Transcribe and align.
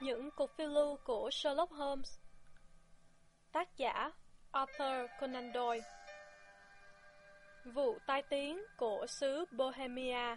Những 0.00 0.30
cuộc 0.30 0.56
phiêu 0.56 0.68
lưu 0.68 0.96
của 1.04 1.30
Sherlock 1.32 1.72
Holmes 1.72 2.18
Tác 3.52 3.76
giả 3.76 4.10
Arthur 4.52 5.10
Conan 5.20 5.52
Doyle 5.54 5.84
Vụ 7.64 7.98
tai 8.06 8.22
tiếng 8.22 8.64
của 8.76 9.06
xứ 9.08 9.44
Bohemia 9.50 10.36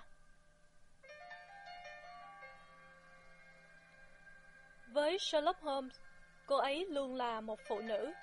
Với 4.88 5.18
Sherlock 5.20 5.62
Holmes, 5.62 6.00
cô 6.46 6.58
ấy 6.58 6.86
luôn 6.90 7.16
là 7.16 7.42
một 7.42 7.60
phụ 7.68 7.80
nữ. 7.80 8.14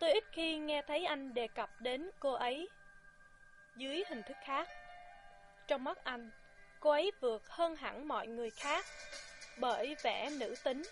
Tôi 0.00 0.12
ít 0.12 0.24
khi 0.32 0.58
nghe 0.58 0.82
thấy 0.86 1.04
anh 1.04 1.34
đề 1.34 1.48
cập 1.48 1.70
đến 1.80 2.10
cô 2.20 2.32
ấy 2.32 2.68
dưới 3.76 4.04
hình 4.08 4.22
thức 4.22 4.36
khác. 4.44 4.68
Trong 5.66 5.84
mắt 5.84 6.04
anh, 6.04 6.30
cô 6.80 6.90
ấy 6.90 7.12
vượt 7.20 7.48
hơn 7.48 7.76
hẳn 7.76 8.08
mọi 8.08 8.26
người 8.26 8.50
khác 8.50 8.84
bởi 9.56 9.96
vẻ 10.02 10.30
nữ 10.30 10.54
tính. 10.62 10.82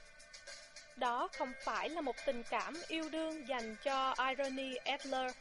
Đó 0.97 1.29
không 1.33 1.53
phải 1.65 1.89
là 1.89 2.01
một 2.01 2.17
tình 2.27 2.43
cảm 2.43 2.75
yêu 2.89 3.09
đương 3.09 3.49
dành 3.49 3.77
cho 3.77 4.15
Irony 4.29 4.77
Adler. 4.77 5.33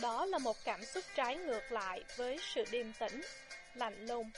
Đó 0.00 0.26
là 0.26 0.38
một 0.38 0.56
cảm 0.64 0.84
xúc 0.84 1.04
trái 1.14 1.36
ngược 1.36 1.72
lại 1.72 2.04
với 2.16 2.38
sự 2.54 2.64
điềm 2.70 2.92
tĩnh, 2.92 3.22
lạnh 3.74 4.06
lùng 4.06 4.30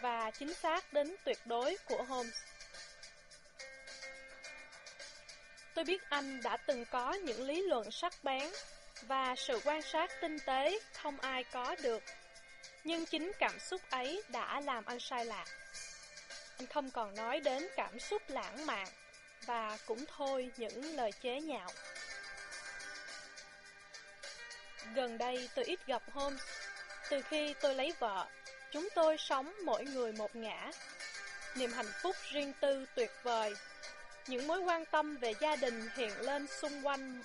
và 0.00 0.30
chính 0.30 0.54
xác 0.54 0.92
đến 0.92 1.16
tuyệt 1.24 1.38
đối 1.46 1.76
của 1.88 2.02
Holmes. 2.02 2.34
Tôi 5.74 5.84
biết 5.84 6.02
anh 6.08 6.42
đã 6.42 6.56
từng 6.56 6.84
có 6.84 7.12
những 7.12 7.42
lý 7.42 7.62
luận 7.62 7.90
sắc 7.90 8.24
bén 8.24 8.50
và 9.02 9.34
sự 9.36 9.60
quan 9.64 9.82
sát 9.82 10.10
tinh 10.20 10.38
tế 10.38 10.78
không 10.92 11.20
ai 11.20 11.44
có 11.44 11.76
được. 11.82 12.02
Nhưng 12.84 13.06
chính 13.06 13.32
cảm 13.38 13.58
xúc 13.58 13.80
ấy 13.90 14.22
đã 14.28 14.60
làm 14.60 14.84
anh 14.84 15.00
sai 15.00 15.24
lạc. 15.24 15.44
Không 16.70 16.90
còn 16.90 17.14
nói 17.14 17.40
đến 17.40 17.68
cảm 17.76 18.00
xúc 18.00 18.22
lãng 18.28 18.66
mạn 18.66 18.88
và 19.46 19.78
cũng 19.86 20.04
thôi 20.16 20.50
những 20.56 20.96
lời 20.96 21.12
chế 21.12 21.40
nhạo. 21.40 21.70
Gần 24.94 25.18
đây 25.18 25.48
tôi 25.54 25.64
ít 25.64 25.86
gặp 25.86 26.02
Holmes. 26.12 26.42
Từ 27.10 27.22
khi 27.22 27.54
tôi 27.60 27.74
lấy 27.74 27.92
vợ, 27.98 28.26
chúng 28.72 28.88
tôi 28.94 29.16
sống 29.18 29.54
mỗi 29.64 29.84
người 29.84 30.12
một 30.12 30.36
ngã. 30.36 30.70
Niềm 31.56 31.72
hạnh 31.72 31.92
phúc 32.02 32.16
riêng 32.32 32.52
tư 32.60 32.86
tuyệt 32.94 33.10
vời. 33.22 33.54
Những 34.26 34.46
mối 34.46 34.60
quan 34.60 34.86
tâm 34.86 35.16
về 35.16 35.34
gia 35.40 35.56
đình 35.56 35.88
hiện 35.96 36.20
lên 36.20 36.46
xung 36.46 36.86
quanh 36.86 37.22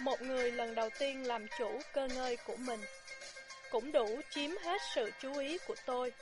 một 0.00 0.22
người 0.22 0.52
lần 0.52 0.74
đầu 0.74 0.90
tiên 0.98 1.26
làm 1.26 1.46
chủ 1.58 1.80
cơ 1.92 2.08
ngơi 2.08 2.36
của 2.36 2.56
mình. 2.56 2.80
Cũng 3.70 3.92
đủ 3.92 4.20
chiếm 4.30 4.50
hết 4.56 4.80
sự 4.94 5.10
chú 5.20 5.38
ý 5.38 5.58
của 5.58 5.76
tôi. 5.84 6.12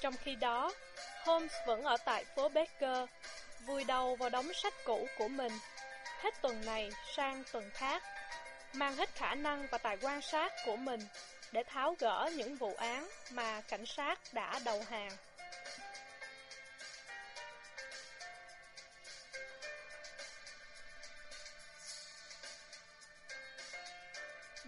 Trong 0.00 0.14
khi 0.16 0.34
đó, 0.34 0.72
Holmes 1.24 1.52
vẫn 1.66 1.82
ở 1.82 1.96
tại 2.04 2.24
phố 2.24 2.48
Baker, 2.48 3.08
vùi 3.66 3.84
đầu 3.84 4.16
vào 4.16 4.30
đống 4.30 4.52
sách 4.52 4.74
cũ 4.84 5.08
của 5.18 5.28
mình, 5.28 5.52
hết 6.04 6.34
tuần 6.42 6.66
này 6.66 6.90
sang 7.16 7.42
tuần 7.52 7.70
khác, 7.74 8.02
mang 8.72 8.96
hết 8.96 9.14
khả 9.14 9.34
năng 9.34 9.66
và 9.70 9.78
tài 9.78 9.96
quan 10.00 10.22
sát 10.22 10.52
của 10.66 10.76
mình 10.76 11.00
để 11.52 11.62
tháo 11.62 11.96
gỡ 11.98 12.30
những 12.36 12.56
vụ 12.56 12.74
án 12.74 13.08
mà 13.30 13.60
cảnh 13.60 13.86
sát 13.86 14.18
đã 14.32 14.60
đầu 14.64 14.82
hàng. 14.90 15.10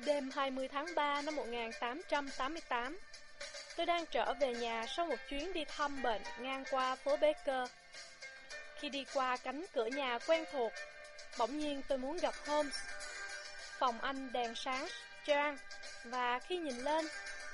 Đêm 0.06 0.30
20 0.30 0.68
tháng 0.68 0.86
3 0.94 1.22
năm 1.22 1.36
1888, 1.36 2.98
tôi 3.80 3.86
đang 3.86 4.06
trở 4.06 4.34
về 4.34 4.54
nhà 4.54 4.86
sau 4.96 5.06
một 5.06 5.16
chuyến 5.28 5.52
đi 5.52 5.64
thăm 5.64 6.02
bệnh 6.02 6.22
ngang 6.38 6.64
qua 6.70 6.96
phố 6.96 7.16
Baker. 7.16 7.70
Khi 8.78 8.88
đi 8.88 9.04
qua 9.14 9.36
cánh 9.36 9.64
cửa 9.72 9.86
nhà 9.86 10.18
quen 10.26 10.44
thuộc, 10.52 10.72
bỗng 11.38 11.58
nhiên 11.58 11.82
tôi 11.88 11.98
muốn 11.98 12.18
gặp 12.18 12.34
Holmes. 12.46 12.76
Phòng 13.78 14.00
anh 14.00 14.32
đèn 14.32 14.54
sáng, 14.54 14.88
trang, 15.26 15.58
và 16.04 16.38
khi 16.38 16.56
nhìn 16.56 16.76
lên, 16.76 17.08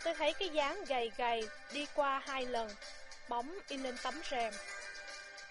tôi 0.05 0.15
thấy 0.15 0.33
cái 0.33 0.49
dáng 0.49 0.85
gầy 0.85 1.13
gầy 1.17 1.49
đi 1.73 1.87
qua 1.95 2.23
hai 2.27 2.47
lần, 2.47 2.71
bóng 3.29 3.59
in 3.69 3.83
lên 3.83 3.97
tấm 4.03 4.15
rèm. 4.31 4.53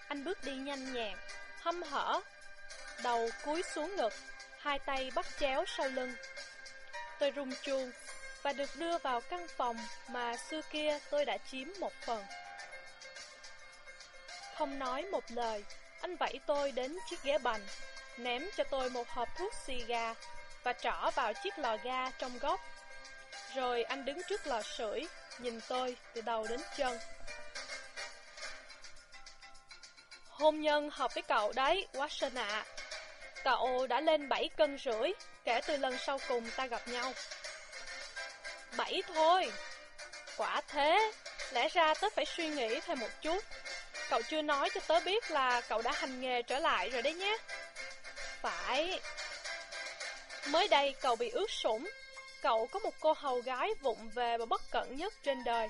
Anh 0.08 0.24
bước 0.24 0.44
đi 0.44 0.52
nhanh 0.52 0.94
nhẹn, 0.94 1.16
hâm 1.60 1.82
hở, 1.82 2.20
đầu 3.02 3.30
cúi 3.44 3.62
xuống 3.74 3.96
ngực, 3.96 4.12
hai 4.58 4.78
tay 4.78 5.10
bắt 5.14 5.26
chéo 5.40 5.64
sau 5.66 5.88
lưng. 5.88 6.14
Tôi 7.18 7.32
rung 7.36 7.52
chuông 7.62 7.92
và 8.46 8.52
được 8.52 8.76
đưa 8.76 8.98
vào 8.98 9.20
căn 9.20 9.46
phòng 9.56 9.76
mà 10.08 10.36
xưa 10.36 10.60
kia 10.70 10.98
tôi 11.10 11.24
đã 11.24 11.38
chiếm 11.50 11.68
một 11.80 11.92
phần. 12.06 12.24
Không 14.54 14.78
nói 14.78 15.02
một 15.02 15.24
lời, 15.28 15.64
anh 16.00 16.16
vẫy 16.16 16.40
tôi 16.46 16.72
đến 16.72 16.98
chiếc 17.10 17.22
ghế 17.22 17.38
bành, 17.38 17.60
ném 18.18 18.42
cho 18.56 18.64
tôi 18.64 18.90
một 18.90 19.08
hộp 19.08 19.28
thuốc 19.38 19.52
xì 19.66 19.84
gà 19.84 20.14
và 20.62 20.72
trỏ 20.72 21.10
vào 21.14 21.32
chiếc 21.32 21.58
lò 21.58 21.76
ga 21.84 22.10
trong 22.10 22.38
góc. 22.38 22.60
Rồi 23.54 23.82
anh 23.82 24.04
đứng 24.04 24.18
trước 24.28 24.46
lò 24.46 24.62
sưởi, 24.62 25.06
nhìn 25.38 25.60
tôi 25.68 25.96
từ 26.14 26.20
đầu 26.20 26.46
đến 26.48 26.60
chân. 26.76 26.98
Hôn 30.28 30.60
nhân 30.60 30.90
hợp 30.92 31.14
với 31.14 31.22
cậu 31.22 31.52
đấy, 31.52 31.86
Watson 31.92 32.40
ạ. 32.40 32.64
Cậu 33.44 33.86
đã 33.86 34.00
lên 34.00 34.28
7 34.28 34.48
cân 34.56 34.78
rưỡi 34.78 35.10
kể 35.44 35.60
từ 35.66 35.76
lần 35.76 35.98
sau 35.98 36.18
cùng 36.28 36.50
ta 36.56 36.66
gặp 36.66 36.88
nhau. 36.88 37.12
7 38.76 39.02
thôi. 39.14 39.52
Quả 40.36 40.60
thế, 40.68 41.12
lẽ 41.52 41.68
ra 41.68 41.94
tớ 41.94 42.08
phải 42.16 42.24
suy 42.24 42.48
nghĩ 42.48 42.80
thêm 42.80 42.98
một 42.98 43.08
chút. 43.22 43.44
Cậu 44.10 44.22
chưa 44.22 44.42
nói 44.42 44.70
cho 44.74 44.80
tớ 44.86 45.00
biết 45.00 45.30
là 45.30 45.60
cậu 45.60 45.82
đã 45.82 45.92
hành 45.92 46.20
nghề 46.20 46.42
trở 46.42 46.58
lại 46.58 46.90
rồi 46.90 47.02
đấy 47.02 47.14
nhé. 47.14 47.36
Phải. 48.42 49.00
Mới 50.48 50.68
đây 50.68 50.94
cậu 51.00 51.16
bị 51.16 51.30
ướt 51.30 51.50
sũng. 51.50 51.88
Cậu 52.42 52.66
có 52.66 52.78
một 52.78 52.94
cô 53.00 53.12
hầu 53.16 53.40
gái 53.40 53.70
vụng 53.80 54.08
về 54.14 54.38
và 54.38 54.46
bất 54.46 54.62
cẩn 54.70 54.96
nhất 54.96 55.14
trên 55.22 55.44
đời. 55.44 55.68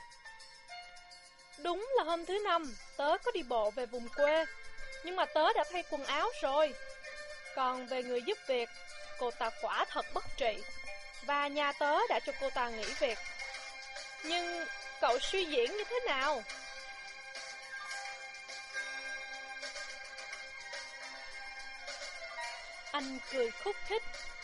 Đúng 1.59 1.89
là 1.97 2.05
hôm 2.05 2.25
thứ 2.25 2.39
năm, 2.45 2.77
tớ 2.97 3.16
có 3.25 3.31
đi 3.31 3.43
bộ 3.43 3.71
về 3.71 3.87
vùng 3.87 4.09
quê. 4.09 4.45
Nhưng 5.05 5.16
mà 5.16 5.25
tớ 5.25 5.53
đã 5.53 5.65
thay 5.72 5.84
quần 5.91 6.05
áo 6.05 6.31
rồi. 6.43 6.75
Còn 7.56 7.87
về 7.87 8.03
người 8.03 8.22
giúp 8.22 8.39
việc, 8.47 8.69
cô 9.19 9.31
ta 9.31 9.50
quả 9.62 9.84
thật 9.91 10.06
bất 10.15 10.25
trị. 10.37 10.56
Và 11.26 11.47
nhà 11.47 11.72
tớ 11.72 11.98
đã 12.09 12.20
cho 12.26 12.32
cô 12.41 12.50
ta 12.50 12.69
nghỉ 12.69 12.84
việc. 12.98 13.19
Nhưng 14.25 14.66
cậu 15.00 15.19
suy 15.19 15.44
diễn 15.44 15.76
như 15.76 15.84
thế 15.84 16.00
nào? 16.06 16.42
Anh 22.92 23.19
cười 23.32 23.50
khúc 23.50 23.76
khích 23.86 24.03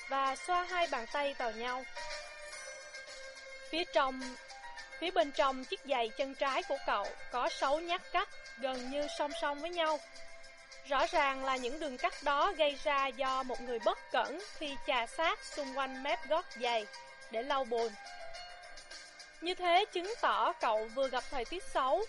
và 0.09 0.37
xoa 0.37 0.65
hai 0.65 0.87
bàn 0.91 1.07
tay 1.13 1.35
vào 1.39 1.51
nhau. 1.53 1.85
Phía 3.71 3.85
trong, 3.85 4.37
phía 5.01 5.11
bên 5.11 5.33
trong 5.33 5.65
chiếc 5.65 5.81
giày 5.85 6.09
chân 6.09 6.35
trái 6.35 6.63
của 6.63 6.79
cậu 6.87 7.07
có 7.33 7.49
sáu 7.49 7.81
nhát 7.81 8.03
cắt 8.13 8.29
gần 8.59 8.91
như 8.91 9.07
song 9.19 9.31
song 9.41 9.61
với 9.61 9.71
nhau. 9.71 10.01
Rõ 10.89 11.07
ràng 11.07 11.45
là 11.45 11.57
những 11.57 11.81
đường 11.81 11.99
cắt 11.99 12.15
đó 12.23 12.53
gây 12.57 12.79
ra 12.85 13.07
do 13.07 13.43
một 13.43 13.61
người 13.61 13.79
bất 13.79 13.99
cẩn 14.13 14.41
khi 14.59 14.77
chà 14.87 15.07
sát 15.07 15.45
xung 15.45 15.79
quanh 15.79 16.03
mép 16.03 16.29
gót 16.29 16.45
giày 16.61 16.87
để 17.31 17.43
lau 17.43 17.65
bùn. 17.65 17.93
Như 19.41 19.55
thế 19.55 19.85
chứng 19.93 20.15
tỏ 20.21 20.53
cậu 20.53 20.89
vừa 20.95 21.09
gặp 21.09 21.25
thời 21.31 21.45
tiết 21.45 21.65
xấu, 21.65 22.05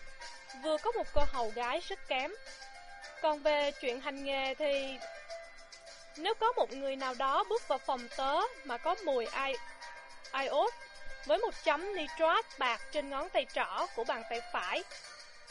vừa 0.63 0.77
có 0.77 0.91
một 0.91 1.07
cô 1.13 1.21
hầu 1.27 1.51
gái 1.55 1.79
rất 1.87 2.07
kém. 2.07 2.31
Còn 3.21 3.39
về 3.39 3.71
chuyện 3.71 4.01
hành 4.01 4.23
nghề 4.23 4.53
thì... 4.53 4.97
Nếu 6.17 6.33
có 6.33 6.51
một 6.51 6.73
người 6.73 6.95
nào 6.95 7.13
đó 7.13 7.43
bước 7.49 7.67
vào 7.67 7.77
phòng 7.77 8.07
tớ 8.17 8.39
mà 8.63 8.77
có 8.77 8.95
mùi 9.05 9.25
ai... 9.25 9.55
iốt 10.33 10.73
với 11.25 11.37
một 11.37 11.53
chấm 11.63 11.95
nitrat 11.95 12.45
bạc 12.59 12.81
trên 12.91 13.09
ngón 13.09 13.29
tay 13.29 13.45
trỏ 13.53 13.87
của 13.95 14.03
bàn 14.03 14.23
tay 14.29 14.41
phải 14.53 14.83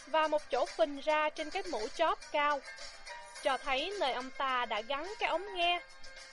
và 0.06 0.28
một 0.28 0.42
chỗ 0.50 0.66
phình 0.66 1.00
ra 1.00 1.30
trên 1.30 1.50
cái 1.50 1.62
mũ 1.62 1.88
chóp 1.96 2.18
cao 2.32 2.60
cho 3.42 3.56
thấy 3.56 3.92
nơi 4.00 4.12
ông 4.12 4.30
ta 4.38 4.66
đã 4.66 4.80
gắn 4.80 5.06
cái 5.18 5.28
ống 5.28 5.42
nghe, 5.54 5.80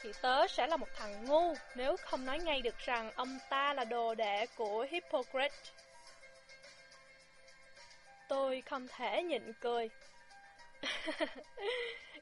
thì 0.01 0.11
tớ 0.21 0.47
sẽ 0.47 0.67
là 0.67 0.77
một 0.77 0.87
thằng 0.95 1.25
ngu 1.25 1.53
nếu 1.75 1.95
không 1.97 2.25
nói 2.25 2.39
ngay 2.39 2.61
được 2.61 2.77
rằng 2.77 3.11
ông 3.15 3.37
ta 3.49 3.73
là 3.73 3.83
đồ 3.83 4.15
đệ 4.15 4.45
của 4.55 4.85
Hippocrates. 4.91 5.71
Tôi 8.27 8.61
không 8.61 8.87
thể 8.87 9.23
nhịn 9.23 9.53
cười. 9.61 9.89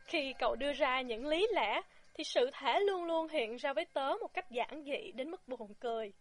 Khi 0.05 0.33
cậu 0.39 0.55
đưa 0.55 0.73
ra 0.73 1.01
những 1.01 1.27
lý 1.27 1.47
lẽ, 1.53 1.81
thì 2.13 2.23
sự 2.23 2.49
thể 2.53 2.79
luôn 2.79 3.05
luôn 3.05 3.27
hiện 3.27 3.55
ra 3.55 3.73
với 3.73 3.85
tớ 3.85 4.13
một 4.21 4.33
cách 4.33 4.51
giản 4.51 4.83
dị 4.85 5.11
đến 5.11 5.31
mức 5.31 5.47
buồn 5.47 5.73
cười. 5.79 6.13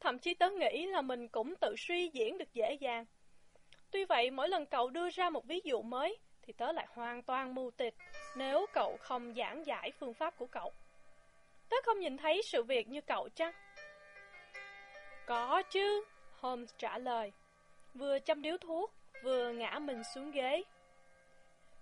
Thậm 0.00 0.18
chí 0.18 0.34
tớ 0.34 0.50
nghĩ 0.50 0.86
là 0.86 1.00
mình 1.00 1.28
cũng 1.28 1.54
tự 1.60 1.74
suy 1.78 2.10
diễn 2.12 2.38
được 2.38 2.52
dễ 2.52 2.74
dàng. 2.80 3.04
Tuy 3.90 4.04
vậy, 4.04 4.30
mỗi 4.30 4.48
lần 4.48 4.66
cậu 4.66 4.90
đưa 4.90 5.10
ra 5.10 5.30
một 5.30 5.44
ví 5.46 5.60
dụ 5.64 5.82
mới, 5.82 6.18
thì 6.50 6.54
tớ 6.58 6.72
lại 6.72 6.86
hoàn 6.94 7.22
toàn 7.22 7.54
mù 7.54 7.70
tịt 7.70 7.94
nếu 8.36 8.66
cậu 8.72 8.96
không 9.00 9.34
giảng 9.34 9.66
giải 9.66 9.92
phương 9.98 10.14
pháp 10.14 10.36
của 10.38 10.46
cậu. 10.46 10.72
Tớ 11.68 11.76
không 11.84 11.98
nhìn 11.98 12.16
thấy 12.16 12.42
sự 12.42 12.62
việc 12.62 12.88
như 12.88 13.00
cậu 13.00 13.28
chăng? 13.28 13.52
Có 15.26 15.62
chứ, 15.62 16.04
Holmes 16.40 16.70
trả 16.78 16.98
lời. 16.98 17.32
Vừa 17.94 18.18
chăm 18.18 18.42
điếu 18.42 18.56
thuốc, 18.58 18.92
vừa 19.24 19.52
ngã 19.52 19.78
mình 19.78 20.02
xuống 20.14 20.30
ghế. 20.30 20.62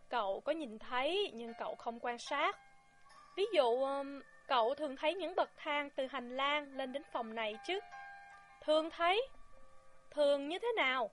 Cậu 0.09 0.41
có 0.41 0.53
nhìn 0.53 0.79
thấy 0.79 1.31
nhưng 1.35 1.53
cậu 1.59 1.75
không 1.75 1.99
quan 2.01 2.19
sát. 2.19 2.57
Ví 3.37 3.47
dụ, 3.53 3.85
um, 3.85 4.21
cậu 4.49 4.75
thường 4.75 4.97
thấy 4.97 5.15
những 5.15 5.35
bậc 5.37 5.51
thang 5.57 5.91
từ 5.97 6.07
hành 6.07 6.37
lang 6.37 6.77
lên 6.77 6.93
đến 6.93 7.03
phòng 7.13 7.35
này 7.35 7.55
chứ. 7.67 7.81
Thường 8.61 8.91
thấy. 8.91 9.29
Thường 10.11 10.49
như 10.49 10.59
thế 10.59 10.69
nào? 10.77 11.11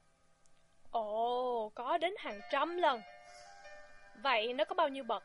Ồ, 0.91 1.71
có 1.75 1.97
đến 1.97 2.13
hàng 2.17 2.39
trăm 2.51 2.77
lần. 2.77 3.01
Vậy 4.21 4.53
nó 4.53 4.65
có 4.65 4.75
bao 4.75 4.89
nhiêu 4.89 5.03
bậc? 5.03 5.23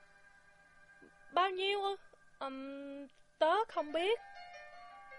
Bao 1.32 1.50
nhiêu 1.50 1.82
ư? 1.82 1.96
Um, 2.38 3.06
tớ 3.38 3.64
không 3.68 3.92
biết. 3.92 4.20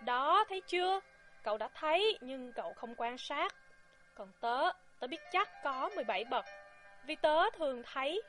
Đó, 0.05 0.45
thấy 0.49 0.61
chưa? 0.61 0.99
Cậu 1.43 1.57
đã 1.57 1.69
thấy 1.73 2.17
nhưng 2.21 2.53
cậu 2.53 2.73
không 2.73 2.95
quan 2.95 3.17
sát. 3.17 3.55
Còn 4.15 4.31
tớ, 4.41 4.71
tớ 4.99 5.07
biết 5.07 5.21
chắc 5.31 5.63
có 5.63 5.89
17 5.95 6.23
bậc. 6.25 6.45
Vì 7.05 7.15
tớ 7.15 7.49
thường 7.49 7.83
thấy. 7.93 8.21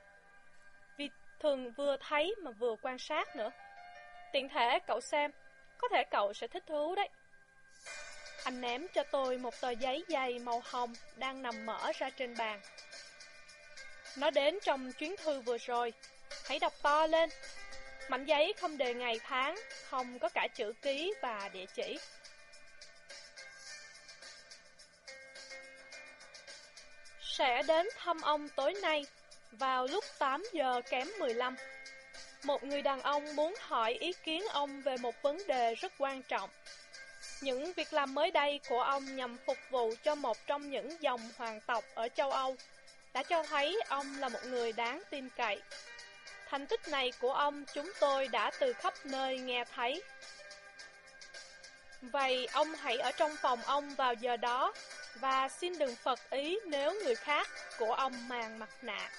Vì 0.97 1.11
thường 1.41 1.73
vừa 1.73 1.97
thấy 2.01 2.35
mà 2.43 2.51
vừa 2.51 2.77
quan 2.83 2.99
sát 2.99 3.37
nữa. 3.37 3.51
Tiện 4.33 4.49
thể 4.49 4.79
cậu 4.87 5.01
xem, 5.01 5.31
có 5.79 5.89
thể 5.89 6.05
cậu 6.11 6.33
sẽ 6.33 6.47
thích 6.47 6.65
thú 6.67 6.95
đấy. 6.95 7.09
Anh 8.45 8.61
ném 8.61 8.87
cho 8.95 9.03
tôi 9.03 9.39
một 9.39 9.55
tờ 9.61 9.71
giấy 9.71 10.05
dày 10.09 10.39
màu 10.39 10.63
hồng 10.65 10.93
đang 11.17 11.43
nằm 11.43 11.67
mở 11.67 11.93
ra 11.99 12.11
trên 12.11 12.35
bàn. 12.39 12.61
Nó 14.17 14.31
đến 14.31 14.59
trong 14.63 14.93
chuyến 14.93 15.17
thư 15.17 15.41
vừa 15.41 15.59
rồi. 15.59 15.93
Hãy 16.45 16.59
đọc 16.59 16.73
to 16.83 17.07
lên. 17.07 17.31
Mảnh 18.09 18.25
giấy 18.25 18.53
không 18.61 18.79
đề 18.79 18.95
ngày 18.95 19.21
tháng, 19.25 19.57
không 19.89 20.19
có 20.19 20.29
cả 20.29 20.49
chữ 20.55 20.73
ký 20.83 21.15
và 21.23 21.51
địa 21.53 21.67
chỉ. 21.75 21.99
Sẽ 27.21 27.63
đến 27.63 27.89
thăm 27.97 28.21
ông 28.21 28.49
tối 28.49 28.75
nay, 28.83 29.07
vào 29.53 29.87
lúc 29.87 30.05
8 30.19 30.45
giờ 30.53 30.81
kém 30.91 31.09
15. 31.19 31.57
Một 32.45 32.65
người 32.65 32.83
đàn 32.83 33.01
ông 33.01 33.37
muốn 33.37 33.55
hỏi 33.61 33.93
ý 33.93 34.13
kiến 34.25 34.43
ông 34.53 34.83
về 34.83 34.97
một 34.97 35.23
vấn 35.23 35.39
đề 35.47 35.75
rất 35.75 35.93
quan 35.99 36.23
trọng. 36.23 36.51
Những 37.41 37.73
việc 37.73 37.93
làm 37.93 38.15
mới 38.15 38.31
đây 38.31 38.61
của 38.69 38.83
ông 38.83 39.17
nhằm 39.17 39.37
phục 39.47 39.59
vụ 39.71 39.95
cho 40.03 40.15
một 40.15 40.37
trong 40.47 40.71
những 40.71 41.03
dòng 41.03 41.21
hoàng 41.37 41.61
tộc 41.67 41.85
ở 41.95 42.09
châu 42.09 42.31
Âu 42.31 42.57
đã 43.13 43.23
cho 43.23 43.43
thấy 43.43 43.81
ông 43.89 44.19
là 44.19 44.29
một 44.29 44.45
người 44.45 44.73
đáng 44.73 45.03
tin 45.11 45.29
cậy. 45.37 45.63
Thành 46.47 46.67
tích 46.67 46.89
này 46.89 47.13
của 47.21 47.33
ông 47.33 47.65
chúng 47.75 47.93
tôi 48.01 48.29
đã 48.29 48.51
từ 48.59 48.73
khắp 48.73 48.95
nơi 49.05 49.39
nghe 49.39 49.65
thấy. 49.75 50.03
Vậy 52.03 52.49
ông 52.53 52.75
hãy 52.75 52.97
ở 52.97 53.13
trong 53.13 53.37
phòng 53.43 53.63
ông 53.63 53.95
vào 53.95 54.15
giờ 54.15 54.37
đó 54.37 54.73
và 55.15 55.49
xin 55.49 55.79
đừng 55.79 55.97
phật 55.97 56.31
ý 56.31 56.59
nếu 56.67 56.95
người 57.05 57.15
khác 57.15 57.49
của 57.79 57.93
ông 57.93 58.29
màng 58.29 58.59
mặt 58.59 58.71
nạ. 58.83 59.11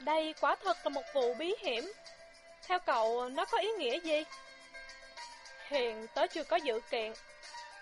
Đây 0.00 0.34
quả 0.40 0.56
thật 0.64 0.76
là 0.84 0.88
một 0.88 1.04
vụ 1.14 1.34
bí 1.34 1.54
hiểm. 1.60 1.92
Theo 2.66 2.78
cậu, 2.78 3.28
nó 3.28 3.44
có 3.44 3.58
ý 3.58 3.68
nghĩa 3.68 4.00
gì? 4.00 4.24
Hiện 5.68 6.06
tớ 6.14 6.26
chưa 6.26 6.44
có 6.44 6.56
dự 6.56 6.80
kiện. 6.90 7.12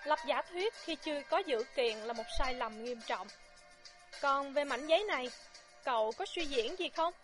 Lập 0.04 0.18
giả 0.26 0.42
thuyết 0.42 0.74
khi 0.74 0.96
chưa 0.96 1.22
có 1.30 1.38
dự 1.38 1.64
kiện 1.76 1.98
là 1.98 2.12
một 2.12 2.24
sai 2.38 2.54
lầm 2.54 2.84
nghiêm 2.84 3.00
trọng. 3.06 3.28
Còn 4.20 4.52
về 4.52 4.64
mảnh 4.64 4.86
giấy 4.86 5.04
này, 5.04 5.30
cậu 5.84 6.12
có 6.12 6.24
suy 6.34 6.44
diễn 6.44 6.78
gì 6.78 6.88
không? 6.88 7.14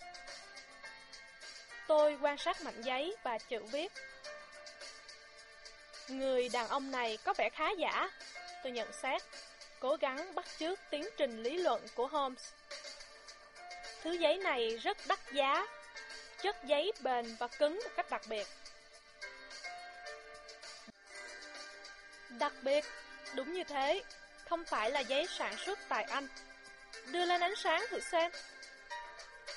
Tôi 1.87 2.19
quan 2.23 2.39
sát 2.39 2.61
mảnh 2.63 2.83
giấy 2.83 3.17
và 3.23 3.39
chữ 3.39 3.63
viết. 3.63 3.93
Người 6.09 6.49
đàn 6.49 6.69
ông 6.69 6.91
này 6.91 7.19
có 7.25 7.35
vẻ 7.39 7.49
khá 7.53 7.71
giả, 7.79 8.11
tôi 8.63 8.73
nhận 8.73 8.93
xét, 8.93 9.23
cố 9.81 9.97
gắng 10.01 10.35
bắt 10.35 10.45
chước 10.59 10.79
tiến 10.91 11.09
trình 11.17 11.43
lý 11.43 11.57
luận 11.57 11.87
của 11.95 12.07
Holmes. 12.07 12.53
Thứ 14.03 14.13
giấy 14.13 14.37
này 14.37 14.77
rất 14.77 14.97
đắt 15.07 15.19
giá, 15.33 15.67
chất 16.43 16.57
giấy 16.65 16.93
bền 17.01 17.37
và 17.39 17.47
cứng 17.47 17.75
một 17.85 17.91
cách 17.97 18.11
đặc 18.11 18.23
biệt. 18.29 18.47
Đặc 22.39 22.53
biệt, 22.63 22.85
đúng 23.35 23.53
như 23.53 23.65
thế, 23.65 24.03
không 24.49 24.65
phải 24.65 24.91
là 24.91 25.01
giấy 25.01 25.27
sản 25.39 25.57
xuất 25.57 25.79
tại 25.89 26.05
Anh. 26.05 26.29
Đưa 27.07 27.25
lên 27.25 27.41
ánh 27.41 27.57
sáng 27.57 27.85
thử 27.91 28.01
xem. 28.01 28.33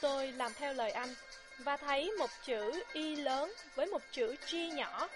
Tôi 0.02 0.32
làm 0.32 0.54
theo 0.54 0.74
lời 0.74 0.92
anh 0.92 1.16
và 1.58 1.78
thấy 1.78 2.12
một 2.20 2.30
chữ 2.44 2.84
Y 2.94 3.16
lớn 3.16 3.54
với 3.76 3.86
một 3.86 4.02
chữ 4.12 4.36
G 4.52 4.56
nhỏ, 4.56 5.08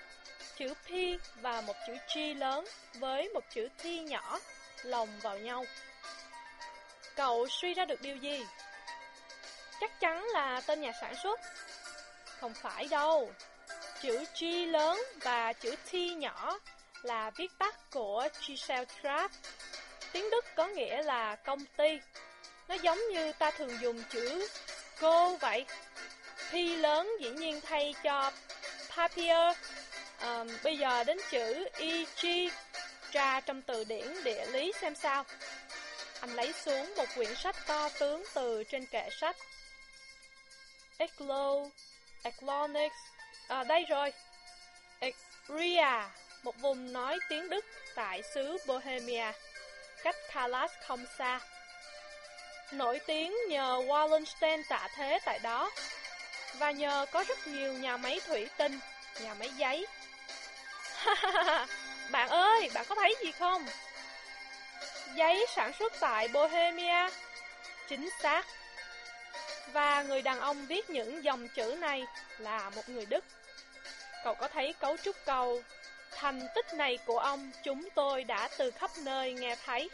chữ 0.58 0.74
P 0.74 0.90
và 1.42 1.62
một 1.62 1.76
chữ 1.88 1.94
G 2.16 2.38
lớn 2.38 2.66
với 2.94 3.30
một 3.30 3.44
chữ 3.54 3.68
T 3.84 3.86
nhỏ 3.86 4.40
lồng 4.84 5.20
vào 5.20 5.38
nhau. 5.38 5.66
Cậu 7.16 7.48
suy 7.50 7.74
ra 7.74 7.86
được 7.86 8.02
điều 8.02 8.16
gì? 8.16 8.46
Chắc 9.80 10.00
chắn 10.00 10.28
là 10.34 10.62
tên 10.68 10.82
nhà 10.82 10.92
sản 11.02 11.16
xuất. 11.24 11.40
Không 12.40 12.54
phải 12.54 12.88
đâu. 12.88 13.32
Chữ 14.02 14.26
G 14.40 14.44
lớn 14.68 15.02
và 15.22 15.54
chữ 15.54 15.76
T 15.92 15.94
nhỏ 15.94 16.60
là 17.04 17.32
viết 17.36 17.52
tắt 17.60 17.76
của 17.92 18.28
Gesellschaft. 18.42 19.30
Tiếng 20.12 20.30
Đức 20.30 20.46
có 20.56 20.68
nghĩa 20.68 21.04
là 21.04 21.36
công 21.36 21.66
ty. 21.66 22.00
Nó 22.68 22.76
giống 22.76 23.00
như 23.14 23.34
ta 23.34 23.52
thường 23.52 23.82
dùng 23.82 24.04
chữ 24.10 24.48
cô 25.00 25.36
vậy. 25.36 25.66
P 26.52 26.54
lớn 26.54 27.12
dĩ 27.20 27.30
nhiên 27.30 27.62
thay 27.62 27.96
cho 28.04 28.32
papier. 28.96 29.58
Um, 30.22 30.48
bây 30.64 30.78
giờ 30.78 31.04
đến 31.04 31.18
chữ 31.32 31.70
EG 31.74 32.50
tra 33.12 33.40
trong 33.40 33.62
từ 33.62 33.84
điển 33.84 34.24
địa 34.24 34.46
lý 34.46 34.72
xem 34.82 34.96
sao. 34.96 35.26
Anh 36.20 36.34
lấy 36.34 36.54
xuống 36.54 36.94
một 36.98 37.06
quyển 37.16 37.36
sách 37.36 37.56
to 37.68 37.90
tướng 38.00 38.24
từ 38.34 38.64
trên 38.64 38.86
kệ 38.86 39.10
sách. 39.12 39.36
Eclo, 40.98 41.54
Eclonics, 42.24 42.96
à 43.48 43.64
đây 43.64 43.86
rồi. 43.90 44.14
Ecria 45.00 46.10
một 46.44 46.56
vùng 46.62 46.94
nói 46.94 47.20
tiếng 47.30 47.50
Đức 47.50 47.66
tại 47.96 48.22
xứ 48.34 48.58
Bohemia, 48.66 49.32
cách 50.04 50.16
Kalas 50.34 50.72
không 50.88 51.06
xa. 51.18 51.40
Nổi 52.72 53.00
tiếng 53.08 53.34
nhờ 53.48 53.82
Wallenstein 53.88 54.64
tạ 54.70 54.88
thế 54.96 55.20
tại 55.26 55.40
đó, 55.40 55.72
và 56.58 56.72
nhờ 56.72 57.06
có 57.12 57.24
rất 57.28 57.48
nhiều 57.48 57.74
nhà 57.74 57.98
máy 57.98 58.20
thủy 58.28 58.48
tinh, 58.58 58.80
nhà 59.22 59.34
máy 59.34 59.50
giấy. 59.58 59.86
bạn 62.12 62.30
ơi, 62.30 62.70
bạn 62.74 62.86
có 62.90 62.96
thấy 62.96 63.16
gì 63.24 63.32
không? 63.32 63.66
Giấy 65.16 65.46
sản 65.56 65.74
xuất 65.80 65.94
tại 66.00 66.28
Bohemia. 66.28 67.10
Chính 67.90 68.10
xác. 68.22 68.46
Và 69.74 70.02
người 70.02 70.22
đàn 70.22 70.40
ông 70.40 70.66
viết 70.66 70.90
những 70.90 71.24
dòng 71.24 71.48
chữ 71.48 71.76
này 71.80 72.06
là 72.38 72.70
một 72.70 72.90
người 72.90 73.06
Đức. 73.06 73.26
Cậu 74.24 74.36
có 74.36 74.48
thấy 74.48 74.74
cấu 74.80 74.98
trúc 74.98 75.16
câu 75.26 75.64
Thành 76.20 76.48
tích 76.56 76.74
này 76.74 77.00
của 77.06 77.20
ông 77.20 77.52
chúng 77.64 77.90
tôi 77.96 78.24
đã 78.24 78.50
từ 78.58 78.72
khắp 78.72 78.92
nơi 78.98 79.34
nghe 79.34 79.56
thấy. 79.66 79.90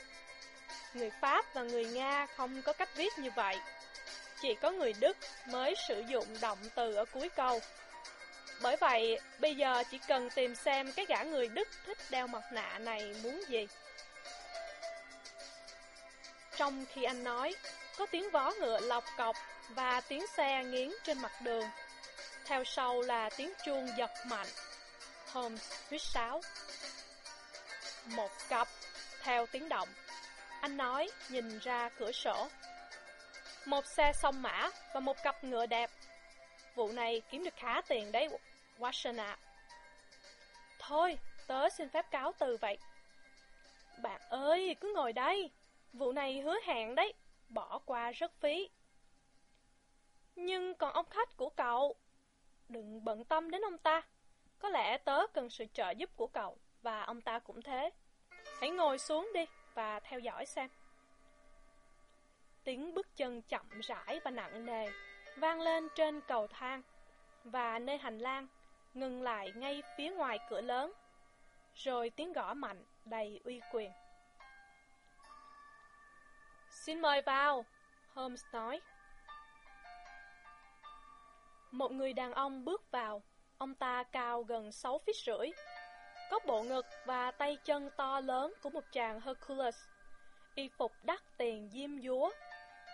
Người 0.93 1.09
Pháp 1.21 1.53
và 1.53 1.63
người 1.63 1.85
Nga 1.85 2.27
không 2.37 2.61
có 2.61 2.73
cách 2.73 2.89
viết 2.95 3.19
như 3.19 3.29
vậy. 3.35 3.55
Chỉ 4.41 4.55
có 4.61 4.71
người 4.71 4.93
Đức 4.99 5.17
mới 5.47 5.75
sử 5.87 6.03
dụng 6.07 6.27
động 6.41 6.57
từ 6.75 6.95
ở 6.95 7.05
cuối 7.05 7.29
câu. 7.29 7.59
Bởi 8.61 8.75
vậy, 8.75 9.19
bây 9.39 9.55
giờ 9.55 9.83
chỉ 9.91 9.99
cần 10.07 10.29
tìm 10.29 10.55
xem 10.55 10.91
cái 10.91 11.05
gã 11.05 11.23
người 11.23 11.47
Đức 11.47 11.67
thích 11.85 11.97
đeo 12.09 12.27
mặt 12.27 12.43
nạ 12.51 12.77
này 12.79 13.15
muốn 13.23 13.41
gì. 13.47 13.67
Trong 16.57 16.85
khi 16.93 17.03
anh 17.03 17.23
nói, 17.23 17.55
có 17.97 18.05
tiếng 18.11 18.31
vó 18.31 18.51
ngựa 18.59 18.79
lọc 18.79 19.03
cọc 19.17 19.35
và 19.69 20.01
tiếng 20.01 20.25
xe 20.37 20.63
nghiến 20.63 20.91
trên 21.03 21.19
mặt 21.19 21.41
đường. 21.41 21.65
Theo 22.45 22.63
sau 22.63 23.01
là 23.01 23.29
tiếng 23.37 23.53
chuông 23.65 23.89
giật 23.97 24.11
mạnh. 24.25 24.47
Holmes 25.33 25.89
huyết 25.89 26.01
sáo. 26.01 26.41
Một 28.15 28.31
cặp, 28.49 28.67
theo 29.21 29.45
tiếng 29.45 29.69
động. 29.69 29.89
Anh 30.61 30.77
nói, 30.77 31.09
nhìn 31.29 31.59
ra 31.59 31.89
cửa 31.89 32.11
sổ. 32.11 32.47
Một 33.65 33.85
xe 33.85 34.11
song 34.13 34.41
mã 34.41 34.69
và 34.93 34.99
một 34.99 35.17
cặp 35.23 35.43
ngựa 35.43 35.65
đẹp. 35.65 35.89
Vụ 36.75 36.91
này 36.91 37.21
kiếm 37.29 37.43
được 37.43 37.55
khá 37.55 37.81
tiền 37.81 38.11
đấy, 38.11 38.29
Watson 38.79 39.21
ạ. 39.21 39.37
Thôi, 40.79 41.17
tớ 41.47 41.69
xin 41.69 41.89
phép 41.89 42.11
cáo 42.11 42.33
từ 42.39 42.57
vậy. 42.57 42.77
Bạn 44.01 44.21
ơi, 44.29 44.75
cứ 44.81 44.93
ngồi 44.95 45.13
đây. 45.13 45.51
Vụ 45.93 46.11
này 46.11 46.41
hứa 46.41 46.55
hẹn 46.65 46.95
đấy, 46.95 47.13
bỏ 47.49 47.79
qua 47.85 48.11
rất 48.11 48.31
phí. 48.39 48.69
Nhưng 50.35 50.75
còn 50.75 50.93
ông 50.93 51.09
khách 51.09 51.37
của 51.37 51.49
cậu, 51.49 51.95
đừng 52.69 53.05
bận 53.05 53.25
tâm 53.25 53.51
đến 53.51 53.61
ông 53.61 53.77
ta. 53.77 54.01
Có 54.63 54.69
lẽ 54.69 54.97
tớ 54.97 55.27
cần 55.33 55.49
sự 55.49 55.65
trợ 55.73 55.89
giúp 55.89 56.09
của 56.15 56.27
cậu, 56.27 56.57
và 56.81 57.01
ông 57.01 57.21
ta 57.21 57.39
cũng 57.39 57.61
thế. 57.61 57.89
Hãy 58.59 58.69
ngồi 58.69 58.97
xuống 58.97 59.31
đi, 59.33 59.45
và 59.73 59.99
theo 59.99 60.19
dõi 60.19 60.45
xem. 60.45 60.69
Tiếng 62.63 62.93
bước 62.93 63.07
chân 63.15 63.41
chậm 63.41 63.79
rãi 63.81 64.19
và 64.23 64.31
nặng 64.31 64.65
nề 64.65 64.91
vang 65.37 65.61
lên 65.61 65.87
trên 65.95 66.21
cầu 66.21 66.47
thang 66.47 66.81
và 67.43 67.79
nơi 67.79 67.97
hành 67.97 68.19
lang. 68.19 68.47
ngừng 68.93 69.21
lại 69.21 69.51
ngay 69.55 69.83
phía 69.97 70.09
ngoài 70.09 70.39
cửa 70.49 70.61
lớn. 70.61 70.93
Rồi 71.75 72.09
tiếng 72.09 72.33
gõ 72.33 72.53
mạnh, 72.53 72.83
đầy 73.05 73.39
uy 73.43 73.61
quyền. 73.71 73.91
Xin 76.69 77.01
mời 77.01 77.21
vào, 77.21 77.65
Holmes 78.13 78.45
nói. 78.53 78.81
Một 81.71 81.91
người 81.91 82.13
đàn 82.13 82.33
ông 82.33 82.65
bước 82.65 82.91
vào, 82.91 83.21
ông 83.63 83.75
ta 83.75 84.03
cao 84.03 84.43
gần 84.43 84.71
6 84.71 84.99
feet 85.05 85.13
rưỡi, 85.25 85.51
có 86.29 86.39
bộ 86.45 86.63
ngực 86.63 86.85
và 87.05 87.31
tay 87.31 87.57
chân 87.65 87.89
to 87.97 88.19
lớn 88.19 88.53
của 88.61 88.69
một 88.69 88.83
chàng 88.91 89.21
Hercules, 89.21 89.75
y 90.55 90.69
phục 90.77 90.91
đắt 91.03 91.19
tiền 91.37 91.69
diêm 91.73 92.01
dúa, 92.01 92.31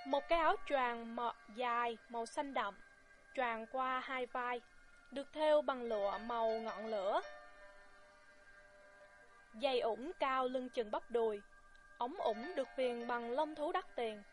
một 0.05 0.23
cái 0.29 0.39
áo 0.39 0.55
choàng 0.69 1.15
mọ 1.15 1.35
dài 1.55 1.97
màu 2.09 2.25
xanh 2.25 2.53
đậm, 2.53 2.75
choàng 3.35 3.65
qua 3.71 3.99
hai 3.99 4.25
vai, 4.25 4.61
được 5.11 5.27
thêu 5.33 5.61
bằng 5.61 5.83
lụa 5.83 6.17
màu 6.17 6.49
ngọn 6.49 6.87
lửa. 6.87 7.21
Giày 9.61 9.79
ủng 9.79 10.11
cao 10.19 10.47
lưng 10.47 10.69
chừng 10.69 10.91
bắp 10.91 11.11
đùi, 11.11 11.41
ống 11.97 12.15
ủng 12.15 12.55
được 12.55 12.67
viền 12.77 13.07
bằng 13.07 13.31
lông 13.31 13.55
thú 13.55 13.71
đắt 13.71 13.95
tiền. 13.95 14.23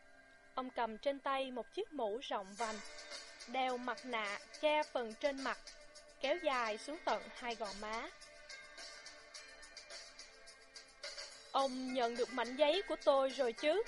Ông 0.55 0.71
cầm 0.71 0.99
trên 0.99 1.19
tay 1.19 1.51
một 1.51 1.75
chiếc 1.75 1.93
mũ 1.93 2.19
rộng 2.23 2.47
vành, 2.59 2.77
đeo 3.53 3.77
mặt 3.77 3.99
nạ 4.05 4.39
che 4.61 4.83
phần 4.83 5.15
trên 5.21 5.45
mặt, 5.45 5.59
kéo 6.27 6.37
dài 6.43 6.79
xuống 6.79 6.99
tận 7.05 7.23
hai 7.37 7.55
gò 7.55 7.67
má. 7.81 8.09
Ông 11.53 11.95
nhận 11.95 12.17
được 12.17 12.33
mảnh 12.33 12.57
giấy 12.57 12.83
của 12.89 12.97
tôi 13.05 13.29
rồi 13.29 13.53
chứ? 13.53 13.83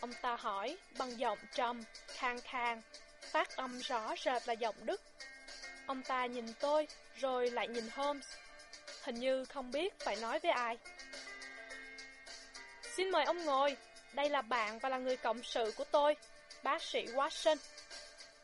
Ông 0.00 0.12
ta 0.22 0.36
hỏi 0.36 0.76
bằng 0.98 1.18
giọng 1.18 1.38
trầm, 1.54 1.82
khang 2.06 2.40
khang, 2.40 2.82
phát 3.20 3.56
âm 3.56 3.78
rõ 3.78 4.14
rệt 4.24 4.48
là 4.48 4.52
giọng 4.52 4.74
Đức. 4.84 5.00
Ông 5.86 6.02
ta 6.02 6.26
nhìn 6.26 6.52
tôi, 6.60 6.88
rồi 7.16 7.50
lại 7.50 7.68
nhìn 7.68 7.88
Holmes. 7.94 8.26
Hình 9.02 9.14
như 9.14 9.44
không 9.44 9.70
biết 9.70 9.98
phải 9.98 10.16
nói 10.16 10.38
với 10.38 10.50
ai. 10.50 10.78
Xin 12.82 13.10
mời 13.10 13.24
ông 13.24 13.44
ngồi, 13.44 13.76
đây 14.12 14.30
là 14.30 14.42
bạn 14.42 14.78
và 14.78 14.88
là 14.88 14.98
người 14.98 15.16
cộng 15.16 15.42
sự 15.42 15.72
của 15.76 15.84
tôi, 15.84 16.16
bác 16.62 16.82
sĩ 16.82 17.06
Watson. 17.06 17.56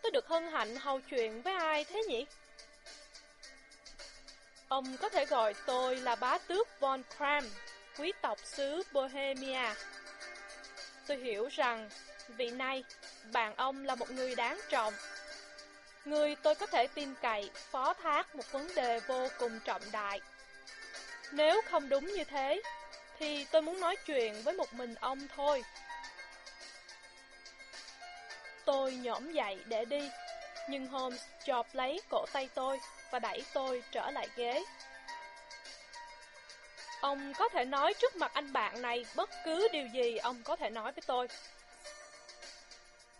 Tôi 0.02 0.12
được 0.12 0.26
hân 0.26 0.46
hạnh 0.52 0.76
hầu 0.76 1.00
chuyện 1.00 1.42
với 1.42 1.54
ai 1.54 1.84
thế 1.84 2.02
nhỉ? 2.08 2.26
Ông 4.72 4.96
có 4.96 5.08
thể 5.08 5.24
gọi 5.24 5.54
tôi 5.66 5.96
là 5.96 6.14
bá 6.14 6.38
tước 6.38 6.80
Von 6.80 7.02
Kram, 7.16 7.44
quý 7.98 8.12
tộc 8.22 8.38
xứ 8.44 8.82
Bohemia. 8.92 9.74
Tôi 11.06 11.16
hiểu 11.16 11.48
rằng 11.52 11.90
vị 12.28 12.50
này, 12.50 12.84
bạn 13.32 13.56
ông 13.56 13.84
là 13.84 13.94
một 13.94 14.10
người 14.10 14.34
đáng 14.34 14.60
trọng. 14.68 14.94
Người 16.04 16.36
tôi 16.42 16.54
có 16.54 16.66
thể 16.66 16.86
tin 16.86 17.14
cậy, 17.22 17.50
phó 17.70 17.94
thác 17.94 18.34
một 18.34 18.52
vấn 18.52 18.74
đề 18.74 19.00
vô 19.00 19.28
cùng 19.38 19.60
trọng 19.64 19.82
đại. 19.92 20.20
Nếu 21.32 21.62
không 21.70 21.88
đúng 21.88 22.06
như 22.06 22.24
thế, 22.24 22.62
thì 23.18 23.46
tôi 23.50 23.62
muốn 23.62 23.80
nói 23.80 23.96
chuyện 24.06 24.42
với 24.42 24.54
một 24.54 24.72
mình 24.72 24.94
ông 24.94 25.28
thôi. 25.36 25.62
Tôi 28.64 28.92
nhõm 28.92 29.32
dậy 29.32 29.58
để 29.66 29.84
đi, 29.84 30.10
nhưng 30.68 30.86
Holmes 30.86 31.22
chộp 31.44 31.66
lấy 31.72 32.00
cổ 32.10 32.26
tay 32.32 32.48
tôi 32.54 32.80
và 33.12 33.18
đẩy 33.18 33.44
tôi 33.52 33.82
trở 33.90 34.10
lại 34.10 34.28
ghế. 34.36 34.64
Ông 37.00 37.32
có 37.34 37.48
thể 37.48 37.64
nói 37.64 37.94
trước 37.94 38.16
mặt 38.16 38.30
anh 38.34 38.52
bạn 38.52 38.82
này 38.82 39.04
bất 39.16 39.30
cứ 39.44 39.68
điều 39.72 39.86
gì 39.86 40.16
ông 40.16 40.42
có 40.44 40.56
thể 40.56 40.70
nói 40.70 40.92
với 40.92 41.02
tôi. 41.06 41.28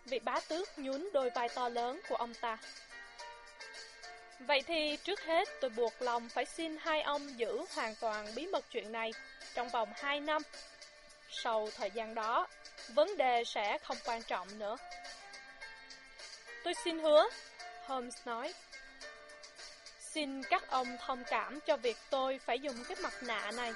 Vị 0.05 0.19
bá 0.19 0.41
tước 0.49 0.79
nhún 0.79 1.09
đôi 1.13 1.31
vai 1.31 1.49
to 1.49 1.69
lớn 1.69 2.01
của 2.09 2.17
ông 2.17 2.35
ta. 2.35 2.59
Vậy 4.41 4.63
thì 4.67 4.97
trước 5.05 5.21
hết 5.21 5.49
tôi 5.61 5.71
buộc 5.71 6.03
lòng 6.03 6.29
phải 6.29 6.45
xin 6.45 6.77
hai 6.81 7.03
ông 7.03 7.39
giữ 7.39 7.65
hoàn 7.75 7.95
toàn 7.95 8.35
bí 8.35 8.47
mật 8.47 8.65
chuyện 8.71 8.93
này 8.93 9.13
trong 9.55 9.69
vòng 9.69 9.93
2 9.97 10.21
năm. 10.21 10.43
Sau 11.31 11.69
thời 11.77 11.91
gian 11.91 12.15
đó, 12.15 12.47
vấn 12.89 13.17
đề 13.17 13.45
sẽ 13.45 13.79
không 13.79 13.97
quan 14.05 14.23
trọng 14.23 14.59
nữa. 14.59 14.77
Tôi 16.65 16.75
xin 16.85 16.99
hứa, 16.99 17.29
Holmes 17.87 18.17
nói. 18.25 18.55
Xin 20.15 20.43
các 20.43 20.71
ông 20.71 20.97
thông 21.07 21.25
cảm 21.25 21.61
cho 21.61 21.77
việc 21.77 21.97
tôi 22.11 22.41
phải 22.45 22.61
dùng 22.61 22.85
cái 22.89 22.97
mặt 23.01 23.13
nạ 23.23 23.51
này. 23.51 23.73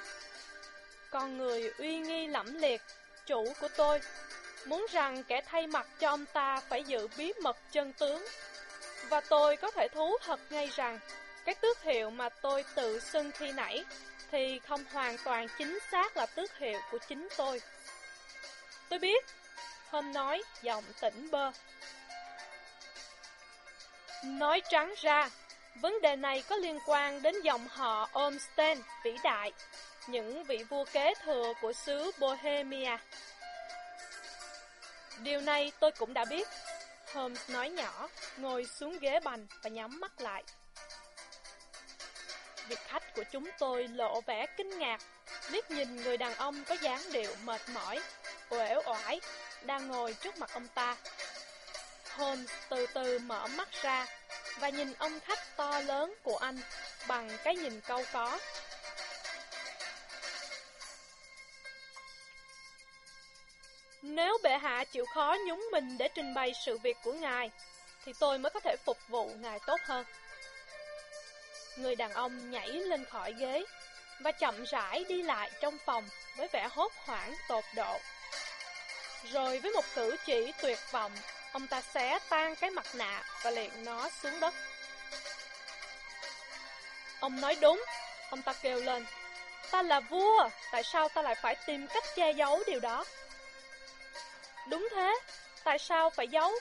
Con 1.09 1.37
người 1.37 1.71
uy 1.77 1.97
nghi 1.97 2.27
lẫm 2.27 2.55
liệt, 2.55 2.81
chủ 3.25 3.53
của 3.61 3.67
tôi, 3.77 4.01
muốn 4.65 4.85
rằng 4.91 5.23
kẻ 5.23 5.41
thay 5.45 5.67
mặt 5.67 5.87
cho 5.99 6.09
ông 6.09 6.25
ta 6.25 6.61
phải 6.69 6.83
giữ 6.83 7.07
bí 7.17 7.33
mật 7.41 7.57
chân 7.71 7.93
tướng. 7.93 8.25
Và 9.09 9.21
tôi 9.21 9.57
có 9.57 9.71
thể 9.71 9.87
thú 9.87 10.17
thật 10.21 10.39
ngay 10.49 10.69
rằng, 10.75 10.99
cái 11.45 11.55
tước 11.55 11.83
hiệu 11.83 12.09
mà 12.09 12.29
tôi 12.29 12.65
tự 12.75 12.99
xưng 12.99 13.31
khi 13.31 13.51
nãy 13.51 13.85
thì 14.31 14.59
không 14.67 14.85
hoàn 14.91 15.17
toàn 15.17 15.47
chính 15.57 15.79
xác 15.91 16.17
là 16.17 16.25
tước 16.25 16.57
hiệu 16.57 16.79
của 16.91 16.97
chính 17.07 17.27
tôi. 17.37 17.61
Tôi 18.89 18.99
biết, 18.99 19.25
Hôm 19.89 20.13
nói 20.13 20.43
giọng 20.61 20.83
tỉnh 21.01 21.31
bơ. 21.31 21.51
Nói 24.23 24.61
trắng 24.69 24.93
ra, 25.01 25.29
vấn 25.81 26.01
đề 26.01 26.15
này 26.15 26.43
có 26.49 26.55
liên 26.55 26.79
quan 26.85 27.21
đến 27.21 27.35
dòng 27.41 27.67
họ 27.67 28.09
Olmsted 28.19 28.77
vĩ 29.03 29.17
đại, 29.23 29.51
những 30.07 30.43
vị 30.43 30.63
vua 30.69 30.85
kế 30.85 31.13
thừa 31.23 31.53
của 31.61 31.73
xứ 31.73 32.11
Bohemia. 32.19 32.97
Điều 35.17 35.41
này 35.41 35.71
tôi 35.79 35.91
cũng 35.91 36.13
đã 36.13 36.25
biết. 36.25 36.47
Holmes 37.13 37.49
nói 37.49 37.69
nhỏ, 37.69 38.09
ngồi 38.37 38.65
xuống 38.65 38.99
ghế 38.99 39.19
bành 39.19 39.47
và 39.63 39.69
nhắm 39.69 39.99
mắt 39.99 40.21
lại. 40.21 40.43
Việc 42.67 42.79
khách 42.87 43.15
của 43.15 43.23
chúng 43.31 43.49
tôi 43.59 43.87
lộ 43.87 44.21
vẻ 44.21 44.45
kinh 44.57 44.79
ngạc, 44.79 45.01
liếc 45.49 45.71
nhìn 45.71 45.95
người 45.95 46.17
đàn 46.17 46.35
ông 46.35 46.63
có 46.63 46.75
dáng 46.81 47.01
điệu 47.11 47.35
mệt 47.43 47.61
mỏi, 47.73 47.99
uể 48.49 48.75
oải, 48.85 49.21
đang 49.61 49.87
ngồi 49.87 50.13
trước 50.13 50.37
mặt 50.37 50.49
ông 50.53 50.67
ta. 50.67 50.95
Holmes 52.09 52.51
từ 52.69 52.87
từ 52.93 53.19
mở 53.19 53.47
mắt 53.47 53.69
ra 53.81 54.07
và 54.59 54.69
nhìn 54.69 54.93
ông 54.93 55.19
khách 55.19 55.57
to 55.57 55.79
lớn 55.79 56.13
của 56.23 56.37
anh 56.37 56.59
bằng 57.07 57.29
cái 57.43 57.55
nhìn 57.55 57.81
câu 57.81 58.03
có. 58.13 58.39
Nếu 64.01 64.37
bệ 64.43 64.57
hạ 64.57 64.83
chịu 64.83 65.05
khó 65.13 65.35
nhúng 65.47 65.67
mình 65.71 65.97
để 65.97 66.07
trình 66.15 66.33
bày 66.33 66.53
sự 66.65 66.77
việc 66.77 66.97
của 67.03 67.13
ngài, 67.13 67.51
thì 68.05 68.13
tôi 68.19 68.37
mới 68.37 68.49
có 68.49 68.59
thể 68.59 68.75
phục 68.85 68.97
vụ 69.07 69.31
ngài 69.39 69.59
tốt 69.67 69.79
hơn. 69.83 70.05
Người 71.77 71.95
đàn 71.95 72.13
ông 72.13 72.51
nhảy 72.51 72.69
lên 72.69 73.05
khỏi 73.05 73.33
ghế 73.33 73.65
và 74.19 74.31
chậm 74.31 74.63
rãi 74.65 75.05
đi 75.09 75.23
lại 75.23 75.51
trong 75.61 75.77
phòng 75.85 76.09
với 76.37 76.47
vẻ 76.47 76.69
hốt 76.71 76.91
hoảng 77.05 77.35
tột 77.47 77.63
độ. 77.75 77.99
Rồi 79.31 79.59
với 79.59 79.71
một 79.71 79.85
cử 79.95 80.15
chỉ 80.25 80.51
tuyệt 80.61 80.79
vọng, 80.91 81.11
ông 81.51 81.67
ta 81.67 81.81
xé 81.81 82.19
tan 82.29 82.55
cái 82.55 82.69
mặt 82.69 82.85
nạ 82.93 83.23
và 83.43 83.51
liền 83.51 83.83
nó 83.83 84.09
xuống 84.09 84.39
đất. 84.39 84.53
Ông 87.19 87.41
nói 87.41 87.57
đúng, 87.61 87.83
ông 88.29 88.41
ta 88.41 88.53
kêu 88.61 88.81
lên. 88.81 89.05
Ta 89.71 89.81
là 89.81 89.99
vua, 89.99 90.49
tại 90.71 90.83
sao 90.83 91.09
ta 91.09 91.21
lại 91.21 91.35
phải 91.35 91.55
tìm 91.65 91.87
cách 91.87 92.03
che 92.15 92.31
giấu 92.31 92.63
điều 92.67 92.79
đó? 92.79 93.05
Đúng 94.69 94.87
thế, 94.91 95.19
tại 95.63 95.79
sao 95.79 96.09
phải 96.09 96.27
giấu? 96.27 96.51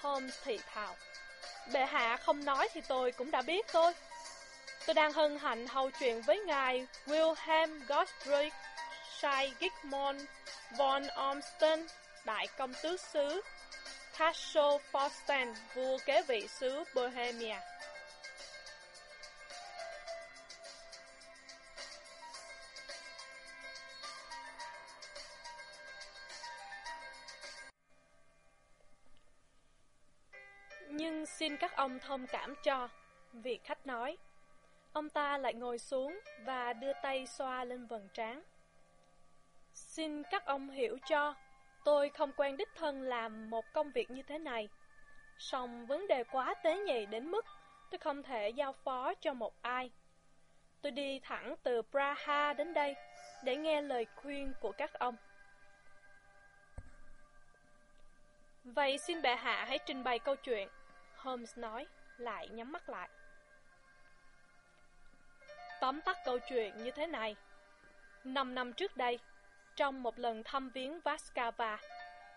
Holmes 0.00 0.34
thì 0.44 0.58
thào. 0.74 0.96
Bệ 1.72 1.86
hạ 1.86 2.16
không 2.16 2.44
nói 2.44 2.68
thì 2.72 2.80
tôi 2.88 3.12
cũng 3.12 3.30
đã 3.30 3.42
biết 3.42 3.66
thôi. 3.68 3.92
Tôi 4.86 4.94
đang 4.94 5.12
hân 5.12 5.38
hạnh 5.38 5.66
hầu 5.66 5.90
chuyện 5.90 6.22
với 6.22 6.40
ngài 6.40 6.86
Wilhelm 7.06 7.80
Gottfried 7.86 8.50
Schei-Gigmont 9.20 10.24
von 10.76 11.02
Olmsten, 11.30 11.86
đại 12.24 12.46
công 12.58 12.74
tước 12.82 13.00
xứ 13.00 13.42
Tasso 14.18 14.78
Forsten, 14.92 15.54
vua 15.74 15.98
kế 16.06 16.22
vị 16.22 16.48
xứ 16.48 16.84
Bohemia. 16.94 17.56
Nhưng 30.88 31.26
xin 31.26 31.56
các 31.56 31.76
ông 31.76 31.98
thông 31.98 32.26
cảm 32.26 32.54
cho, 32.62 32.88
vị 33.32 33.58
khách 33.64 33.86
nói. 33.86 34.16
Ông 34.92 35.08
ta 35.08 35.38
lại 35.38 35.54
ngồi 35.54 35.78
xuống 35.78 36.20
và 36.44 36.72
đưa 36.72 36.92
tay 37.02 37.26
xoa 37.26 37.64
lên 37.64 37.86
vầng 37.86 38.08
trán. 38.14 38.42
Xin 39.74 40.22
các 40.30 40.46
ông 40.46 40.70
hiểu 40.70 40.98
cho, 41.08 41.34
tôi 41.84 42.10
không 42.10 42.32
quen 42.36 42.56
đích 42.56 42.74
thân 42.74 43.02
làm 43.02 43.50
một 43.50 43.64
công 43.72 43.90
việc 43.90 44.10
như 44.10 44.22
thế 44.22 44.38
này. 44.38 44.68
Song 45.38 45.86
vấn 45.86 46.08
đề 46.08 46.24
quá 46.24 46.54
tế 46.62 46.78
nhị 46.78 47.06
đến 47.06 47.30
mức 47.30 47.46
tôi 47.90 47.98
không 47.98 48.22
thể 48.22 48.48
giao 48.48 48.72
phó 48.72 49.14
cho 49.14 49.34
một 49.34 49.62
ai. 49.62 49.90
Tôi 50.82 50.92
đi 50.92 51.20
thẳng 51.20 51.54
từ 51.62 51.82
Praha 51.82 52.52
đến 52.52 52.74
đây 52.74 52.94
để 53.44 53.56
nghe 53.56 53.82
lời 53.82 54.06
khuyên 54.16 54.52
của 54.60 54.72
các 54.72 54.92
ông. 54.94 55.16
Vậy 58.64 58.98
xin 58.98 59.22
bệ 59.22 59.34
hạ 59.34 59.64
hãy 59.68 59.78
trình 59.86 60.04
bày 60.04 60.18
câu 60.18 60.36
chuyện, 60.36 60.68
Holmes 61.16 61.58
nói, 61.58 61.86
lại 62.16 62.48
nhắm 62.48 62.72
mắt 62.72 62.88
lại. 62.88 63.08
Tóm 65.80 66.00
tắt 66.00 66.16
câu 66.24 66.38
chuyện 66.38 66.76
như 66.76 66.90
thế 66.90 67.06
này. 67.06 67.36
Năm 68.24 68.54
năm 68.54 68.72
trước 68.72 68.96
đây, 68.96 69.18
trong 69.76 70.02
một 70.02 70.18
lần 70.18 70.42
thăm 70.44 70.70
viếng 70.70 71.00
Vaskava, 71.00 71.78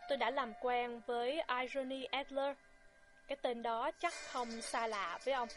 tôi 0.10 0.18
đã 0.18 0.32
làm 0.32 0.54
quen 0.62 1.02
với 1.06 1.42
Irony 1.62 2.04
Adler. 2.04 2.58
Cái 3.28 3.38
tên 3.42 3.64
đó 3.64 3.92
chắc 4.00 4.14
không 4.32 4.62
xa 4.62 4.88
lạ 4.88 5.20
với 5.26 5.34
ông. 5.34 5.50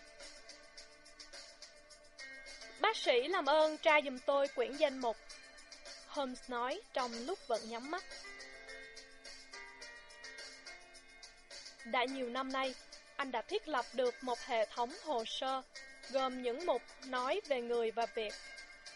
Bác 2.80 2.96
sĩ 2.96 3.28
làm 3.28 3.46
ơn 3.46 3.76
tra 3.76 4.00
dùm 4.04 4.18
tôi 4.26 4.48
quyển 4.48 4.76
danh 4.76 4.98
mục. 4.98 5.16
Holmes 6.08 6.50
nói 6.50 6.80
trong 6.92 7.12
lúc 7.26 7.38
vẫn 7.46 7.60
nhắm 7.68 7.90
mắt. 7.90 8.04
Đã 11.84 12.04
nhiều 12.04 12.28
năm 12.28 12.52
nay, 12.52 12.74
anh 13.16 13.30
đã 13.30 13.42
thiết 13.42 13.68
lập 13.68 13.84
được 13.94 14.14
một 14.22 14.38
hệ 14.38 14.66
thống 14.66 14.90
hồ 15.04 15.24
sơ 15.24 15.62
gồm 16.10 16.42
những 16.42 16.66
mục 16.66 16.82
nói 17.06 17.40
về 17.48 17.60
người 17.60 17.90
và 17.90 18.06
việc. 18.14 18.34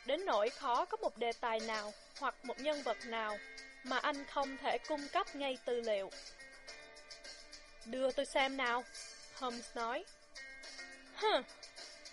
Đến 0.06 0.24
nỗi 0.24 0.50
khó 0.50 0.84
có 0.84 0.96
một 0.96 1.16
đề 1.16 1.32
tài 1.40 1.60
nào 1.60 1.92
hoặc 2.22 2.34
một 2.44 2.60
nhân 2.60 2.82
vật 2.82 2.96
nào 3.06 3.38
mà 3.84 3.98
anh 3.98 4.24
không 4.26 4.56
thể 4.56 4.78
cung 4.88 5.08
cấp 5.08 5.36
ngay 5.36 5.58
tư 5.64 5.80
liệu. 5.80 6.10
Đưa 7.84 8.10
tôi 8.10 8.26
xem 8.26 8.56
nào, 8.56 8.84
Holmes 9.34 9.76
nói. 9.76 10.04
Hừ, 11.14 11.42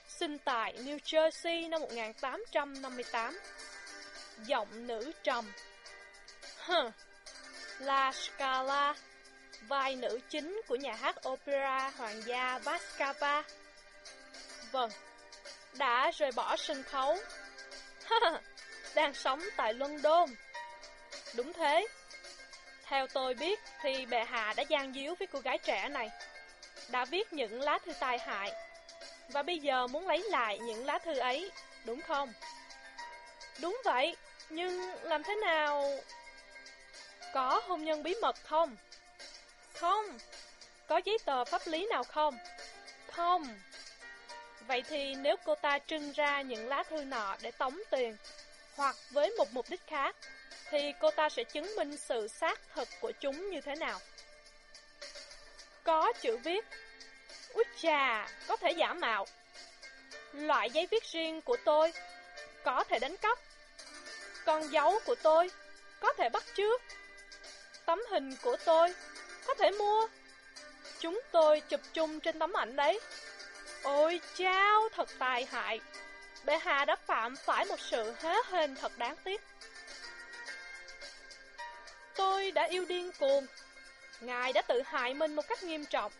sinh 0.07 0.37
tại 0.37 0.73
New 0.77 0.97
Jersey 0.97 1.69
năm 1.69 1.81
1858. 1.81 3.39
Giọng 4.45 4.87
nữ 4.87 5.11
trầm. 5.23 5.51
Hừ, 6.65 6.89
La 7.79 8.11
Scala, 8.11 8.95
vai 9.61 9.95
nữ 9.95 10.19
chính 10.29 10.61
của 10.67 10.75
nhà 10.75 10.93
hát 10.93 11.15
opera 11.27 11.89
hoàng 11.89 12.21
gia 12.25 12.59
Vascava. 12.59 13.43
Vâng, 14.71 14.91
đã 15.77 16.11
rời 16.11 16.31
bỏ 16.31 16.55
sân 16.57 16.83
khấu. 16.83 17.17
Đang 18.95 19.13
sống 19.13 19.41
tại 19.57 19.73
London. 19.73 20.29
Đúng 21.35 21.53
thế. 21.53 21.87
Theo 22.83 23.07
tôi 23.07 23.33
biết 23.33 23.59
thì 23.81 24.05
bệ 24.05 24.23
hạ 24.23 24.53
đã 24.57 24.63
gian 24.63 24.93
díu 24.93 25.15
với 25.19 25.27
cô 25.27 25.39
gái 25.39 25.57
trẻ 25.57 25.89
này. 25.89 26.09
Đã 26.89 27.05
viết 27.05 27.33
những 27.33 27.61
lá 27.61 27.79
thư 27.85 27.93
tai 27.99 28.19
hại. 28.19 28.51
Và 29.29 29.43
bây 29.43 29.59
giờ 29.59 29.87
muốn 29.87 30.07
lấy 30.07 30.23
lại 30.29 30.59
những 30.59 30.85
lá 30.85 30.99
thư 30.99 31.17
ấy, 31.17 31.51
đúng 31.85 32.01
không? 32.01 32.33
Đúng 33.61 33.81
vậy, 33.85 34.15
nhưng 34.49 34.91
làm 35.03 35.23
thế 35.23 35.35
nào... 35.35 35.91
Có 37.33 37.61
hôn 37.67 37.85
nhân 37.85 38.03
bí 38.03 38.15
mật 38.21 38.35
không? 38.43 38.75
Không. 39.73 40.17
Có 40.87 41.01
giấy 41.05 41.17
tờ 41.25 41.45
pháp 41.45 41.61
lý 41.65 41.87
nào 41.87 42.03
không? 42.03 42.37
Không. 43.11 43.59
Vậy 44.67 44.83
thì 44.89 45.15
nếu 45.15 45.35
cô 45.45 45.55
ta 45.55 45.79
trưng 45.87 46.11
ra 46.11 46.41
những 46.41 46.67
lá 46.67 46.83
thư 46.83 47.03
nọ 47.03 47.35
để 47.41 47.51
tống 47.51 47.79
tiền, 47.91 48.17
hoặc 48.79 48.95
với 49.11 49.29
một 49.37 49.53
mục 49.53 49.65
đích 49.69 49.87
khác, 49.87 50.15
thì 50.69 50.93
cô 50.99 51.11
ta 51.11 51.29
sẽ 51.29 51.43
chứng 51.43 51.75
minh 51.75 51.97
sự 51.97 52.27
xác 52.27 52.59
thực 52.75 52.87
của 53.01 53.11
chúng 53.11 53.49
như 53.49 53.61
thế 53.61 53.75
nào. 53.75 53.99
Có 55.83 56.13
chữ 56.21 56.37
viết, 56.37 56.65
út 57.53 57.67
chà, 57.81 58.27
có 58.47 58.57
thể 58.57 58.71
giả 58.71 58.93
mạo. 58.93 59.25
Loại 60.33 60.69
giấy 60.69 60.87
viết 60.91 61.03
riêng 61.03 61.41
của 61.41 61.57
tôi, 61.65 61.93
có 62.63 62.83
thể 62.83 62.99
đánh 62.99 63.17
cắp. 63.17 63.39
Con 64.45 64.71
dấu 64.71 64.99
của 65.05 65.15
tôi, 65.15 65.51
có 65.99 66.13
thể 66.17 66.29
bắt 66.29 66.43
chước. 66.55 66.81
Tấm 67.85 67.99
hình 68.09 68.35
của 68.41 68.57
tôi, 68.65 68.93
có 69.45 69.53
thể 69.53 69.71
mua. 69.71 70.07
Chúng 70.99 71.21
tôi 71.31 71.61
chụp 71.61 71.81
chung 71.93 72.19
trên 72.19 72.39
tấm 72.39 72.53
ảnh 72.57 72.75
đấy. 72.75 72.99
Ôi 73.83 74.21
chao, 74.37 74.89
thật 74.91 75.09
tài 75.19 75.45
hại. 75.45 75.79
Bệ 76.45 76.57
hạ 76.57 76.85
đã 76.85 76.95
phạm 76.95 77.35
phải 77.35 77.65
một 77.65 77.79
sự 77.79 78.13
hế 78.21 78.35
hên 78.51 78.75
thật 78.75 78.97
đáng 78.97 79.15
tiếc. 79.23 79.41
Tôi 82.15 82.51
đã 82.51 82.63
yêu 82.63 82.85
điên 82.85 83.11
cuồng. 83.19 83.45
Ngài 84.21 84.53
đã 84.53 84.61
tự 84.61 84.81
hại 84.85 85.13
mình 85.13 85.35
một 85.35 85.47
cách 85.47 85.63
nghiêm 85.63 85.85
trọng. 85.85 86.11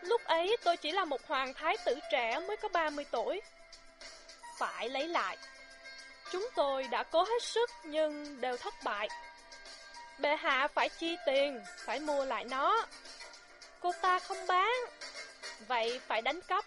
Lúc 0.00 0.24
ấy 0.24 0.56
tôi 0.64 0.76
chỉ 0.76 0.92
là 0.92 1.04
một 1.04 1.26
hoàng 1.26 1.54
thái 1.54 1.76
tử 1.84 1.98
trẻ 2.10 2.40
mới 2.48 2.56
có 2.56 2.68
30 2.68 3.04
tuổi. 3.10 3.40
Phải 4.58 4.88
lấy 4.88 5.08
lại. 5.08 5.36
Chúng 6.32 6.48
tôi 6.54 6.88
đã 6.90 7.02
cố 7.02 7.24
hết 7.24 7.42
sức 7.42 7.70
nhưng 7.84 8.40
đều 8.40 8.56
thất 8.56 8.74
bại. 8.84 9.08
Bệ 10.18 10.36
hạ 10.36 10.68
phải 10.74 10.88
chi 10.88 11.16
tiền, 11.26 11.60
phải 11.84 12.00
mua 12.00 12.24
lại 12.24 12.44
nó. 12.44 12.86
Cô 13.80 13.92
ta 14.02 14.18
không 14.18 14.46
bán, 14.46 14.72
vậy 15.68 16.00
phải 16.06 16.22
đánh 16.22 16.40
cắp. 16.40 16.64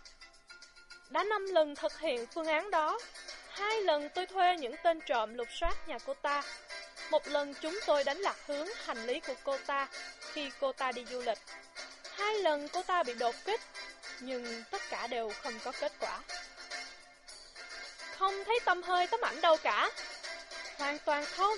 Đã 1.09 1.23
năm 1.23 1.45
lần 1.45 1.75
thực 1.75 1.99
hiện 1.99 2.25
phương 2.25 2.47
án 2.47 2.71
đó, 2.71 2.99
hai 3.49 3.81
lần 3.81 4.09
tôi 4.09 4.25
thuê 4.25 4.57
những 4.57 4.75
tên 4.83 4.99
trộm 5.05 5.33
lục 5.33 5.47
soát 5.59 5.87
nhà 5.87 5.97
cô 6.05 6.13
ta. 6.13 6.43
Một 7.11 7.27
lần 7.27 7.53
chúng 7.53 7.79
tôi 7.85 8.03
đánh 8.03 8.17
lạc 8.17 8.35
hướng 8.47 8.67
hành 8.85 9.05
lý 9.05 9.19
của 9.19 9.35
cô 9.43 9.57
ta 9.57 9.87
khi 10.19 10.51
cô 10.59 10.71
ta 10.71 10.91
đi 10.91 11.05
du 11.05 11.21
lịch. 11.21 11.37
Hai 12.11 12.39
lần 12.39 12.67
cô 12.69 12.83
ta 12.83 13.03
bị 13.03 13.13
đột 13.13 13.35
kích, 13.45 13.61
nhưng 14.19 14.63
tất 14.71 14.81
cả 14.89 15.07
đều 15.07 15.31
không 15.41 15.53
có 15.63 15.71
kết 15.79 15.91
quả. 15.99 16.19
Không 18.17 18.43
thấy 18.45 18.59
tâm 18.65 18.83
hơi 18.83 19.07
tấm 19.07 19.21
ảnh 19.21 19.41
đâu 19.41 19.57
cả. 19.63 19.91
Hoàn 20.77 20.99
toàn 20.99 21.25
không. 21.25 21.57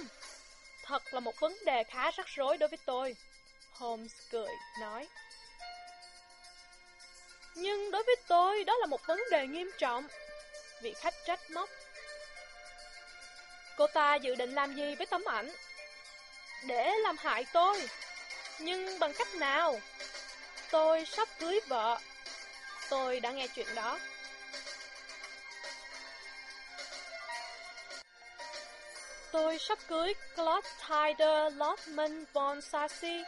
Thật 0.84 1.14
là 1.14 1.20
một 1.20 1.40
vấn 1.40 1.58
đề 1.66 1.84
khá 1.84 2.12
rắc 2.12 2.28
rối 2.28 2.58
đối 2.58 2.70
với 2.70 2.80
tôi. 2.86 3.16
Holmes 3.72 4.12
cười, 4.32 4.50
nói. 4.80 5.08
Nhưng 7.56 7.92
đối 7.92 8.04
với 8.04 8.16
tôi, 8.28 8.64
đó 8.64 8.74
là 8.80 8.86
một 8.86 9.08
vấn 9.08 9.20
đề 9.32 9.48
nghiêm 9.48 9.72
trọng. 9.78 10.08
Vị 10.82 10.94
khách 10.94 11.14
trách 11.26 11.52
móc. 11.52 11.70
Cô 13.78 13.88
ta 13.88 14.16
dự 14.16 14.36
định 14.36 14.54
làm 14.54 14.76
gì 14.76 14.96
với 14.96 15.06
tấm 15.06 15.24
ảnh? 15.26 15.52
Để 16.66 16.92
làm 17.04 17.18
hại 17.18 17.46
tôi. 17.54 17.90
Nhưng 18.60 19.00
bằng 19.00 19.14
cách 19.14 19.36
nào? 19.36 19.80
Tôi 20.72 21.06
sắp 21.06 21.28
cưới 21.40 21.60
vợ. 21.68 22.00
Tôi 22.90 23.20
đã 23.20 23.32
nghe 23.32 23.48
chuyện 23.48 23.76
đó. 23.76 24.00
Tôi 29.32 29.58
sắp 29.60 29.80
cưới 29.88 30.14
Claude 30.36 30.70
Tyler 30.90 31.54
Lothman 31.58 32.26
von 32.34 32.62
Sassy 32.62 33.24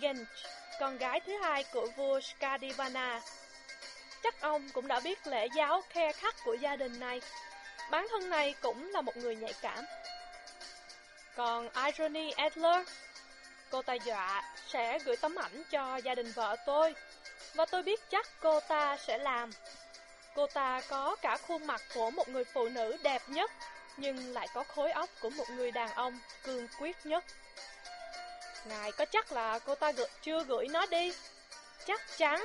Gensch 0.00 0.51
con 0.80 0.98
gái 0.98 1.20
thứ 1.26 1.32
hai 1.42 1.64
của 1.72 1.88
vua 1.96 2.20
Skadivana. 2.20 3.20
Chắc 4.22 4.40
ông 4.40 4.68
cũng 4.72 4.88
đã 4.88 5.00
biết 5.00 5.26
lễ 5.26 5.48
giáo 5.56 5.82
khe 5.90 6.12
khắc 6.12 6.34
của 6.44 6.54
gia 6.54 6.76
đình 6.76 7.00
này. 7.00 7.20
Bản 7.90 8.06
thân 8.10 8.30
này 8.30 8.54
cũng 8.60 8.90
là 8.90 9.00
một 9.00 9.16
người 9.16 9.36
nhạy 9.36 9.52
cảm. 9.62 9.84
Còn 11.36 11.68
Irony 11.86 12.30
Adler, 12.30 12.88
cô 13.70 13.82
ta 13.82 13.94
dọa 13.94 14.54
sẽ 14.68 14.98
gửi 14.98 15.16
tấm 15.16 15.34
ảnh 15.34 15.62
cho 15.70 15.96
gia 15.96 16.14
đình 16.14 16.32
vợ 16.32 16.56
tôi, 16.66 16.94
và 17.54 17.66
tôi 17.66 17.82
biết 17.82 18.00
chắc 18.10 18.26
cô 18.40 18.60
ta 18.60 18.96
sẽ 18.96 19.18
làm. 19.18 19.50
Cô 20.34 20.46
ta 20.46 20.80
có 20.88 21.16
cả 21.22 21.38
khuôn 21.46 21.66
mặt 21.66 21.80
của 21.94 22.10
một 22.10 22.28
người 22.28 22.44
phụ 22.44 22.68
nữ 22.68 22.96
đẹp 23.02 23.22
nhất 23.26 23.50
nhưng 23.96 24.32
lại 24.32 24.48
có 24.54 24.64
khối 24.64 24.90
óc 24.90 25.10
của 25.20 25.30
một 25.30 25.50
người 25.50 25.70
đàn 25.70 25.94
ông 25.94 26.18
cương 26.42 26.68
quyết 26.78 26.96
nhất. 27.04 27.24
Ngài 28.68 28.92
có 28.92 29.04
chắc 29.04 29.32
là 29.32 29.58
cô 29.58 29.74
ta 29.74 29.92
gửi, 29.92 30.06
chưa 30.22 30.44
gửi 30.44 30.66
nó 30.70 30.86
đi? 30.86 31.12
Chắc 31.86 32.00
chắn. 32.16 32.42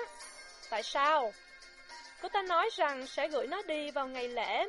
Tại 0.70 0.84
sao? 0.84 1.34
Cô 2.22 2.30
ta 2.30 2.42
nói 2.42 2.70
rằng 2.74 3.08
sẽ 3.08 3.28
gửi 3.28 3.48
nó 3.48 3.62
đi 3.62 3.92
vào 3.92 4.08
ngày 4.08 4.28
lễ 4.28 4.66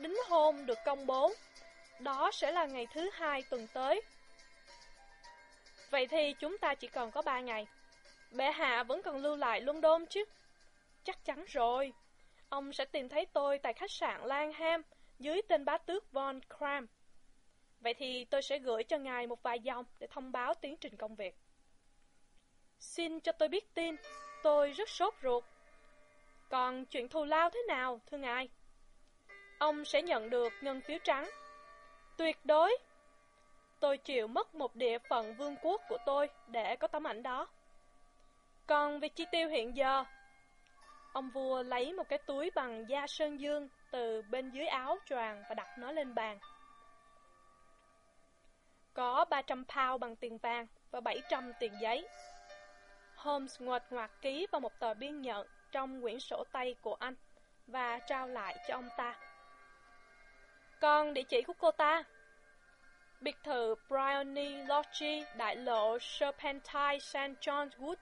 đính 0.00 0.16
hôn 0.28 0.66
được 0.66 0.78
công 0.84 1.06
bố. 1.06 1.32
Đó 1.98 2.30
sẽ 2.32 2.52
là 2.52 2.66
ngày 2.66 2.86
thứ 2.94 3.10
hai 3.12 3.42
tuần 3.42 3.66
tới. 3.66 4.02
Vậy 5.90 6.06
thì 6.06 6.34
chúng 6.40 6.58
ta 6.58 6.74
chỉ 6.74 6.88
còn 6.88 7.10
có 7.10 7.22
ba 7.22 7.40
ngày. 7.40 7.66
Bệ 8.30 8.50
hạ 8.50 8.82
vẫn 8.82 9.02
còn 9.02 9.16
lưu 9.16 9.36
lại 9.36 9.60
London 9.60 10.06
chứ? 10.06 10.24
Chắc 11.04 11.24
chắn 11.24 11.44
rồi. 11.48 11.92
Ông 12.48 12.72
sẽ 12.72 12.84
tìm 12.84 13.08
thấy 13.08 13.26
tôi 13.32 13.58
tại 13.58 13.72
khách 13.72 13.90
sạn 13.90 14.20
Langham 14.24 14.82
dưới 15.18 15.42
tên 15.48 15.64
bá 15.64 15.78
tước 15.78 16.12
Von 16.12 16.40
Kram. 16.58 16.86
Vậy 17.80 17.94
thì 17.94 18.24
tôi 18.24 18.42
sẽ 18.42 18.58
gửi 18.58 18.84
cho 18.84 18.98
ngài 18.98 19.26
một 19.26 19.42
vài 19.42 19.60
dòng 19.60 19.84
để 19.98 20.06
thông 20.10 20.32
báo 20.32 20.54
tiến 20.54 20.76
trình 20.76 20.96
công 20.96 21.14
việc. 21.14 21.36
Xin 22.78 23.20
cho 23.20 23.32
tôi 23.32 23.48
biết 23.48 23.74
tin, 23.74 23.96
tôi 24.42 24.70
rất 24.70 24.88
sốt 24.88 25.14
ruột. 25.22 25.44
Còn 26.48 26.84
chuyện 26.84 27.08
thù 27.08 27.24
lao 27.24 27.50
thế 27.50 27.60
nào, 27.68 28.00
thưa 28.06 28.18
ngài? 28.18 28.48
Ông 29.58 29.84
sẽ 29.84 30.02
nhận 30.02 30.30
được 30.30 30.52
ngân 30.60 30.80
phiếu 30.80 30.98
trắng. 31.04 31.30
Tuyệt 32.16 32.36
đối. 32.44 32.78
Tôi 33.80 33.98
chịu 33.98 34.26
mất 34.26 34.54
một 34.54 34.76
địa 34.76 34.98
phận 34.98 35.34
vương 35.34 35.56
quốc 35.62 35.80
của 35.88 35.98
tôi 36.06 36.28
để 36.48 36.76
có 36.76 36.88
tấm 36.88 37.06
ảnh 37.06 37.22
đó. 37.22 37.48
Còn 38.66 39.00
việc 39.00 39.16
chi 39.16 39.24
tiêu 39.32 39.48
hiện 39.48 39.76
giờ, 39.76 40.04
ông 41.12 41.30
vua 41.30 41.62
lấy 41.62 41.92
một 41.92 42.08
cái 42.08 42.18
túi 42.18 42.50
bằng 42.54 42.88
da 42.88 43.06
sơn 43.06 43.40
dương 43.40 43.68
từ 43.90 44.22
bên 44.30 44.50
dưới 44.50 44.66
áo 44.66 44.98
choàng 45.06 45.42
và 45.48 45.54
đặt 45.54 45.78
nó 45.78 45.92
lên 45.92 46.14
bàn. 46.14 46.38
Có 49.00 49.24
300 49.30 49.64
pound 49.64 50.00
bằng 50.00 50.16
tiền 50.16 50.38
vàng 50.38 50.66
và 50.90 51.00
700 51.00 51.52
tiền 51.60 51.72
giấy. 51.80 52.08
Holmes 53.14 53.60
ngoệt 53.60 53.82
ngoạc 53.90 54.10
ký 54.22 54.46
vào 54.52 54.60
một 54.60 54.78
tờ 54.78 54.94
biên 54.94 55.22
nhận 55.22 55.46
trong 55.72 56.02
quyển 56.02 56.20
sổ 56.20 56.44
tay 56.52 56.74
của 56.82 56.94
anh 56.94 57.14
và 57.66 57.98
trao 57.98 58.28
lại 58.28 58.56
cho 58.68 58.74
ông 58.74 58.88
ta. 58.96 59.14
Còn 60.80 61.14
địa 61.14 61.22
chỉ 61.22 61.42
của 61.42 61.52
cô 61.58 61.70
ta? 61.70 62.02
Biệt 63.20 63.36
thự 63.44 63.74
Bryony 63.88 64.56
Lodge, 64.56 65.24
đại 65.36 65.56
lộ 65.56 65.98
Serpentine 65.98 66.98
St. 66.98 67.16
John's 67.16 67.70
Wood. 67.78 67.96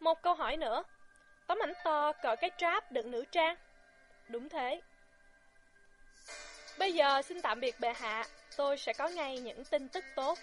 Một 0.00 0.22
câu 0.22 0.34
hỏi 0.34 0.56
nữa. 0.56 0.82
Tấm 1.46 1.58
ảnh 1.62 1.72
to 1.84 2.12
cỡ 2.12 2.36
cái 2.36 2.50
tráp 2.56 2.92
đựng 2.92 3.10
nữ 3.10 3.24
trang. 3.30 3.56
Đúng 4.28 4.48
thế. 4.48 4.80
Bây 6.78 6.92
giờ 6.92 7.22
xin 7.22 7.42
tạm 7.42 7.60
biệt 7.60 7.80
bệ 7.80 7.92
hạ, 7.92 8.24
tôi 8.56 8.78
sẽ 8.78 8.92
có 8.92 9.08
ngay 9.08 9.38
những 9.38 9.64
tin 9.64 9.88
tức 9.88 10.04
tốt. 10.16 10.38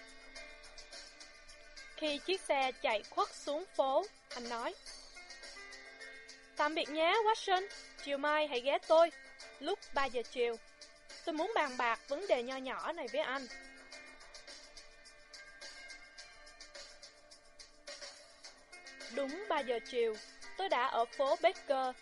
Khi 1.96 2.18
chiếc 2.18 2.40
xe 2.40 2.72
chạy 2.82 3.02
khuất 3.10 3.28
xuống 3.34 3.64
phố, 3.76 4.04
anh 4.34 4.48
nói. 4.48 4.74
Tạm 6.56 6.74
biệt 6.74 6.88
nhé, 6.88 7.14
Watson. 7.24 7.68
Chiều 8.04 8.18
mai 8.18 8.48
hãy 8.48 8.60
ghé 8.60 8.78
tôi, 8.86 9.10
lúc 9.60 9.78
3 9.94 10.04
giờ 10.04 10.22
chiều. 10.30 10.56
Tôi 11.24 11.32
muốn 11.32 11.52
bàn 11.54 11.76
bạc 11.76 12.00
vấn 12.08 12.26
đề 12.28 12.42
nho 12.42 12.56
nhỏ 12.56 12.92
này 12.92 13.06
với 13.12 13.20
anh. 13.20 13.46
Đúng 19.14 19.44
3 19.48 19.60
giờ 19.60 19.78
chiều, 19.90 20.14
tôi 20.56 20.68
đã 20.68 20.86
ở 20.86 21.04
phố 21.04 21.36
Baker, 21.42 21.96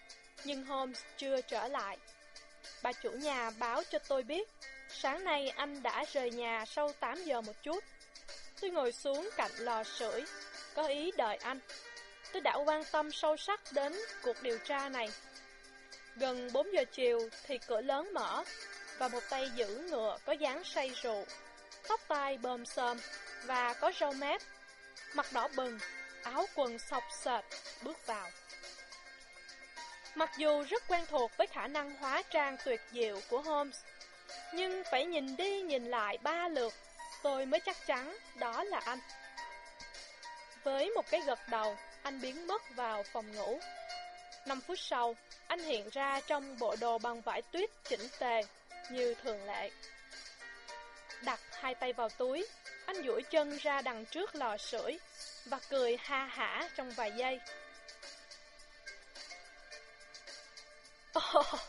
nhưng 0.45 0.65
Holmes 0.65 1.03
chưa 1.17 1.41
trở 1.41 1.69
lại. 1.69 1.99
Bà 2.83 2.93
chủ 2.93 3.11
nhà 3.11 3.51
báo 3.51 3.83
cho 3.91 3.99
tôi 3.99 4.23
biết, 4.23 4.49
sáng 5.03 5.25
nay 5.25 5.49
anh 5.49 5.83
đã 5.83 6.05
rời 6.13 6.31
nhà 6.31 6.65
sau 6.67 6.93
8 7.01 7.25
giờ 7.25 7.41
một 7.41 7.63
chút. 7.63 7.85
Tôi 8.61 8.71
ngồi 8.71 8.93
xuống 8.93 9.31
cạnh 9.37 9.51
lò 9.59 9.85
sưởi, 9.85 10.25
có 10.75 10.83
ý 10.83 11.11
đợi 11.17 11.37
anh. 11.37 11.61
Tôi 12.33 12.43
đã 12.43 12.57
quan 12.57 12.83
tâm 12.93 13.13
sâu 13.13 13.37
sắc 13.37 13.61
đến 13.73 13.97
cuộc 14.23 14.43
điều 14.43 14.59
tra 14.59 14.89
này. 14.89 15.09
Gần 16.17 16.53
4 16.53 16.73
giờ 16.73 16.85
chiều 16.93 17.29
thì 17.47 17.59
cửa 17.59 17.81
lớn 17.81 18.15
mở, 18.15 18.45
và 18.99 19.09
một 19.09 19.23
tay 19.31 19.51
giữ 19.57 19.87
ngựa 19.91 20.19
có 20.25 20.33
dáng 20.33 20.65
say 20.65 20.93
rượu, 21.03 21.27
tóc 21.89 22.01
tai 22.09 22.39
bơm 22.39 22.67
xơm 22.67 22.99
và 23.45 23.75
có 23.75 23.93
râu 24.01 24.13
mép, 24.13 24.43
mặt 25.15 25.27
đỏ 25.33 25.49
bừng, 25.57 25.79
áo 26.23 26.47
quần 26.55 26.79
sọc 26.79 27.03
sệt, 27.25 27.45
bước 27.83 28.07
vào. 28.07 28.31
Mặc 30.15 30.31
dù 30.37 30.65
rất 30.69 30.83
quen 30.89 31.05
thuộc 31.09 31.31
với 31.37 31.47
khả 31.47 31.67
năng 31.67 31.97
hóa 31.97 32.23
trang 32.31 32.57
tuyệt 32.65 32.81
diệu 32.93 33.21
của 33.29 33.41
Holmes, 33.41 33.77
nhưng 34.53 34.83
phải 34.91 35.07
nhìn 35.07 35.37
đi 35.37 35.61
nhìn 35.61 35.85
lại 35.85 36.19
ba 36.23 36.49
lượt, 36.49 36.75
tôi 37.23 37.47
mới 37.47 37.61
chắc 37.61 37.87
chắn 37.87 38.17
đó 38.35 38.65
là 38.65 38.81
anh. 38.85 38.99
Với 40.65 40.91
một 40.91 41.11
cái 41.11 41.21
gật 41.27 41.39
đầu, 41.49 41.77
anh 42.03 42.21
biến 42.21 42.47
mất 42.47 42.63
vào 42.77 43.03
phòng 43.13 43.33
ngủ. 43.33 43.61
Năm 44.47 44.61
phút 44.61 44.79
sau, 44.79 45.17
anh 45.47 45.61
hiện 45.61 45.89
ra 45.93 46.21
trong 46.21 46.59
bộ 46.59 46.77
đồ 46.81 46.99
bằng 46.99 47.21
vải 47.21 47.43
tuyết 47.43 47.71
chỉnh 47.85 48.09
tề, 48.19 48.43
như 48.91 49.15
thường 49.15 49.45
lệ. 49.47 49.71
Đặt 51.25 51.41
hai 51.53 51.75
tay 51.75 51.93
vào 51.93 52.09
túi, 52.09 52.47
anh 52.87 53.03
duỗi 53.07 53.23
chân 53.23 53.57
ra 53.57 53.83
đằng 53.83 54.05
trước 54.05 54.35
lò 54.35 54.57
sưởi 54.57 54.99
và 55.45 55.59
cười 55.69 55.97
ha 56.01 56.25
hả 56.25 56.69
trong 56.77 56.91
vài 56.91 57.13
giây. 57.17 57.41
Oh, 61.39 61.61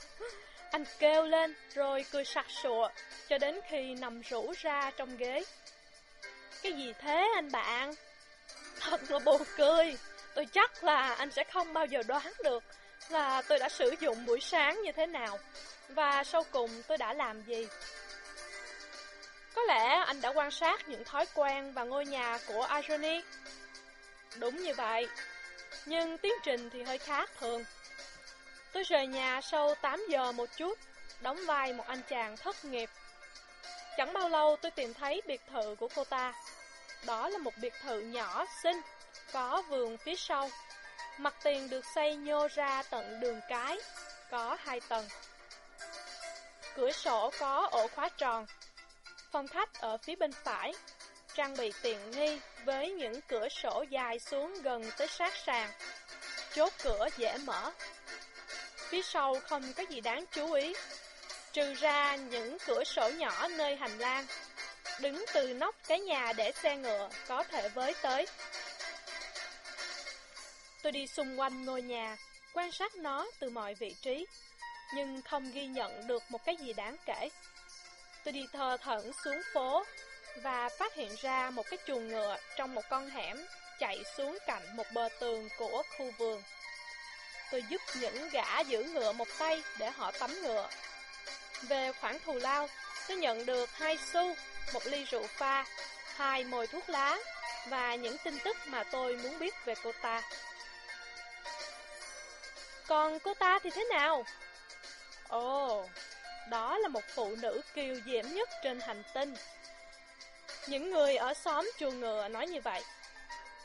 anh 0.72 0.84
kêu 1.00 1.24
lên 1.24 1.56
rồi 1.74 2.06
cười 2.12 2.26
sặc 2.26 2.46
sụa 2.64 2.90
cho 3.30 3.38
đến 3.38 3.60
khi 3.70 3.94
nằm 3.94 4.22
rũ 4.22 4.54
ra 4.58 4.92
trong 4.98 5.18
ghế. 5.18 5.44
Cái 6.64 6.74
gì 6.74 6.94
thế 7.00 7.28
anh 7.36 7.52
bạn? 7.52 7.94
Thật 8.80 9.12
là 9.12 9.20
buồn 9.20 9.42
cười. 9.58 9.98
Tôi 10.36 10.46
chắc 10.46 10.84
là 10.84 11.14
anh 11.14 11.32
sẽ 11.32 11.44
không 11.44 11.74
bao 11.74 11.86
giờ 11.86 12.04
đoán 12.08 12.34
được 12.44 12.64
là 13.10 13.42
tôi 13.42 13.60
đã 13.60 13.70
sử 13.70 13.96
dụng 14.00 14.26
buổi 14.26 14.40
sáng 14.42 14.82
như 14.82 14.92
thế 14.92 15.06
nào 15.06 15.40
và 15.90 16.24
sau 16.24 16.44
cùng 16.52 16.84
tôi 16.88 16.98
đã 16.98 17.14
làm 17.14 17.42
gì. 17.42 17.68
Có 19.56 19.62
lẽ 19.62 20.04
anh 20.08 20.22
đã 20.22 20.30
quan 20.30 20.52
sát 20.52 20.90
những 20.90 21.04
thói 21.04 21.26
quen 21.34 21.74
và 21.74 21.84
ngôi 21.84 22.06
nhà 22.06 22.40
của 22.48 22.68
Irony. 22.82 23.22
Đúng 24.40 24.64
như 24.64 24.74
vậy, 24.74 25.08
nhưng 25.86 26.18
tiến 26.18 26.34
trình 26.44 26.70
thì 26.70 26.84
hơi 26.84 26.98
khác 26.98 27.30
thường. 27.40 27.64
Tôi 28.74 28.84
rời 28.84 29.08
nhà 29.08 29.42
sau 29.42 29.76
8 29.76 30.06
giờ 30.10 30.32
một 30.32 30.50
chút, 30.58 30.78
đóng 31.22 31.40
vai 31.48 31.74
một 31.74 31.88
anh 31.88 32.02
chàng 32.10 32.38
thất 32.38 32.66
nghiệp. 32.66 32.90
Chẳng 33.98 34.14
bao 34.14 34.30
lâu 34.30 34.58
tôi 34.62 34.72
tìm 34.72 34.94
thấy 34.94 35.22
biệt 35.28 35.42
thự 35.52 35.76
của 35.80 35.88
cô 35.96 36.04
ta. 36.04 36.34
Đó 37.06 37.30
là 37.30 37.38
một 37.38 37.54
biệt 37.62 37.74
thự 37.82 38.00
nhỏ, 38.00 38.46
xinh, 38.64 38.82
có 39.32 39.64
vườn 39.70 39.98
phía 39.98 40.16
sau. 40.16 40.50
Mặt 41.18 41.36
tiền 41.44 41.70
được 41.70 41.86
xây 41.96 42.16
nhô 42.16 42.48
ra 42.56 42.84
tận 42.84 43.20
đường 43.20 43.42
cái, 43.50 43.78
có 44.32 44.58
hai 44.60 44.80
tầng. 44.80 45.08
Cửa 46.76 46.92
sổ 46.92 47.32
có 47.40 47.70
ổ 47.72 47.88
khóa 47.88 48.10
tròn. 48.10 48.46
Phòng 49.32 49.48
khách 49.48 49.74
ở 49.74 49.98
phía 49.98 50.16
bên 50.16 50.32
phải, 50.32 50.74
trang 51.36 51.58
bị 51.58 51.74
tiện 51.82 52.12
nghi 52.12 52.40
với 52.66 52.92
những 52.92 53.22
cửa 53.22 53.50
sổ 53.50 53.86
dài 53.90 54.20
xuống 54.20 54.62
gần 54.62 54.92
tới 54.98 55.08
sát 55.08 55.34
sàn. 55.36 55.72
Chốt 56.54 56.74
cửa 56.84 57.08
dễ 57.18 57.38
mở. 57.38 57.72
Phía 58.92 59.02
sau 59.02 59.36
không 59.40 59.74
có 59.74 59.84
gì 59.90 60.02
đáng 60.02 60.26
chú 60.32 60.54
ý, 60.54 60.74
trừ 61.54 61.74
ra 61.74 62.16
những 62.16 62.58
cửa 62.66 62.84
sổ 62.84 63.10
nhỏ 63.18 63.48
nơi 63.48 63.76
hành 63.76 63.98
lang. 63.98 64.26
Đứng 65.00 65.26
từ 65.34 65.54
nóc 65.54 65.76
cái 65.88 66.00
nhà 66.00 66.34
để 66.34 66.52
xe 66.52 66.78
ngựa 66.78 67.10
có 67.28 67.44
thể 67.44 67.70
với 67.70 67.94
tới. 68.02 68.26
Tôi 70.82 70.92
đi 70.92 71.08
xung 71.08 71.40
quanh 71.40 71.66
ngôi 71.66 71.82
nhà, 71.82 72.18
quan 72.54 72.72
sát 72.72 72.96
nó 72.96 73.28
từ 73.40 73.50
mọi 73.50 73.74
vị 73.74 73.96
trí 74.02 74.26
nhưng 74.96 75.22
không 75.22 75.52
ghi 75.52 75.66
nhận 75.66 76.08
được 76.08 76.24
một 76.30 76.46
cái 76.46 76.56
gì 76.56 76.74
đáng 76.74 76.96
kể. 77.06 77.30
Tôi 78.24 78.32
đi 78.32 78.46
thờ 78.54 78.78
thẫn 78.82 79.12
xuống 79.24 79.42
phố 79.54 79.84
và 80.44 80.70
phát 80.70 80.94
hiện 80.94 81.16
ra 81.22 81.50
một 81.50 81.64
cái 81.70 81.80
chuồng 81.88 82.08
ngựa 82.08 82.38
trong 82.58 82.76
một 82.76 82.84
con 82.90 83.10
hẻm 83.10 83.38
chạy 83.80 84.04
xuống 84.18 84.38
cạnh 84.48 84.76
một 84.76 84.86
bờ 84.94 85.10
tường 85.20 85.50
của 85.58 85.84
khu 85.98 86.12
vườn. 86.18 86.42
Tôi 87.52 87.64
giúp 87.70 87.82
những 87.96 88.30
gã 88.30 88.60
giữ 88.60 88.84
ngựa 88.84 89.12
một 89.12 89.28
tay 89.38 89.64
để 89.78 89.90
họ 89.90 90.12
tắm 90.12 90.42
ngựa. 90.42 90.70
Về 91.62 91.92
khoản 91.92 92.20
thù 92.20 92.34
lao, 92.34 92.70
tôi 93.08 93.18
nhận 93.18 93.46
được 93.46 93.70
hai 93.74 93.98
xu, 94.14 94.36
một 94.74 94.86
ly 94.86 95.04
rượu 95.04 95.28
pha, 95.28 95.66
hai 96.16 96.44
mồi 96.44 96.68
thuốc 96.68 96.90
lá 96.90 97.18
và 97.68 97.96
những 97.96 98.18
tin 98.18 98.40
tức 98.40 98.58
mà 98.66 98.84
tôi 98.84 99.16
muốn 99.16 99.40
biết 99.40 99.54
về 99.66 99.74
cô 99.84 99.92
ta. 100.02 100.22
Còn 102.88 103.20
cô 103.20 103.34
ta 103.34 103.60
thì 103.64 103.70
thế 103.70 103.84
nào? 103.84 104.26
Ồ, 105.28 105.86
đó 106.50 106.78
là 106.78 106.88
một 106.88 107.04
phụ 107.16 107.36
nữ 107.36 107.62
kiều 107.74 107.96
diễm 108.06 108.26
nhất 108.28 108.50
trên 108.64 108.80
hành 108.80 109.04
tinh. 109.14 109.36
Những 110.68 110.92
người 110.92 111.16
ở 111.16 111.34
xóm 111.34 111.72
chuồng 111.80 112.00
ngựa 112.00 112.28
nói 112.28 112.48
như 112.48 112.62
vậy. 112.62 112.82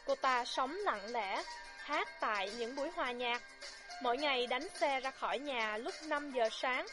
Cô 0.06 0.14
ta 0.14 0.44
sống 0.44 0.76
lặng 0.76 1.12
lẽ, 1.12 1.42
hát 1.76 2.08
tại 2.20 2.50
những 2.50 2.76
buổi 2.76 2.90
hòa 2.90 3.12
nhạc, 3.12 3.42
mỗi 4.02 4.16
ngày 4.16 4.46
đánh 4.46 4.68
xe 4.80 5.00
ra 5.00 5.10
khỏi 5.10 5.38
nhà 5.38 5.76
lúc 5.76 5.94
5 6.02 6.32
giờ 6.32 6.48
sáng 6.52 6.86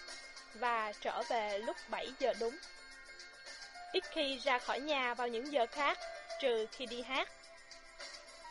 và 0.53 0.93
trở 1.01 1.23
về 1.29 1.57
lúc 1.57 1.77
7 1.89 2.13
giờ 2.19 2.33
đúng. 2.39 2.57
Ít 3.91 4.03
khi 4.11 4.39
ra 4.43 4.59
khỏi 4.59 4.79
nhà 4.79 5.13
vào 5.13 5.27
những 5.27 5.51
giờ 5.51 5.65
khác, 5.71 5.97
trừ 6.41 6.67
khi 6.71 6.85
đi 6.85 7.01
hát. 7.01 7.29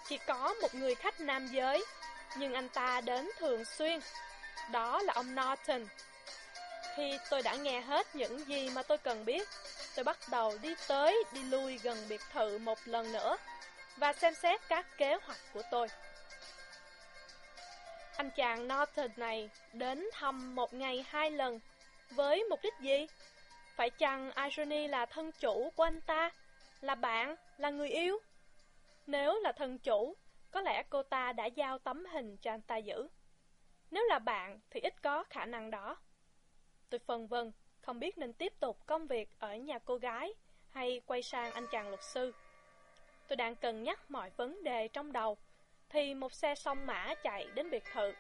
Chỉ 0.09 0.19
có 0.27 0.55
một 0.63 0.75
người 0.75 0.95
khách 0.95 1.21
nam 1.21 1.47
giới, 1.47 1.85
nhưng 2.37 2.55
anh 2.55 2.69
ta 2.69 3.01
đến 3.01 3.31
thường 3.39 3.65
xuyên. 3.65 4.01
Đó 4.71 5.03
là 5.03 5.13
ông 5.13 5.35
Norton, 5.35 5.87
khi 6.97 7.19
tôi 7.31 7.43
đã 7.43 7.55
nghe 7.55 7.81
hết 7.81 8.17
những 8.17 8.49
gì 8.49 8.71
mà 8.71 8.83
tôi 8.83 8.99
cần 8.99 9.25
biết, 9.25 9.49
tôi 9.95 10.05
bắt 10.05 10.19
đầu 10.31 10.59
đi 10.63 10.75
tới, 10.89 11.25
đi 11.33 11.43
lui 11.43 11.81
gần 11.83 12.09
biệt 12.09 12.21
thự 12.33 12.59
một 12.59 12.79
lần 12.85 13.13
nữa 13.13 13.37
và 13.97 14.13
xem 14.13 14.35
xét 14.35 14.61
các 14.69 14.87
kế 14.99 15.17
hoạch 15.23 15.39
của 15.53 15.63
tôi. 15.71 15.89
Anh 18.23 18.31
chàng 18.31 18.69
Norton 18.69 19.11
này 19.17 19.51
đến 19.73 20.05
thăm 20.13 20.55
một 20.55 20.75
ngày 20.75 21.05
hai 21.09 21.31
lần, 21.31 21.61
với 22.11 22.45
mục 22.51 22.61
đích 22.63 22.75
gì? 22.81 23.07
Phải 23.77 23.91
chăng 23.91 24.31
Irony 24.35 24.87
là 24.87 25.07
thân 25.07 25.31
chủ 25.41 25.73
của 25.77 25.83
anh 25.83 26.01
ta, 26.01 26.31
là 26.81 26.95
bạn, 26.95 27.37
là 27.59 27.71
người 27.71 27.89
yêu? 27.89 28.19
Nếu 29.07 29.41
là 29.41 29.53
thân 29.53 29.79
chủ, 29.79 30.15
có 30.51 30.61
lẽ 30.61 30.83
cô 30.91 31.03
ta 31.03 31.33
đã 31.33 31.47
giao 31.47 31.79
tấm 31.79 32.05
hình 32.05 32.37
cho 32.37 32.51
anh 32.51 32.61
ta 32.61 32.77
giữ. 32.77 33.09
Nếu 33.91 34.05
là 34.05 34.19
bạn 34.19 34.61
thì 34.71 34.81
ít 34.81 35.03
có 35.03 35.25
khả 35.31 35.45
năng 35.45 35.71
đó. 35.71 35.97
Tôi 36.91 36.99
phân 36.99 37.27
vân, 37.27 37.53
không 37.81 37.99
biết 37.99 38.19
nên 38.19 38.33
tiếp 38.33 38.53
tục 38.61 38.87
công 38.87 39.07
việc 39.07 39.29
ở 39.39 39.57
nhà 39.57 39.79
cô 39.85 39.97
gái 39.97 40.35
hay 40.71 41.01
quay 41.07 41.23
sang 41.23 41.53
anh 41.53 41.67
chàng 41.73 41.89
luật 41.89 42.03
sư. 42.03 42.33
Tôi 43.29 43.37
đang 43.37 43.57
cần 43.57 43.83
nhắc 43.83 44.11
mọi 44.11 44.31
vấn 44.37 44.65
đề 44.65 44.89
trong 44.89 45.13
đầu, 45.13 45.37
thì 45.93 46.15
một 46.15 46.33
xe 46.33 46.55
song 46.55 46.87
mã 46.87 47.15
chạy 47.23 47.47
đến 47.55 47.71
biệt 47.71 47.85
thự. 47.93 48.13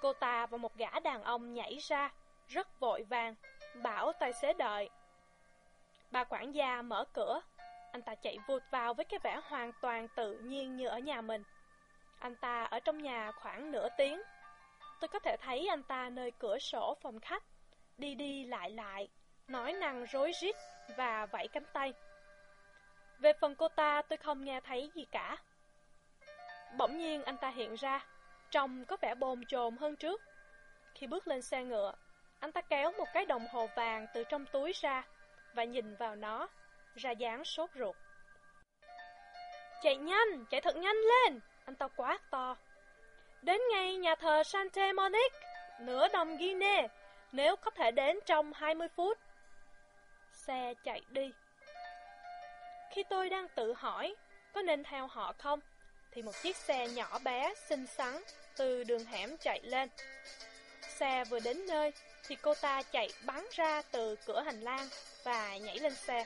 Cô 0.00 0.12
ta 0.12 0.46
và 0.46 0.58
một 0.58 0.76
gã 0.76 1.00
đàn 1.00 1.22
ông 1.22 1.54
nhảy 1.54 1.78
ra, 1.80 2.10
rất 2.48 2.80
vội 2.80 3.02
vàng, 3.02 3.34
bảo 3.82 4.12
tài 4.12 4.32
xế 4.32 4.52
đợi. 4.52 4.90
Bà 6.10 6.24
quản 6.24 6.54
gia 6.54 6.82
mở 6.82 7.04
cửa, 7.12 7.40
anh 7.92 8.02
ta 8.02 8.14
chạy 8.14 8.38
vụt 8.46 8.62
vào 8.70 8.94
với 8.94 9.04
cái 9.04 9.20
vẻ 9.22 9.40
hoàn 9.44 9.72
toàn 9.82 10.08
tự 10.16 10.38
nhiên 10.38 10.76
như 10.76 10.86
ở 10.86 10.98
nhà 10.98 11.20
mình. 11.20 11.42
Anh 12.18 12.36
ta 12.36 12.64
ở 12.64 12.80
trong 12.80 13.02
nhà 13.02 13.32
khoảng 13.32 13.70
nửa 13.70 13.88
tiếng. 13.98 14.22
tôi 15.00 15.08
có 15.08 15.18
thể 15.18 15.36
thấy 15.40 15.66
anh 15.68 15.82
ta 15.82 16.08
nơi 16.08 16.30
cửa 16.38 16.58
sổ 16.58 16.96
phòng 17.02 17.20
khách, 17.20 17.44
đi 17.98 18.14
đi 18.14 18.44
lại 18.44 18.70
lại, 18.70 19.08
nói 19.48 19.72
năng 19.72 20.06
rối 20.06 20.32
rít 20.40 20.56
và 20.96 21.26
vẫy 21.26 21.48
cánh 21.48 21.64
tay. 21.72 21.92
Về 23.18 23.32
phần 23.40 23.54
cô 23.54 23.68
ta 23.68 24.02
tôi 24.02 24.16
không 24.16 24.44
nghe 24.44 24.60
thấy 24.60 24.90
gì 24.94 25.04
cả. 25.04 25.36
Bỗng 26.76 26.98
nhiên 26.98 27.24
anh 27.24 27.36
ta 27.36 27.48
hiện 27.48 27.74
ra, 27.74 28.06
trông 28.50 28.84
có 28.84 28.96
vẻ 29.00 29.14
bồn 29.14 29.44
chồn 29.48 29.76
hơn 29.76 29.96
trước. 29.96 30.22
Khi 30.94 31.06
bước 31.06 31.28
lên 31.28 31.42
xe 31.42 31.64
ngựa, 31.64 31.92
anh 32.40 32.52
ta 32.52 32.60
kéo 32.60 32.92
một 32.98 33.06
cái 33.14 33.26
đồng 33.26 33.46
hồ 33.48 33.68
vàng 33.76 34.06
từ 34.14 34.24
trong 34.24 34.46
túi 34.46 34.72
ra 34.72 35.02
và 35.54 35.64
nhìn 35.64 35.96
vào 35.96 36.16
nó, 36.16 36.48
ra 36.94 37.10
dáng 37.10 37.44
sốt 37.44 37.70
ruột. 37.74 37.96
Chạy 39.82 39.96
nhanh, 39.96 40.44
chạy 40.50 40.60
thật 40.60 40.76
nhanh 40.76 40.96
lên, 40.96 41.40
anh 41.64 41.74
ta 41.74 41.88
quát 41.96 42.30
to. 42.30 42.56
Đến 43.42 43.60
ngay 43.72 43.96
nhà 43.96 44.14
thờ 44.14 44.42
Santa 44.44 44.92
Monique, 44.92 45.38
nửa 45.80 46.08
đồng 46.08 46.36
Guinea, 46.36 46.88
nếu 47.32 47.56
có 47.56 47.70
thể 47.70 47.90
đến 47.90 48.18
trong 48.26 48.52
20 48.52 48.88
phút. 48.88 49.18
Xe 50.32 50.74
chạy 50.84 51.00
đi. 51.08 51.32
Khi 52.90 53.02
tôi 53.02 53.28
đang 53.28 53.48
tự 53.48 53.72
hỏi 53.72 54.16
có 54.52 54.62
nên 54.62 54.84
theo 54.84 55.06
họ 55.06 55.32
không, 55.38 55.60
thì 56.12 56.22
một 56.22 56.42
chiếc 56.42 56.56
xe 56.56 56.88
nhỏ 56.88 57.18
bé, 57.18 57.54
xinh 57.68 57.86
xắn 57.86 58.22
từ 58.56 58.84
đường 58.84 59.04
hẻm 59.04 59.36
chạy 59.36 59.60
lên. 59.62 59.88
Xe 60.98 61.24
vừa 61.24 61.40
đến 61.40 61.66
nơi, 61.66 61.92
thì 62.28 62.36
cô 62.42 62.54
ta 62.54 62.82
chạy 62.82 63.08
bắn 63.24 63.46
ra 63.52 63.82
từ 63.82 64.16
cửa 64.26 64.40
hành 64.40 64.60
lang 64.60 64.88
và 65.24 65.56
nhảy 65.56 65.78
lên 65.78 65.94
xe. 65.94 66.24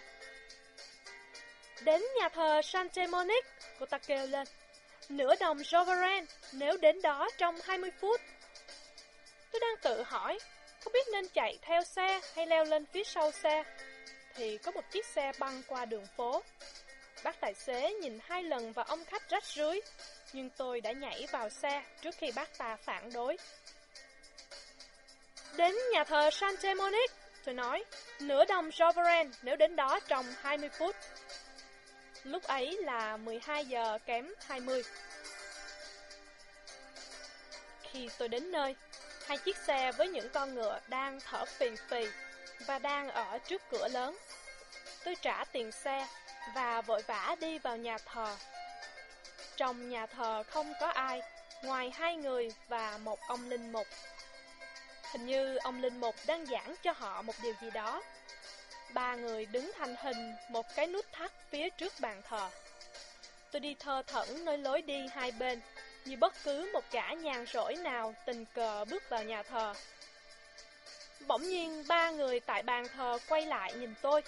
Đến 1.82 2.02
nhà 2.20 2.28
thờ 2.28 2.60
Santa 2.64 3.06
Monique, 3.06 3.50
cô 3.78 3.86
ta 3.86 3.98
kêu 3.98 4.26
lên. 4.26 4.46
Nửa 5.08 5.34
đồng 5.40 5.64
Sovereign 5.64 6.26
nếu 6.52 6.76
đến 6.76 7.02
đó 7.02 7.28
trong 7.38 7.56
20 7.64 7.90
phút. 8.00 8.20
Tôi 9.52 9.60
đang 9.60 9.76
tự 9.82 10.02
hỏi, 10.02 10.38
không 10.80 10.92
biết 10.92 11.08
nên 11.12 11.28
chạy 11.28 11.58
theo 11.62 11.82
xe 11.82 12.20
hay 12.34 12.46
leo 12.46 12.64
lên 12.64 12.86
phía 12.92 13.04
sau 13.04 13.30
xe? 13.30 13.64
Thì 14.34 14.58
có 14.58 14.70
một 14.70 14.90
chiếc 14.90 15.06
xe 15.06 15.32
băng 15.38 15.62
qua 15.66 15.84
đường 15.84 16.06
phố. 16.16 16.42
Bác 17.24 17.40
tài 17.40 17.54
xế 17.54 17.92
nhìn 17.92 18.18
hai 18.22 18.42
lần 18.42 18.72
vào 18.72 18.84
ông 18.84 19.04
khách 19.04 19.30
rách 19.30 19.44
rưới, 19.44 19.80
nhưng 20.32 20.50
tôi 20.50 20.80
đã 20.80 20.92
nhảy 20.92 21.26
vào 21.32 21.48
xe 21.48 21.82
trước 22.02 22.14
khi 22.18 22.32
bác 22.34 22.58
ta 22.58 22.76
phản 22.76 23.12
đối. 23.12 23.36
Đến 25.56 25.74
nhà 25.92 26.04
thờ 26.04 26.30
Santa 26.30 26.74
Monique, 26.74 27.14
tôi 27.44 27.54
nói, 27.54 27.84
nửa 28.20 28.44
đồng 28.44 28.68
Joveren 28.68 29.30
nếu 29.42 29.56
đến 29.56 29.76
đó 29.76 30.00
trong 30.08 30.26
20 30.40 30.68
phút. 30.68 30.96
Lúc 32.24 32.42
ấy 32.42 32.78
là 32.82 33.16
12 33.16 33.66
giờ 33.66 33.98
kém 34.06 34.32
20. 34.46 34.82
Khi 37.82 38.08
tôi 38.18 38.28
đến 38.28 38.52
nơi, 38.52 38.76
hai 39.26 39.38
chiếc 39.38 39.56
xe 39.56 39.92
với 39.92 40.08
những 40.08 40.28
con 40.32 40.54
ngựa 40.54 40.80
đang 40.88 41.20
thở 41.20 41.44
phì 41.44 41.70
phì 41.88 42.06
và 42.66 42.78
đang 42.78 43.10
ở 43.10 43.38
trước 43.38 43.62
cửa 43.70 43.88
lớn. 43.88 44.16
Tôi 45.04 45.14
trả 45.22 45.44
tiền 45.44 45.72
xe 45.72 46.06
và 46.54 46.80
vội 46.80 47.02
vã 47.06 47.36
đi 47.40 47.58
vào 47.58 47.76
nhà 47.76 47.98
thờ. 47.98 48.36
Trong 49.56 49.88
nhà 49.90 50.06
thờ 50.06 50.42
không 50.50 50.72
có 50.80 50.86
ai, 50.86 51.22
ngoài 51.62 51.90
hai 51.90 52.16
người 52.16 52.48
và 52.68 52.98
một 52.98 53.18
ông 53.28 53.48
linh 53.48 53.72
mục. 53.72 53.86
Hình 55.12 55.26
như 55.26 55.56
ông 55.56 55.82
linh 55.82 56.00
mục 56.00 56.14
đang 56.26 56.46
giảng 56.46 56.74
cho 56.82 56.92
họ 56.92 57.22
một 57.22 57.34
điều 57.42 57.54
gì 57.62 57.70
đó. 57.70 58.02
Ba 58.92 59.14
người 59.14 59.46
đứng 59.46 59.70
thành 59.78 59.96
hình 59.96 60.34
một 60.48 60.66
cái 60.74 60.86
nút 60.86 61.04
thắt 61.12 61.32
phía 61.50 61.70
trước 61.70 61.92
bàn 62.00 62.22
thờ. 62.28 62.50
Tôi 63.50 63.60
đi 63.60 63.74
thơ 63.74 64.02
thẩn 64.06 64.44
nơi 64.44 64.58
lối 64.58 64.82
đi 64.82 65.06
hai 65.12 65.32
bên, 65.32 65.60
như 66.04 66.16
bất 66.16 66.34
cứ 66.44 66.70
một 66.72 66.84
gã 66.90 67.08
nhàn 67.08 67.46
rỗi 67.52 67.74
nào 67.74 68.14
tình 68.26 68.44
cờ 68.44 68.84
bước 68.84 69.02
vào 69.08 69.24
nhà 69.24 69.42
thờ. 69.42 69.74
Bỗng 71.26 71.42
nhiên 71.42 71.84
ba 71.88 72.10
người 72.10 72.40
tại 72.40 72.62
bàn 72.62 72.86
thờ 72.96 73.18
quay 73.28 73.46
lại 73.46 73.72
nhìn 73.72 73.94
tôi, 74.02 74.22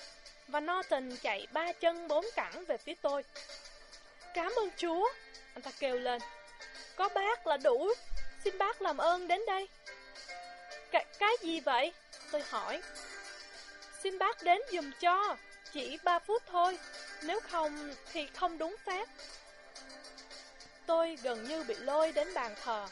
và 0.49 0.61
Norton 0.61 1.17
chạy 1.23 1.47
ba 1.53 1.73
chân 1.73 2.09
bốn 2.09 2.27
cẳng 2.37 2.65
về 2.65 2.77
phía 2.77 2.95
tôi. 3.03 3.25
Cảm 4.35 4.53
ơn 4.57 4.71
Chúa, 4.77 5.09
anh 5.55 5.63
ta 5.63 5.71
kêu 5.79 5.99
lên. 5.99 6.23
Có 6.97 7.09
bác 7.09 7.47
là 7.47 7.57
đủ, 7.57 7.93
xin 8.45 8.59
bác 8.59 8.83
làm 8.83 8.97
ơn 8.97 9.29
đến 9.29 9.41
đây. 9.47 9.69
Cái, 10.91 11.05
cái 11.19 11.33
gì 11.43 11.61
vậy? 11.61 11.93
Tôi 12.33 12.43
hỏi. 12.43 12.83
Xin 14.03 14.19
bác 14.19 14.43
đến 14.43 14.61
dùm 14.73 14.91
cho, 15.01 15.37
chỉ 15.73 15.99
ba 16.05 16.19
phút 16.19 16.43
thôi, 16.47 16.79
nếu 17.23 17.41
không 17.41 17.95
thì 18.13 18.27
không 18.27 18.59
đúng 18.59 18.77
phép. 18.85 19.09
Tôi 20.87 21.19
gần 21.23 21.49
như 21.49 21.65
bị 21.65 21.75
lôi 21.75 22.13
đến 22.13 22.35
bàn 22.35 22.55
thờ. 22.65 22.87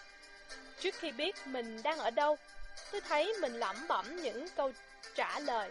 Trước 0.80 0.94
khi 0.98 1.10
biết 1.10 1.46
mình 1.46 1.82
đang 1.82 1.98
ở 1.98 2.10
đâu, 2.10 2.38
tôi 2.92 3.00
thấy 3.00 3.34
mình 3.40 3.54
lẩm 3.54 3.88
bẩm 3.88 4.16
những 4.22 4.48
câu 4.56 4.72
trả 5.14 5.40
lời. 5.40 5.70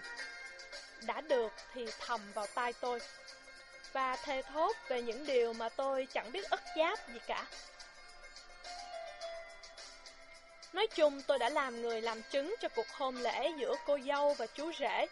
Đã 1.07 1.21
được 1.21 1.51
thì 1.73 1.87
thầm 1.99 2.31
vào 2.33 2.47
tai 2.47 2.73
tôi, 2.73 2.99
và 3.93 4.15
thề 4.15 4.41
thốt 4.41 4.75
về 4.87 5.01
những 5.01 5.25
điều 5.25 5.53
mà 5.53 5.69
tôi 5.69 6.07
chẳng 6.13 6.31
biết 6.31 6.49
ức 6.49 6.61
giáp 6.77 7.09
gì 7.09 7.19
cả. 7.27 7.45
Nói 10.73 10.87
chung 10.87 11.21
tôi 11.21 11.39
đã 11.39 11.49
làm 11.49 11.81
người 11.81 12.01
làm 12.01 12.21
chứng 12.23 12.55
cho 12.61 12.67
cuộc 12.75 12.87
hôn 12.89 13.15
lễ 13.15 13.51
giữa 13.59 13.75
cô 13.85 13.99
dâu 14.07 14.33
và 14.33 14.45
chú 14.45 14.71
rể. 14.79 15.05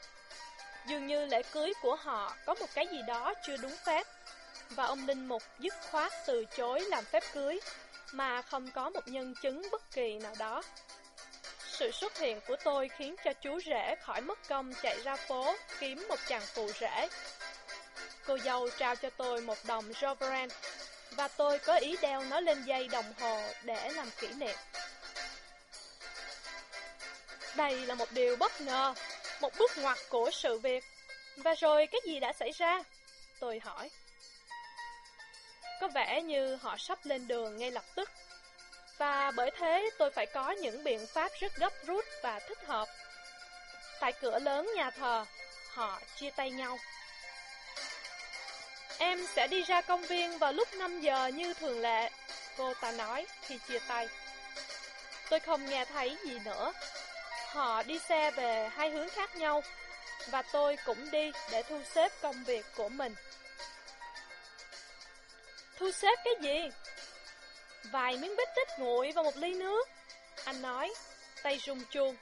Dường 0.88 1.08
như 1.08 1.26
lễ 1.26 1.44
cưới 1.44 1.74
của 1.82 1.96
họ 1.96 2.36
có 2.46 2.54
một 2.54 2.68
cái 2.74 2.88
gì 2.88 3.02
đó 3.08 3.34
chưa 3.48 3.58
đúng 3.58 3.76
phép, 3.86 4.08
và 4.70 4.86
ông 4.86 5.08
Linh 5.08 5.28
Mục 5.28 5.44
dứt 5.60 5.74
khoát 5.92 6.12
từ 6.28 6.46
chối 6.58 6.82
làm 6.82 7.06
phép 7.06 7.24
cưới, 7.34 7.60
mà 8.12 8.42
không 8.42 8.72
có 8.72 8.90
một 8.90 9.08
nhân 9.08 9.34
chứng 9.42 9.68
bất 9.72 9.92
kỳ 9.92 10.20
nào 10.20 10.34
đó. 10.40 10.64
Sự 11.82 11.92
xuất 11.92 12.18
hiện 12.18 12.40
của 12.48 12.56
tôi 12.64 12.90
khiến 12.98 13.16
cho 13.24 13.34
chú 13.34 13.60
rể 13.66 13.96
khỏi 14.02 14.22
mất 14.22 14.40
công 14.50 14.74
chạy 14.82 15.02
ra 15.04 15.16
phố 15.16 15.56
kiếm 15.80 16.06
một 16.10 16.20
chàng 16.28 16.42
phù 16.42 16.68
rể. 16.80 17.08
Cô 18.26 18.38
dâu 18.38 18.70
trao 18.70 18.96
cho 18.96 19.10
tôi 19.10 19.42
một 19.42 19.58
đồng 19.68 19.92
Jovaran 19.92 20.50
và 21.12 21.28
tôi 21.28 21.60
có 21.60 21.76
ý 21.76 21.96
đeo 22.02 22.24
nó 22.24 22.40
lên 22.40 22.64
dây 22.64 22.88
đồng 22.88 23.14
hồ 23.20 23.42
để 23.64 23.90
làm 23.90 24.08
kỷ 24.20 24.28
niệm. 24.28 24.56
Đây 27.56 27.86
là 27.86 27.96
một 27.96 28.12
điều 28.12 28.36
bất 28.36 28.62
ngờ, 28.62 28.94
một 29.42 29.54
bước 29.58 29.72
ngoặt 29.78 29.98
của 30.10 30.32
sự 30.34 30.58
việc. 30.58 30.84
Và 31.38 31.54
rồi 31.54 31.88
cái 31.88 32.02
gì 32.06 32.20
đã 32.20 32.34
xảy 32.34 32.52
ra? 32.52 32.84
Tôi 33.40 33.60
hỏi. 33.64 33.90
Có 35.82 35.88
vẻ 35.88 36.22
như 36.22 36.56
họ 36.56 36.76
sắp 36.78 37.00
lên 37.04 37.28
đường 37.28 37.58
ngay 37.58 37.72
lập 37.72 37.86
tức. 37.96 38.10
Và 39.02 39.32
bởi 39.36 39.52
thế 39.52 39.90
tôi 39.98 40.12
phải 40.12 40.26
có 40.26 40.52
những 40.52 40.84
biện 40.84 41.08
pháp 41.08 41.32
rất 41.40 41.56
gấp 41.56 41.74
rút 41.86 42.06
và 42.24 42.40
thích 42.40 42.58
hợp. 42.66 42.88
Tại 44.00 44.14
cửa 44.22 44.40
lớn 44.40 44.70
nhà 44.76 44.90
thờ, 44.90 45.26
họ 45.74 46.00
chia 46.16 46.30
tay 46.30 46.52
nhau. 46.52 46.78
Em 48.98 49.26
sẽ 49.36 49.48
đi 49.48 49.64
ra 49.64 49.82
công 49.82 50.02
viên 50.02 50.38
vào 50.38 50.54
lúc 50.54 50.74
5 50.74 51.02
giờ 51.02 51.28
như 51.28 51.54
thường 51.54 51.80
lệ, 51.80 52.10
cô 52.58 52.74
ta 52.74 52.92
nói 52.92 53.28
khi 53.42 53.58
chia 53.68 53.80
tay. 53.88 54.10
Tôi 55.30 55.40
không 55.40 55.66
nghe 55.66 55.86
thấy 55.86 56.18
gì 56.24 56.40
nữa 56.40 56.72
Họ 57.48 57.84
đi 57.84 58.00
xe 58.00 58.32
về 58.32 58.70
hai 58.74 58.90
hướng 58.90 59.10
khác 59.10 59.36
nhau, 59.36 59.64
và 60.30 60.42
tôi 60.42 60.78
cũng 60.86 61.12
đi 61.12 61.32
để 61.52 61.64
thu 61.64 61.82
xếp 61.96 62.12
công 62.22 62.44
việc 62.44 62.66
của 62.76 62.90
mình. 62.90 63.16
Thu 65.78 65.92
xếp 65.92 66.16
cái 66.24 66.34
gì? 66.42 66.70
Vài 67.84 68.18
miếng 68.18 68.36
bít 68.36 68.50
tết 68.56 68.80
nguội 68.80 69.12
và 69.12 69.24
một 69.24 69.38
ly 69.38 69.54
nước. 69.54 69.90
Anh 70.46 70.62
nói, 70.62 70.94
tay 71.44 71.60
rung 71.66 71.84
chuông. 71.92 72.16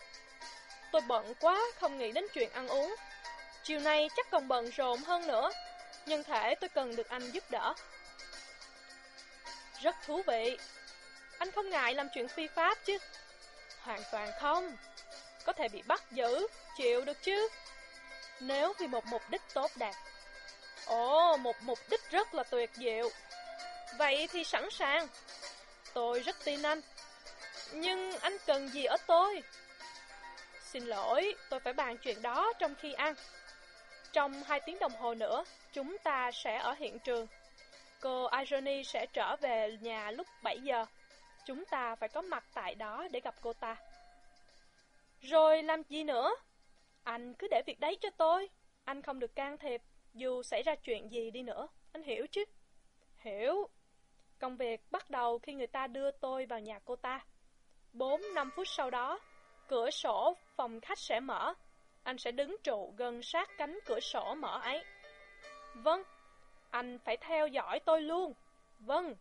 Tôi 0.92 1.02
bận 1.02 1.34
quá, 1.40 1.62
không 1.80 1.98
nghĩ 1.98 2.12
đến 2.12 2.26
chuyện 2.34 2.52
ăn 2.52 2.68
uống. 2.68 2.96
Chiều 3.64 3.80
nay 3.80 4.10
chắc 4.16 4.32
còn 4.32 4.48
bận 4.48 4.70
rộn 4.70 5.00
hơn 5.00 5.28
nữa, 5.28 5.52
nhưng 6.06 6.24
thể 6.24 6.56
tôi 6.56 6.70
cần 6.70 6.96
được 6.96 7.10
anh 7.10 7.32
giúp 7.32 7.44
đỡ. 7.50 7.74
Rất 9.82 9.96
thú 10.06 10.22
vị. 10.28 10.58
Anh 11.38 11.52
không 11.52 11.70
ngại 11.70 11.94
làm 11.94 12.10
chuyện 12.14 12.28
phi 12.28 12.48
pháp 12.48 12.78
chứ? 12.86 12.98
Hoàn 13.80 14.02
toàn 14.12 14.32
không 14.40 14.78
có 15.46 15.54
thể 15.54 15.68
bị 15.68 15.82
bắt 15.82 16.04
giữ, 16.12 16.48
chịu 16.78 17.06
được 17.06 17.24
chứ? 17.24 17.50
Nếu 18.40 18.74
vì 18.80 18.88
một 18.88 19.06
mục 19.06 19.22
đích 19.30 19.42
tốt 19.54 19.72
đẹp. 19.76 19.94
Ồ, 20.86 21.38
một 21.38 21.56
mục 21.62 21.80
đích 21.90 22.12
rất 22.12 22.34
là 22.34 22.44
tuyệt 22.44 22.70
diệu. 22.76 23.10
Vậy 23.98 24.28
thì 24.32 24.44
sẵn 24.44 24.70
sàng. 24.72 25.08
Tôi 25.94 26.20
rất 26.20 26.36
tin 26.46 26.62
anh. 26.62 26.82
Nhưng 27.74 28.12
anh 28.20 28.38
cần 28.46 28.68
gì 28.68 28.84
ở 28.84 28.98
tôi? 29.08 29.44
Xin 30.62 30.84
lỗi, 30.84 31.36
tôi 31.50 31.60
phải 31.60 31.74
bàn 31.74 31.98
chuyện 31.98 32.22
đó 32.22 32.54
trong 32.60 32.76
khi 32.76 32.94
ăn. 32.94 33.16
Trong 34.14 34.44
hai 34.44 34.60
tiếng 34.60 34.80
đồng 34.80 34.92
hồ 34.92 35.14
nữa, 35.14 35.44
chúng 35.74 35.98
ta 36.04 36.32
sẽ 36.32 36.58
ở 36.58 36.74
hiện 36.74 37.00
trường. 37.00 37.28
Cô 38.02 38.28
Irony 38.28 38.84
sẽ 38.84 39.06
trở 39.14 39.36
về 39.36 39.78
nhà 39.82 40.12
lúc 40.12 40.28
7 40.44 40.60
giờ. 40.60 40.86
Chúng 41.46 41.66
ta 41.66 41.96
phải 41.96 42.10
có 42.10 42.22
mặt 42.22 42.44
tại 42.54 42.76
đó 42.76 43.08
để 43.12 43.20
gặp 43.20 43.36
cô 43.42 43.54
ta. 43.54 43.76
Rồi 45.22 45.64
làm 45.64 45.84
gì 45.84 46.04
nữa? 46.04 46.36
Anh 47.04 47.34
cứ 47.34 47.48
để 47.52 47.62
việc 47.66 47.80
đấy 47.80 47.98
cho 48.02 48.10
tôi. 48.18 48.50
Anh 48.84 49.02
không 49.02 49.20
được 49.20 49.36
can 49.36 49.58
thiệp, 49.58 49.82
dù 50.14 50.44
xảy 50.44 50.64
ra 50.64 50.76
chuyện 50.76 51.12
gì 51.12 51.32
đi 51.32 51.42
nữa. 51.42 51.68
Anh 51.92 52.04
hiểu 52.04 52.26
chứ? 52.32 52.46
Hiểu. 53.18 53.70
Công 54.40 54.58
việc 54.58 54.82
bắt 54.92 55.10
đầu 55.10 55.40
khi 55.40 55.54
người 55.54 55.68
ta 55.68 55.88
đưa 55.88 56.12
tôi 56.12 56.46
vào 56.46 56.60
nhà 56.60 56.80
cô 56.86 56.96
ta. 56.96 57.20
4-5 57.94 58.50
phút 58.56 58.68
sau 58.68 58.90
đó, 58.90 59.20
cửa 59.68 59.90
sổ 59.90 60.38
phòng 60.56 60.82
khách 60.82 61.00
sẽ 61.00 61.20
mở. 61.20 61.54
Anh 62.04 62.18
sẽ 62.18 62.32
đứng 62.32 62.56
trụ 62.64 62.94
gần 62.98 63.24
sát 63.24 63.50
cánh 63.58 63.80
cửa 63.86 64.00
sổ 64.00 64.36
mở 64.36 64.60
ấy. 64.64 64.84
Vâng, 65.76 66.04
anh 66.72 67.00
phải 67.06 67.18
theo 67.18 67.48
dõi 67.48 67.80
tôi 67.80 68.02
luôn. 68.02 68.34
Vâng. 68.80 69.16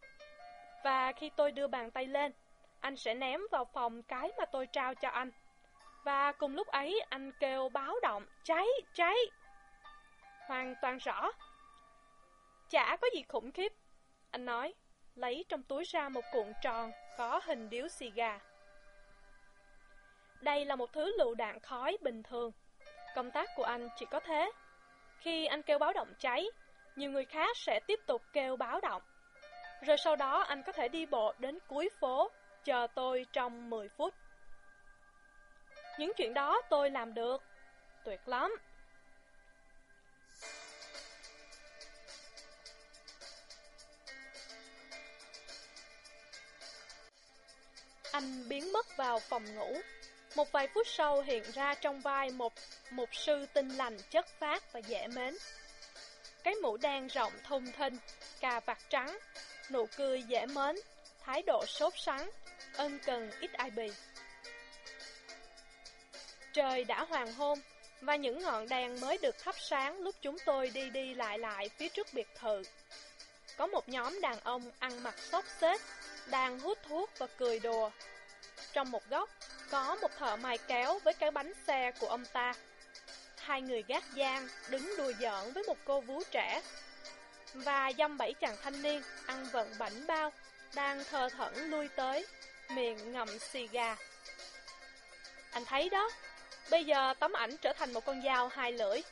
Và 0.85 1.13
khi 1.13 1.31
tôi 1.37 1.53
đưa 1.53 1.67
bàn 1.67 1.91
tay 1.91 2.07
lên, 2.07 2.33
anh 2.81 2.97
sẽ 2.97 3.15
ném 3.15 3.41
vào 3.51 3.65
phòng 3.65 4.03
cái 4.03 4.31
mà 4.39 4.45
tôi 4.45 4.67
trao 4.67 4.95
cho 4.95 5.09
anh. 5.09 5.31
Và 6.05 6.33
cùng 6.33 6.55
lúc 6.55 6.67
ấy 6.67 7.01
anh 7.09 7.33
kêu 7.41 7.69
báo 7.69 7.95
động, 8.03 8.27
cháy, 8.45 8.67
cháy. 8.95 9.17
Hoàn 10.47 10.75
toàn 10.83 10.99
rõ. 10.99 11.31
Chả 12.71 12.97
có 13.01 13.09
gì 13.15 13.23
khủng 13.29 13.53
khiếp. 13.53 13.73
Anh 14.31 14.45
nói, 14.45 14.75
lấy 15.19 15.45
trong 15.49 15.63
túi 15.63 15.85
ra 15.85 16.09
một 16.09 16.25
cuộn 16.33 16.53
tròn 16.63 16.93
có 17.17 17.41
hình 17.45 17.71
điếu 17.71 17.89
xì 17.89 18.11
gà. 18.11 18.39
Đây 20.41 20.65
là 20.65 20.77
một 20.77 20.93
thứ 20.93 21.17
lựu 21.19 21.35
đạn 21.35 21.61
khói 21.61 21.97
bình 22.01 22.23
thường. 22.23 22.53
Công 23.15 23.31
tác 23.31 23.51
của 23.57 23.63
anh 23.63 23.89
chỉ 23.97 24.07
có 24.11 24.21
thế. 24.21 24.51
Khi 25.19 25.47
anh 25.47 25.63
kêu 25.63 25.79
báo 25.79 25.93
động 25.93 26.15
cháy, 26.19 26.47
nhiều 26.97 27.11
người 27.11 27.25
khác 27.25 27.57
sẽ 27.57 27.81
tiếp 27.87 28.01
tục 28.07 28.23
kêu 28.33 28.57
báo 28.57 28.81
động. 28.81 29.03
Rồi 29.87 29.97
sau 29.97 30.17
đó 30.17 30.39
anh 30.43 30.63
có 30.63 30.73
thể 30.73 30.89
đi 30.89 31.07
bộ 31.07 31.35
đến 31.39 31.59
cuối 31.69 31.89
phố, 32.01 32.31
chờ 32.65 32.87
tôi 32.95 33.27
trong 33.33 33.71
10 33.71 33.89
phút. 33.89 34.15
Những 35.99 36.13
chuyện 36.17 36.35
đó 36.35 36.61
tôi 36.71 36.91
làm 36.91 37.15
được. 37.15 37.43
Tuyệt 38.05 38.29
lắm. 38.29 38.57
Anh 48.19 48.49
biến 48.49 48.73
mất 48.73 48.97
vào 48.97 49.19
phòng 49.19 49.55
ngủ. 49.55 49.81
Một 50.37 50.53
vài 50.53 50.69
phút 50.75 50.87
sau 50.87 51.23
hiện 51.23 51.43
ra 51.55 51.75
trong 51.75 52.01
vai 52.01 52.31
một 52.31 52.53
một 52.91 53.15
sư 53.15 53.47
tinh 53.53 53.69
lành 53.69 53.99
chất 54.11 54.27
phát 54.39 54.73
và 54.73 54.81
dễ 54.81 55.07
mến. 55.07 55.37
Cái 56.45 56.55
mũ 56.55 56.77
đen 56.77 57.07
rộng 57.07 57.33
thùng 57.45 57.73
thình, 57.73 57.97
cà 58.41 58.61
vạt 58.61 58.79
trắng, 58.89 59.19
nụ 59.71 59.87
cười 59.97 60.23
dễ 60.23 60.47
mến, 60.47 60.77
thái 61.25 61.43
độ 61.43 61.67
sốt 61.67 61.93
sắng, 61.97 62.31
ân 62.77 62.99
cần 63.05 63.31
ít 63.41 63.53
ai 63.53 63.71
bì. 63.71 63.89
Trời 66.53 66.85
đã 66.85 67.05
hoàng 67.05 67.33
hôn, 67.33 67.59
và 68.01 68.17
những 68.17 68.43
ngọn 68.43 68.69
đèn 68.69 69.01
mới 69.01 69.19
được 69.23 69.39
thắp 69.39 69.55
sáng 69.59 69.99
lúc 69.99 70.15
chúng 70.23 70.39
tôi 70.45 70.71
đi 70.71 70.91
đi 70.91 71.15
lại 71.15 71.39
lại 71.39 71.69
phía 71.69 71.89
trước 71.89 72.07
biệt 72.13 72.29
thự. 72.35 72.63
Có 73.57 73.67
một 73.67 73.89
nhóm 73.89 74.21
đàn 74.21 74.41
ông 74.41 74.71
ăn 74.79 75.03
mặc 75.03 75.15
xốc 75.19 75.45
xếp, 75.61 75.81
đang 76.31 76.61
hút 76.61 76.79
thuốc 76.89 77.11
và 77.19 77.27
cười 77.39 77.59
đùa. 77.61 77.91
Trong 78.73 78.91
một 78.91 79.09
góc, 79.11 79.31
có 79.71 79.97
một 80.03 80.11
thợ 80.19 80.37
mài 80.37 80.59
kéo 80.59 80.99
với 80.99 81.15
cái 81.15 81.31
bánh 81.31 81.53
xe 81.67 81.93
của 82.01 82.07
ông 82.07 82.25
ta. 82.33 82.55
Hai 83.37 83.63
người 83.63 83.85
gác 83.89 84.05
giang 84.17 84.49
đứng 84.69 84.95
đùa 84.99 85.13
giỡn 85.21 85.53
với 85.53 85.63
một 85.63 85.79
cô 85.85 86.01
vú 86.01 86.23
trẻ. 86.31 86.63
Và 87.55 87.93
dăm 87.99 88.19
bảy 88.19 88.35
chàng 88.35 88.57
thanh 88.63 88.83
niên 88.83 89.03
ăn 89.27 89.47
vận 89.53 89.75
bảnh 89.79 90.07
bao, 90.07 90.33
đang 90.75 91.05
thờ 91.05 91.29
thẫn 91.29 91.71
lui 91.71 91.89
tới, 91.89 92.27
miệng 92.71 93.13
ngậm 93.13 93.39
xì 93.39 93.67
gà. 93.67 93.97
Anh 95.51 95.65
thấy 95.65 95.89
đó, 95.89 96.11
bây 96.71 96.85
giờ 96.85 97.15
tấm 97.19 97.33
ảnh 97.33 97.57
trở 97.57 97.73
thành 97.73 97.93
một 97.93 98.05
con 98.05 98.23
dao 98.23 98.49
hai 98.49 98.73
lưỡi. 98.73 99.03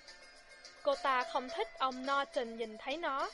Cô 0.83 0.95
ta 0.95 1.25
không 1.33 1.49
thích 1.49 1.69
ông 1.79 2.07
Norton 2.07 2.57
nhìn 2.57 2.79
thấy 2.79 2.97
nó, 2.97 3.31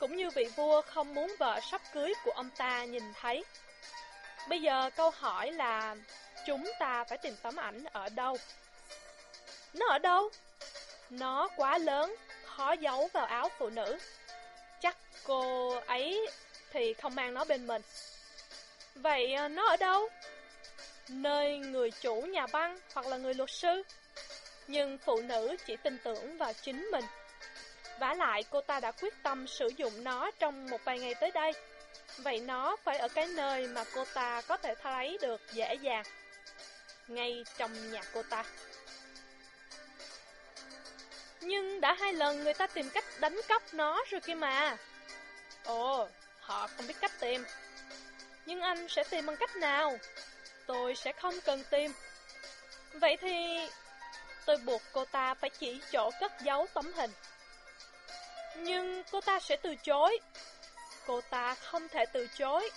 cũng 0.00 0.16
như 0.16 0.30
vị 0.30 0.48
vua 0.56 0.82
không 0.82 1.14
muốn 1.14 1.34
vợ 1.38 1.60
sắp 1.70 1.80
cưới 1.92 2.14
của 2.24 2.30
ông 2.30 2.50
ta 2.56 2.84
nhìn 2.84 3.12
thấy. 3.20 3.44
Bây 4.48 4.62
giờ 4.62 4.90
câu 4.96 5.10
hỏi 5.10 5.52
là 5.52 5.96
chúng 6.46 6.70
ta 6.78 7.04
phải 7.04 7.18
tìm 7.18 7.34
tấm 7.42 7.56
ảnh 7.56 7.84
ở 7.84 8.08
đâu? 8.08 8.36
Nó 9.74 9.86
ở 9.88 9.98
đâu? 9.98 10.30
Nó 11.10 11.48
quá 11.56 11.78
lớn, 11.78 12.14
khó 12.44 12.72
giấu 12.72 13.08
vào 13.12 13.26
áo 13.26 13.48
phụ 13.58 13.70
nữ. 13.70 13.98
Chắc 14.80 14.96
cô 15.24 15.70
ấy 15.86 16.28
thì 16.72 16.94
không 16.94 17.14
mang 17.14 17.34
nó 17.34 17.44
bên 17.44 17.66
mình. 17.66 17.82
Vậy 18.94 19.34
à, 19.34 19.48
nó 19.48 19.68
ở 19.68 19.76
đâu? 19.76 20.08
Nơi 21.08 21.58
người 21.58 21.90
chủ 21.90 22.14
nhà 22.14 22.46
băng 22.46 22.78
hoặc 22.94 23.06
là 23.06 23.16
người 23.16 23.34
luật 23.34 23.50
sư. 23.50 23.82
Nhưng 24.66 24.98
phụ 24.98 25.20
nữ 25.20 25.56
chỉ 25.66 25.76
tin 25.76 25.98
tưởng 26.04 26.38
vào 26.38 26.52
chính 26.52 26.88
mình 26.92 27.04
vả 28.00 28.14
lại 28.14 28.44
cô 28.50 28.60
ta 28.60 28.80
đã 28.80 28.92
quyết 28.92 29.14
tâm 29.22 29.46
sử 29.46 29.68
dụng 29.76 30.04
nó 30.04 30.30
trong 30.38 30.66
một 30.66 30.80
vài 30.84 30.98
ngày 30.98 31.14
tới 31.14 31.30
đây. 31.30 31.52
Vậy 32.18 32.40
nó 32.40 32.76
phải 32.84 32.98
ở 32.98 33.08
cái 33.08 33.26
nơi 33.26 33.66
mà 33.66 33.84
cô 33.94 34.04
ta 34.14 34.42
có 34.42 34.56
thể 34.56 34.74
thấy 34.82 35.18
được 35.20 35.40
dễ 35.52 35.74
dàng. 35.74 36.04
Ngay 37.08 37.44
trong 37.58 37.90
nhà 37.90 38.00
cô 38.12 38.22
ta. 38.22 38.44
Nhưng 41.40 41.80
đã 41.80 41.94
hai 41.94 42.12
lần 42.12 42.44
người 42.44 42.54
ta 42.54 42.66
tìm 42.66 42.90
cách 42.90 43.04
đánh 43.20 43.40
cắp 43.48 43.62
nó 43.74 44.04
rồi 44.10 44.20
kia 44.20 44.34
mà. 44.34 44.76
Ồ, 45.64 46.08
họ 46.40 46.66
không 46.76 46.86
biết 46.86 47.00
cách 47.00 47.12
tìm. 47.20 47.44
Nhưng 48.46 48.60
anh 48.60 48.88
sẽ 48.88 49.04
tìm 49.10 49.26
bằng 49.26 49.36
cách 49.36 49.56
nào? 49.56 49.98
Tôi 50.66 50.94
sẽ 50.94 51.12
không 51.12 51.34
cần 51.44 51.64
tìm. 51.70 51.92
Vậy 52.92 53.16
thì... 53.20 53.60
Tôi 54.46 54.56
buộc 54.56 54.82
cô 54.92 55.04
ta 55.04 55.34
phải 55.34 55.50
chỉ 55.50 55.80
chỗ 55.92 56.10
cất 56.20 56.32
giấu 56.42 56.66
tấm 56.74 56.92
hình. 56.92 57.10
Nhưng 58.58 59.02
cô 59.10 59.20
ta 59.20 59.40
sẽ 59.40 59.56
từ 59.56 59.76
chối. 59.76 60.18
Cô 61.06 61.20
ta 61.20 61.54
không 61.54 61.88
thể 61.88 62.06
từ 62.12 62.28
chối. 62.38 62.70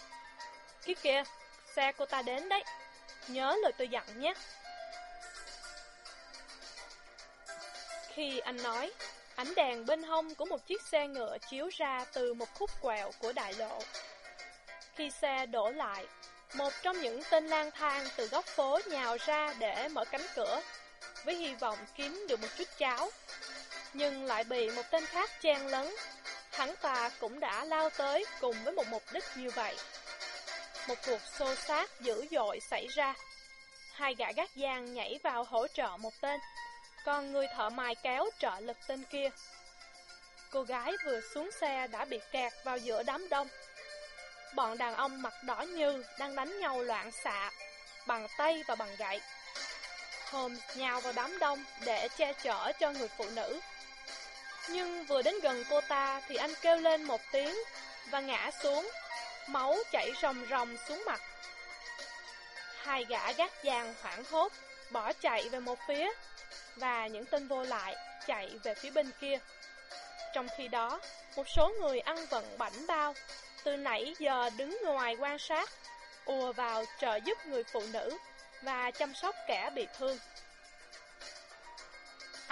Kia 0.85 0.93
kìa, 0.93 1.23
xe 1.75 1.91
cô 1.91 2.05
ta 2.05 2.21
đến 2.21 2.49
đấy. 2.49 2.63
Nhớ 3.27 3.57
lời 3.61 3.71
tôi 3.77 3.87
dặn 3.87 4.19
nhé. 4.19 4.33
Khi 8.13 8.39
anh 8.39 8.63
nói, 8.63 8.91
ánh 9.35 9.55
đèn 9.55 9.85
bên 9.85 10.03
hông 10.03 10.35
của 10.35 10.45
một 10.45 10.67
chiếc 10.67 10.81
xe 10.81 11.07
ngựa 11.07 11.37
chiếu 11.49 11.69
ra 11.77 12.05
từ 12.13 12.33
một 12.33 12.53
khúc 12.53 12.69
quẹo 12.81 13.11
của 13.19 13.31
đại 13.33 13.53
lộ. 13.53 13.79
Khi 14.95 15.11
xe 15.11 15.45
đổ 15.45 15.69
lại, 15.69 16.05
một 16.53 16.73
trong 16.81 17.01
những 17.01 17.21
tên 17.29 17.47
lang 17.47 17.71
thang 17.71 18.07
từ 18.15 18.27
góc 18.27 18.45
phố 18.45 18.79
nhào 18.85 19.17
ra 19.25 19.53
để 19.59 19.87
mở 19.87 20.05
cánh 20.05 20.25
cửa, 20.35 20.61
với 21.25 21.35
hy 21.35 21.53
vọng 21.55 21.77
kiếm 21.95 22.25
được 22.29 22.41
một 22.41 22.47
chút 22.57 22.67
cháo. 22.77 23.09
Nhưng 23.93 24.25
lại 24.25 24.43
bị 24.43 24.69
một 24.69 24.83
tên 24.91 25.05
khác 25.05 25.41
chen 25.41 25.67
lấn. 25.67 25.95
Hắn 26.51 26.75
ta 26.81 27.11
cũng 27.19 27.39
đã 27.39 27.65
lao 27.65 27.89
tới 27.89 28.25
cùng 28.41 28.63
với 28.63 28.73
một 28.73 28.87
mục 28.87 29.03
đích 29.13 29.23
như 29.35 29.49
vậy. 29.49 29.75
Một 30.87 30.95
cuộc 31.05 31.21
xô 31.37 31.55
xát 31.55 31.89
dữ 31.99 32.25
dội 32.31 32.59
xảy 32.69 32.87
ra. 32.87 33.13
Hai 33.93 34.15
gã 34.15 34.31
gác 34.31 34.49
giang 34.55 34.93
nhảy 34.93 35.19
vào 35.23 35.43
hỗ 35.43 35.67
trợ 35.67 35.97
một 35.99 36.13
tên, 36.21 36.39
còn 37.05 37.31
người 37.31 37.47
thợ 37.55 37.69
mài 37.69 37.95
kéo 38.03 38.29
trợ 38.39 38.59
lực 38.59 38.77
tên 38.87 39.03
kia. 39.03 39.29
Cô 40.51 40.63
gái 40.63 40.93
vừa 41.05 41.21
xuống 41.33 41.49
xe 41.51 41.87
đã 41.87 42.05
bị 42.05 42.19
kẹt 42.31 42.53
vào 42.63 42.77
giữa 42.77 43.03
đám 43.03 43.29
đông. 43.29 43.47
Bọn 44.55 44.77
đàn 44.77 44.95
ông 44.95 45.21
mặt 45.21 45.33
đỏ 45.43 45.61
như 45.61 46.03
đang 46.19 46.35
đánh 46.35 46.59
nhau 46.59 46.81
loạn 46.81 47.11
xạ, 47.11 47.51
bằng 48.07 48.27
tay 48.37 48.63
và 48.67 48.75
bằng 48.75 48.95
gậy. 48.95 49.21
Holmes 50.31 50.59
nhào 50.75 51.01
vào 51.01 51.13
đám 51.15 51.39
đông 51.39 51.63
để 51.85 52.07
che 52.17 52.33
chở 52.33 52.71
cho 52.79 52.91
người 52.91 53.07
phụ 53.17 53.25
nữ. 53.29 53.59
Nhưng 54.69 55.05
vừa 55.05 55.21
đến 55.21 55.35
gần 55.43 55.63
cô 55.69 55.81
ta 55.81 56.21
thì 56.27 56.35
anh 56.35 56.53
kêu 56.61 56.77
lên 56.77 57.03
một 57.03 57.21
tiếng 57.31 57.55
và 58.09 58.19
ngã 58.19 58.51
xuống, 58.63 58.91
máu 59.47 59.77
chảy 59.91 60.11
ròng 60.21 60.45
ròng 60.49 60.77
xuống 60.87 61.03
mặt. 61.05 61.21
Hai 62.83 63.05
gã 63.09 63.31
gác 63.31 63.63
vàng 63.63 63.93
hoảng 64.01 64.23
hốt, 64.31 64.51
bỏ 64.91 65.13
chạy 65.13 65.49
về 65.49 65.59
một 65.59 65.79
phía, 65.87 66.11
và 66.75 67.07
những 67.07 67.25
tên 67.25 67.47
vô 67.47 67.63
lại 67.63 67.95
chạy 68.27 68.49
về 68.63 68.73
phía 68.73 68.89
bên 68.89 69.11
kia. 69.21 69.39
Trong 70.33 70.47
khi 70.57 70.67
đó, 70.67 71.01
một 71.35 71.49
số 71.49 71.73
người 71.81 71.99
ăn 71.99 72.25
vận 72.25 72.57
bảnh 72.57 72.87
bao, 72.87 73.13
từ 73.63 73.77
nãy 73.77 74.15
giờ 74.19 74.49
đứng 74.57 74.79
ngoài 74.83 75.15
quan 75.19 75.39
sát, 75.39 75.69
ùa 76.25 76.53
vào 76.53 76.85
trợ 76.99 77.15
giúp 77.15 77.45
người 77.45 77.63
phụ 77.63 77.83
nữ 77.93 78.17
và 78.61 78.91
chăm 78.91 79.13
sóc 79.13 79.35
kẻ 79.47 79.69
bị 79.75 79.87
thương. 79.97 80.17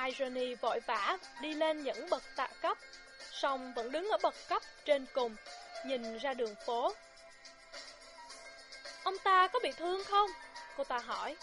Irony 0.06 0.56
vội 0.56 0.80
vã 0.80 1.18
đi 1.42 1.54
lên 1.54 1.84
những 1.84 2.10
bậc 2.10 2.24
tạ 2.36 2.48
cấp, 2.62 2.78
song 3.32 3.74
vẫn 3.74 3.92
đứng 3.92 4.10
ở 4.10 4.18
bậc 4.24 4.36
cấp 4.50 4.62
trên 4.86 5.06
cùng, 5.14 5.36
nhìn 5.86 6.18
ra 6.18 6.34
đường 6.34 6.56
phố. 6.66 6.94
Ông 9.04 9.18
ta 9.18 9.48
có 9.48 9.60
bị 9.64 9.72
thương 9.72 10.04
không? 10.04 10.30
Cô 10.78 10.84
ta 10.84 11.00
hỏi. 11.00 11.36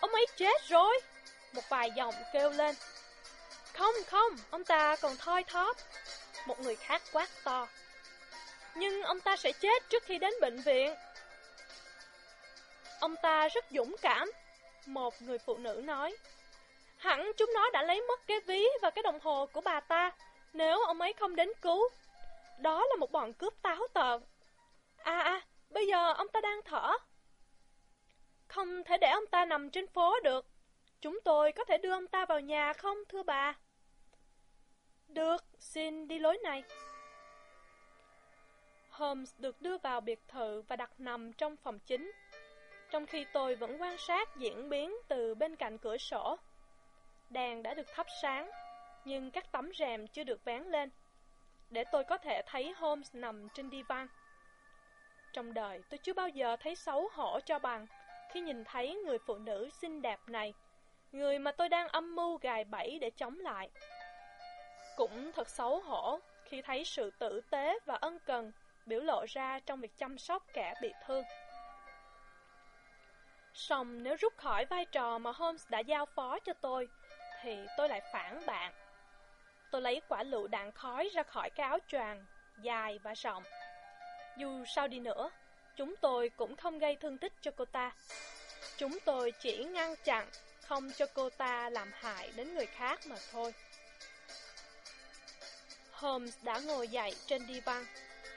Ông 0.00 0.12
ấy 0.12 0.26
chết 0.36 0.68
rồi! 0.68 1.00
Một 1.52 1.68
vài 1.68 1.90
giọng 1.96 2.14
kêu 2.32 2.50
lên. 2.50 2.74
Không, 3.72 3.94
không, 4.06 4.36
ông 4.50 4.64
ta 4.64 4.96
còn 4.96 5.16
thoi 5.16 5.44
thóp. 5.44 5.76
Một 6.46 6.60
người 6.60 6.76
khác 6.76 7.02
quát 7.12 7.28
to. 7.44 7.68
Nhưng 8.74 9.02
ông 9.02 9.20
ta 9.20 9.36
sẽ 9.36 9.52
chết 9.52 9.82
trước 9.88 10.02
khi 10.04 10.18
đến 10.18 10.34
bệnh 10.40 10.60
viện. 10.60 10.94
Ông 13.00 13.16
ta 13.22 13.48
rất 13.48 13.64
dũng 13.70 13.96
cảm. 14.02 14.30
Một 14.86 15.22
người 15.22 15.38
phụ 15.38 15.58
nữ 15.58 15.80
nói. 15.84 16.16
Hẳn 17.02 17.32
chúng 17.36 17.50
nó 17.54 17.70
đã 17.70 17.82
lấy 17.82 18.00
mất 18.08 18.26
cái 18.26 18.40
ví 18.46 18.66
và 18.82 18.90
cái 18.90 19.02
đồng 19.02 19.20
hồ 19.20 19.46
của 19.52 19.60
bà 19.60 19.80
ta 19.80 20.12
nếu 20.52 20.82
ông 20.82 21.00
ấy 21.00 21.12
không 21.12 21.36
đến 21.36 21.48
cứu. 21.62 21.88
Đó 22.58 22.84
là 22.90 22.96
một 22.96 23.12
bọn 23.12 23.32
cướp 23.32 23.62
táo 23.62 23.86
tợn. 23.94 24.22
À 24.96 25.18
à, 25.18 25.40
bây 25.70 25.86
giờ 25.86 26.12
ông 26.12 26.28
ta 26.28 26.40
đang 26.40 26.60
thở. 26.64 26.92
Không 28.48 28.84
thể 28.84 28.98
để 28.98 29.08
ông 29.10 29.26
ta 29.26 29.44
nằm 29.44 29.70
trên 29.70 29.86
phố 29.86 30.20
được. 30.20 30.46
Chúng 31.00 31.20
tôi 31.24 31.52
có 31.52 31.64
thể 31.64 31.78
đưa 31.78 31.92
ông 31.92 32.06
ta 32.06 32.26
vào 32.26 32.40
nhà 32.40 32.72
không, 32.72 32.98
thưa 33.08 33.22
bà? 33.22 33.54
Được, 35.08 35.44
xin 35.58 36.08
đi 36.08 36.18
lối 36.18 36.38
này. 36.42 36.62
Holmes 38.90 39.34
được 39.38 39.60
đưa 39.60 39.78
vào 39.78 40.00
biệt 40.00 40.28
thự 40.28 40.62
và 40.68 40.76
đặt 40.76 40.90
nằm 40.98 41.32
trong 41.32 41.56
phòng 41.56 41.78
chính, 41.78 42.12
trong 42.90 43.06
khi 43.06 43.26
tôi 43.32 43.54
vẫn 43.54 43.82
quan 43.82 43.98
sát 43.98 44.36
diễn 44.36 44.68
biến 44.68 44.94
từ 45.08 45.34
bên 45.34 45.56
cạnh 45.56 45.78
cửa 45.78 45.96
sổ. 45.96 46.38
Đèn 47.32 47.62
đã 47.62 47.74
được 47.74 47.86
thắp 47.94 48.06
sáng, 48.22 48.50
nhưng 49.04 49.30
các 49.30 49.52
tấm 49.52 49.70
rèm 49.78 50.06
chưa 50.06 50.24
được 50.24 50.44
vén 50.44 50.62
lên, 50.62 50.90
để 51.70 51.84
tôi 51.92 52.04
có 52.04 52.18
thể 52.18 52.42
thấy 52.46 52.72
Holmes 52.76 53.14
nằm 53.14 53.48
trên 53.54 53.70
đi 53.70 53.82
văn. 53.82 54.08
Trong 55.32 55.54
đời, 55.54 55.82
tôi 55.90 55.98
chưa 55.98 56.12
bao 56.12 56.28
giờ 56.28 56.56
thấy 56.60 56.74
xấu 56.74 57.08
hổ 57.12 57.40
cho 57.40 57.58
bằng 57.58 57.86
khi 58.32 58.40
nhìn 58.40 58.64
thấy 58.64 58.94
người 58.94 59.18
phụ 59.26 59.38
nữ 59.38 59.70
xinh 59.70 60.02
đẹp 60.02 60.20
này, 60.26 60.54
người 61.12 61.38
mà 61.38 61.52
tôi 61.52 61.68
đang 61.68 61.88
âm 61.88 62.14
mưu 62.14 62.38
gài 62.38 62.64
bẫy 62.64 62.98
để 62.98 63.10
chống 63.10 63.38
lại. 63.38 63.70
Cũng 64.96 65.32
thật 65.32 65.48
xấu 65.48 65.80
hổ 65.80 66.18
khi 66.44 66.62
thấy 66.62 66.84
sự 66.84 67.10
tử 67.10 67.40
tế 67.50 67.78
và 67.86 67.94
ân 67.94 68.18
cần 68.26 68.52
biểu 68.86 69.00
lộ 69.00 69.24
ra 69.28 69.60
trong 69.66 69.80
việc 69.80 69.98
chăm 69.98 70.18
sóc 70.18 70.46
kẻ 70.52 70.74
bị 70.82 70.92
thương. 71.06 71.24
Song 73.54 74.02
nếu 74.02 74.16
rút 74.16 74.36
khỏi 74.36 74.64
vai 74.64 74.84
trò 74.84 75.18
mà 75.18 75.32
Holmes 75.32 75.68
đã 75.70 75.78
giao 75.78 76.06
phó 76.06 76.38
cho 76.38 76.52
tôi, 76.52 76.88
thì 77.42 77.56
tôi 77.76 77.88
lại 77.88 78.00
phản 78.12 78.46
bạn. 78.46 78.72
Tôi 79.70 79.82
lấy 79.82 80.00
quả 80.08 80.22
lựu 80.22 80.48
đạn 80.48 80.72
khói 80.72 81.10
ra 81.14 81.22
khỏi 81.22 81.50
cái 81.50 81.66
áo 81.66 81.78
choàng, 81.88 82.24
dài 82.62 82.98
và 83.02 83.14
rộng. 83.14 83.42
Dù 84.36 84.64
sao 84.64 84.88
đi 84.88 85.00
nữa, 85.00 85.30
chúng 85.76 85.94
tôi 86.00 86.30
cũng 86.36 86.56
không 86.56 86.78
gây 86.78 86.96
thương 86.96 87.18
tích 87.18 87.32
cho 87.40 87.50
cô 87.56 87.64
ta. 87.64 87.92
Chúng 88.76 88.98
tôi 89.04 89.32
chỉ 89.40 89.64
ngăn 89.64 89.94
chặn 90.04 90.28
không 90.62 90.90
cho 90.96 91.06
cô 91.14 91.30
ta 91.30 91.70
làm 91.70 91.92
hại 91.94 92.32
đến 92.36 92.54
người 92.54 92.66
khác 92.66 93.00
mà 93.06 93.16
thôi. 93.32 93.54
Holmes 95.92 96.34
đã 96.42 96.60
ngồi 96.60 96.88
dậy 96.88 97.14
trên 97.26 97.46
đi 97.46 97.60
văn. 97.60 97.86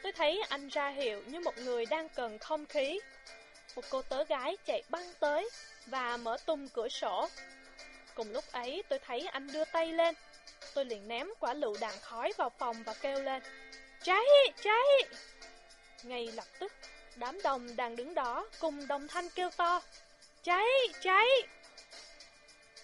Tôi 0.04 0.12
thấy 0.12 0.44
anh 0.50 0.68
ra 0.68 0.90
hiệu 0.90 1.24
như 1.28 1.40
một 1.40 1.58
người 1.58 1.86
đang 1.86 2.10
cần 2.10 2.40
không 2.40 2.66
khí. 2.66 3.00
Một 3.76 3.86
cô 3.90 4.02
tớ 4.02 4.24
gái 4.24 4.58
chạy 4.66 4.84
băng 4.90 5.14
tới 5.20 5.50
và 5.86 6.18
mở 6.18 6.38
tung 6.46 6.68
cửa 6.68 6.88
sổ. 6.88 7.30
Cùng 8.16 8.32
lúc 8.32 8.44
ấy 8.52 8.84
tôi 8.90 9.00
thấy 9.00 9.28
anh 9.28 9.48
đưa 9.52 9.66
tay 9.66 9.94
lên. 9.94 10.16
Tôi 10.74 10.86
liền 10.86 11.08
ném 11.08 11.28
quả 11.40 11.54
lựu 11.54 11.78
đạn 11.82 11.94
khói 12.02 12.34
vào 12.38 12.50
phòng 12.60 12.84
và 12.84 12.94
kêu 13.02 13.24
lên. 13.24 13.44
Cháy! 14.04 14.26
Cháy! 14.64 14.86
Ngay 16.04 16.32
lập 16.32 16.46
tức, 16.60 16.72
đám 17.16 17.42
đồng 17.44 17.76
đang 17.76 17.96
đứng 17.96 18.14
đó 18.14 18.48
cùng 18.60 18.88
đồng 18.88 19.08
thanh 19.08 19.30
kêu 19.30 19.50
to. 19.58 19.82
Cháy! 20.44 20.68
Cháy! 21.02 21.28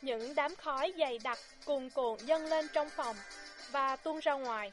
Những 0.02 0.36
đám 0.36 0.56
khói 0.56 0.94
dày 1.00 1.20
đặc 1.24 1.40
cuồn 1.66 1.90
cuộn 1.90 2.18
dâng 2.26 2.46
lên 2.46 2.68
trong 2.74 2.90
phòng 2.90 3.16
và 3.72 3.96
tuôn 3.96 4.20
ra 4.20 4.34
ngoài. 4.34 4.72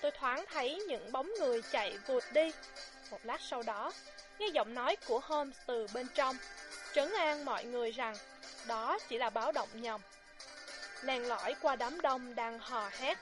Tôi 0.00 0.10
thoáng 0.10 0.44
thấy 0.52 0.84
những 0.88 1.12
bóng 1.12 1.30
người 1.38 1.62
chạy 1.62 1.98
vụt 2.06 2.24
đi. 2.32 2.52
Một 3.10 3.20
lát 3.22 3.40
sau 3.40 3.62
đó, 3.62 3.92
nghe 4.38 4.46
giọng 4.46 4.74
nói 4.74 4.96
của 5.06 5.20
Holmes 5.22 5.56
từ 5.66 5.86
bên 5.94 6.06
trong, 6.14 6.36
trấn 6.94 7.12
an 7.12 7.44
mọi 7.44 7.64
người 7.64 7.90
rằng 7.90 8.16
đó 8.66 8.98
chỉ 9.08 9.18
là 9.18 9.30
báo 9.30 9.52
động 9.52 9.68
nhầm. 9.72 10.00
Lèn 11.02 11.22
lõi 11.22 11.54
qua 11.62 11.76
đám 11.76 12.00
đông 12.00 12.34
đang 12.34 12.58
hò 12.58 12.90
hét, 12.98 13.18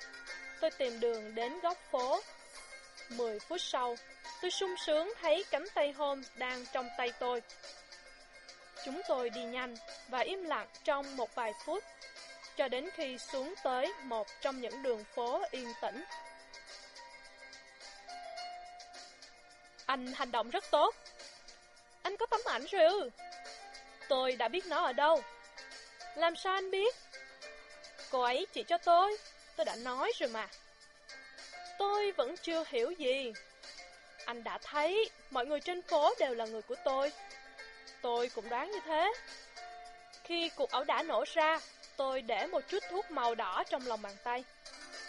tôi 0.60 0.70
tìm 0.70 1.00
đường 1.00 1.34
đến 1.34 1.60
góc 1.60 1.78
phố. 1.90 2.20
Mười 3.08 3.38
phút 3.38 3.60
sau, 3.60 3.96
tôi 4.42 4.50
sung 4.50 4.74
sướng 4.86 5.12
thấy 5.20 5.44
cánh 5.50 5.66
tay 5.74 5.92
Holmes 5.92 6.28
đang 6.36 6.64
trong 6.72 6.88
tay 6.98 7.12
tôi. 7.18 7.42
Chúng 8.84 9.00
tôi 9.08 9.30
đi 9.30 9.42
nhanh 9.42 9.74
và 10.08 10.18
im 10.18 10.44
lặng 10.44 10.68
trong 10.84 11.16
một 11.16 11.34
vài 11.34 11.52
phút, 11.64 11.84
cho 12.56 12.68
đến 12.68 12.90
khi 12.94 13.18
xuống 13.18 13.54
tới 13.62 13.92
một 14.02 14.26
trong 14.40 14.60
những 14.60 14.82
đường 14.82 15.04
phố 15.14 15.42
yên 15.50 15.72
tĩnh. 15.82 16.04
Anh 19.86 20.06
hành 20.06 20.30
động 20.30 20.50
rất 20.50 20.64
tốt. 20.70 20.94
Anh 22.02 22.16
có 22.16 22.26
tấm 22.26 22.40
ảnh 22.44 22.64
rồi 22.70 22.84
ư? 22.84 23.10
Tôi 24.08 24.36
đã 24.36 24.48
biết 24.48 24.66
nó 24.66 24.84
ở 24.84 24.92
đâu. 24.92 25.22
Làm 26.14 26.36
sao 26.36 26.54
anh 26.54 26.70
biết? 26.70 26.94
Cô 28.10 28.20
ấy 28.22 28.46
chỉ 28.52 28.62
cho 28.62 28.78
tôi. 28.78 29.16
Tôi 29.56 29.64
đã 29.64 29.76
nói 29.76 30.12
rồi 30.20 30.28
mà. 30.28 30.48
Tôi 31.78 32.12
vẫn 32.12 32.36
chưa 32.36 32.64
hiểu 32.68 32.90
gì. 32.90 33.32
Anh 34.24 34.44
đã 34.44 34.58
thấy, 34.62 35.10
mọi 35.30 35.46
người 35.46 35.60
trên 35.60 35.82
phố 35.82 36.14
đều 36.18 36.34
là 36.34 36.46
người 36.46 36.62
của 36.62 36.76
tôi. 36.84 37.12
Tôi 38.02 38.28
cũng 38.34 38.48
đoán 38.48 38.70
như 38.70 38.80
thế. 38.84 39.12
Khi 40.24 40.50
cuộc 40.56 40.70
ẩu 40.70 40.84
đả 40.84 41.02
nổ 41.02 41.24
ra, 41.34 41.60
tôi 41.96 42.22
để 42.22 42.46
một 42.46 42.60
chút 42.68 42.82
thuốc 42.90 43.10
màu 43.10 43.34
đỏ 43.34 43.64
trong 43.70 43.86
lòng 43.86 44.02
bàn 44.02 44.16
tay. 44.24 44.44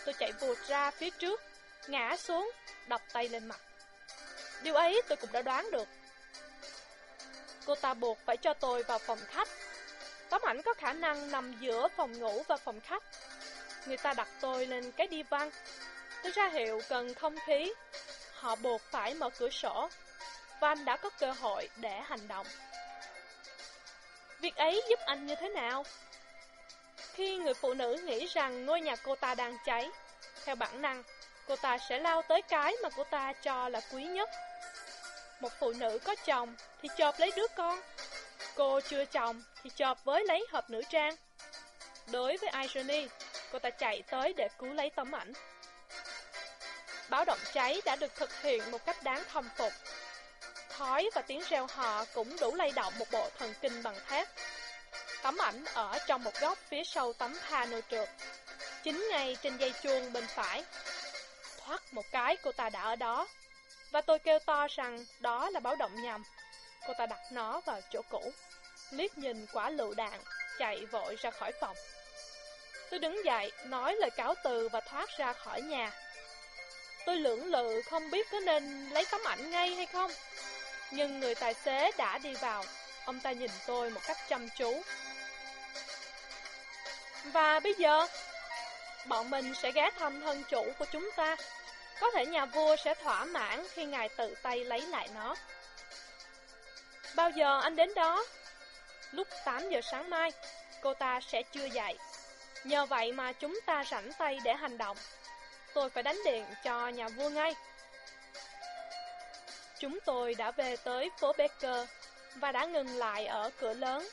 Tôi 0.06 0.14
chạy 0.14 0.32
vụt 0.32 0.58
ra 0.68 0.92
phía 0.92 1.10
trước, 1.10 1.42
ngã 1.88 2.18
xuống, 2.18 2.52
đập 2.88 3.02
tay 3.14 3.30
lên 3.30 3.46
mặt. 3.46 3.60
Điều 4.64 4.74
ấy 4.74 5.02
tôi 5.08 5.16
cũng 5.18 5.32
đã 5.32 5.42
đoán 5.42 5.72
được. 5.72 5.88
Cô 7.66 7.76
ta 7.76 7.94
buộc 7.94 8.18
phải 8.26 8.38
cho 8.38 8.54
tôi 8.54 8.84
vào 8.84 9.00
phòng 9.00 9.20
khách. 9.28 9.50
Tấm 10.30 10.42
ảnh 10.46 10.62
có 10.62 10.74
khả 10.74 10.94
năng 10.94 11.32
nằm 11.32 11.54
giữa 11.60 11.88
phòng 11.88 12.20
ngủ 12.20 12.44
và 12.48 12.58
phòng 12.58 12.82
khách. 12.82 13.04
Người 13.86 13.98
ta 13.98 14.14
đặt 14.14 14.28
tôi 14.42 14.66
lên 14.66 14.92
cái 14.92 15.08
đi 15.08 15.24
văn. 15.24 15.52
Tôi 16.24 16.32
ra 16.32 16.48
hiệu 16.48 16.82
cần 16.90 17.14
không 17.14 17.36
khí. 17.48 17.74
Họ 18.34 18.56
buộc 18.56 18.82
phải 18.82 19.14
mở 19.14 19.30
cửa 19.30 19.50
sổ. 19.50 19.90
Và 20.60 20.68
anh 20.68 20.86
đã 20.86 20.98
có 20.98 21.10
cơ 21.10 21.32
hội 21.32 21.70
để 21.78 22.02
hành 22.02 22.28
động. 22.28 22.48
Việc 24.40 24.56
ấy 24.56 24.84
giúp 24.90 25.00
anh 25.06 25.26
như 25.26 25.36
thế 25.36 25.50
nào? 25.50 25.84
Khi 27.14 27.38
người 27.38 27.54
phụ 27.54 27.74
nữ 27.74 27.94
nghĩ 28.04 28.26
rằng 28.26 28.66
ngôi 28.66 28.82
nhà 28.82 28.96
cô 28.96 29.16
ta 29.16 29.36
đang 29.36 29.58
cháy, 29.66 29.90
theo 30.46 30.56
bản 30.56 30.82
năng, 30.82 31.04
cô 31.48 31.56
ta 31.56 31.78
sẽ 31.78 32.00
lao 32.00 32.22
tới 32.22 32.42
cái 32.42 32.74
mà 32.84 32.90
cô 32.96 33.04
ta 33.04 33.34
cho 33.34 33.70
là 33.70 33.82
quý 33.94 34.04
nhất. 34.04 34.30
Một 35.40 35.52
phụ 35.60 35.74
nữ 35.74 36.00
có 36.04 36.16
chồng 36.16 36.56
thì 36.82 36.90
chộp 36.98 37.20
lấy 37.20 37.32
đứa 37.36 37.48
con, 37.56 37.82
cô 38.56 38.80
chưa 38.80 39.06
chồng 39.06 39.44
thì 39.64 39.70
chộp 39.76 40.06
với 40.06 40.26
lấy 40.28 40.46
hộp 40.52 40.70
nữ 40.70 40.82
trang. 40.90 41.16
Đối 42.12 42.38
với 42.38 42.50
Irony, 42.62 43.08
cô 43.52 43.60
ta 43.60 43.70
chạy 43.70 44.04
tới 44.10 44.34
để 44.34 44.48
cứu 44.60 44.74
lấy 44.74 44.90
tấm 44.90 45.16
ảnh. 45.16 45.34
Báo 47.10 47.26
động 47.26 47.40
cháy 47.54 47.82
đã 47.86 47.96
được 47.96 48.16
thực 48.16 48.42
hiện 48.42 48.72
một 48.72 48.86
cách 48.86 49.04
đáng 49.04 49.24
thâm 49.32 49.50
phục. 49.58 49.74
Khói 50.70 51.10
và 51.16 51.22
tiếng 51.22 51.42
reo 51.50 51.68
hò 51.68 52.06
cũng 52.14 52.38
đủ 52.40 52.56
lay 52.56 52.72
động 52.76 52.94
một 53.00 53.12
bộ 53.12 53.30
thần 53.38 53.54
kinh 53.62 53.84
bằng 53.84 53.96
thép. 54.08 54.28
Tấm 55.22 55.38
ảnh 55.38 55.66
ở 55.74 56.00
trong 56.08 56.24
một 56.24 56.40
góc 56.42 56.58
phía 56.70 56.84
sau 56.84 57.14
tấm 57.14 57.38
panel 57.50 57.80
trượt, 57.92 58.10
chính 58.84 59.08
ngay 59.12 59.38
trên 59.42 59.58
dây 59.58 59.74
chuông 59.84 60.14
bên 60.14 60.28
phải. 60.28 60.64
Thoát 61.66 61.94
một 61.94 62.06
cái 62.12 62.38
cô 62.38 62.52
ta 62.52 62.70
đã 62.70 62.82
ở 62.82 62.96
đó, 62.96 63.28
và 63.92 64.02
tôi 64.02 64.20
kêu 64.20 64.40
to 64.40 64.68
rằng 64.70 65.06
đó 65.20 65.50
là 65.50 65.60
báo 65.60 65.76
động 65.76 66.02
nhầm. 66.02 66.24
Cô 66.88 66.94
ta 66.94 67.06
đặt 67.06 67.20
nó 67.32 67.62
vào 67.66 67.82
chỗ 67.90 68.02
cũ, 68.10 68.34
liếc 68.92 69.18
nhìn 69.18 69.46
quả 69.54 69.70
lựu 69.70 69.94
đạn, 69.94 70.20
chạy 70.60 70.86
vội 70.86 71.16
ra 71.22 71.32
khỏi 71.32 71.52
phòng. 71.62 71.78
Tôi 72.90 73.00
đứng 73.00 73.26
dậy, 73.26 73.52
nói 73.66 73.96
lời 73.96 74.10
cáo 74.10 74.36
từ 74.44 74.70
và 74.70 74.80
thoát 74.80 75.10
ra 75.18 75.34
khỏi 75.34 75.62
nhà. 75.62 75.92
Tôi 77.06 77.18
lưỡng 77.18 77.46
lự 77.46 77.82
không 77.90 78.12
biết 78.12 78.28
có 78.32 78.40
nên 78.40 78.90
lấy 78.90 79.06
tấm 79.12 79.22
ảnh 79.26 79.52
ngay 79.52 79.76
hay 79.76 79.86
không. 79.86 80.12
Nhưng 80.92 81.20
người 81.20 81.36
tài 81.36 81.54
xế 81.54 81.92
đã 81.98 82.18
đi 82.18 82.34
vào, 82.34 82.64
ông 83.06 83.20
ta 83.20 83.32
nhìn 83.32 83.52
tôi 83.68 83.90
một 83.90 84.02
cách 84.08 84.18
chăm 84.30 84.50
chú. 84.58 84.82
Và 87.24 87.60
bây 87.60 87.74
giờ, 87.74 88.08
bọn 89.06 89.30
mình 89.30 89.54
sẽ 89.62 89.72
ghé 89.72 89.90
thăm 90.00 90.22
thân 90.22 90.44
chủ 90.50 90.72
của 90.80 90.86
chúng 90.92 91.10
ta. 91.16 91.36
Có 92.00 92.12
thể 92.12 92.26
nhà 92.26 92.46
vua 92.46 92.76
sẽ 92.76 92.94
thỏa 92.94 93.26
mãn 93.26 93.68
khi 93.74 93.86
ngài 93.86 94.10
tự 94.10 94.36
tay 94.42 94.66
lấy 94.66 94.82
lại 94.82 95.10
nó. 95.16 95.36
Bao 97.16 97.30
giờ 97.30 97.60
anh 97.62 97.76
đến 97.76 97.94
đó? 97.96 98.26
Lúc 99.12 99.28
8 99.46 99.70
giờ 99.70 99.82
sáng 99.92 100.10
mai, 100.10 100.32
cô 100.82 100.94
ta 100.94 101.20
sẽ 101.22 101.44
chưa 101.44 101.66
dậy. 101.66 101.98
Nhờ 102.64 102.86
vậy 102.86 103.12
mà 103.12 103.32
chúng 103.32 103.60
ta 103.66 103.84
rảnh 103.92 104.14
tay 104.18 104.40
để 104.44 104.54
hành 104.54 104.78
động. 104.78 104.98
Tôi 105.74 105.90
phải 105.90 106.04
đánh 106.04 106.18
điện 106.26 106.46
cho 106.64 106.88
nhà 106.88 107.08
vua 107.08 107.30
ngay. 107.30 107.56
Chúng 109.80 110.00
tôi 110.06 110.36
đã 110.36 110.52
về 110.52 110.76
tới 110.84 111.10
phố 111.20 111.34
Baker 111.38 111.90
và 112.36 112.52
đã 112.52 112.66
ngừng 112.66 112.98
lại 112.98 113.26
ở 113.26 113.50
cửa 113.60 113.74
lớn. 113.74 114.08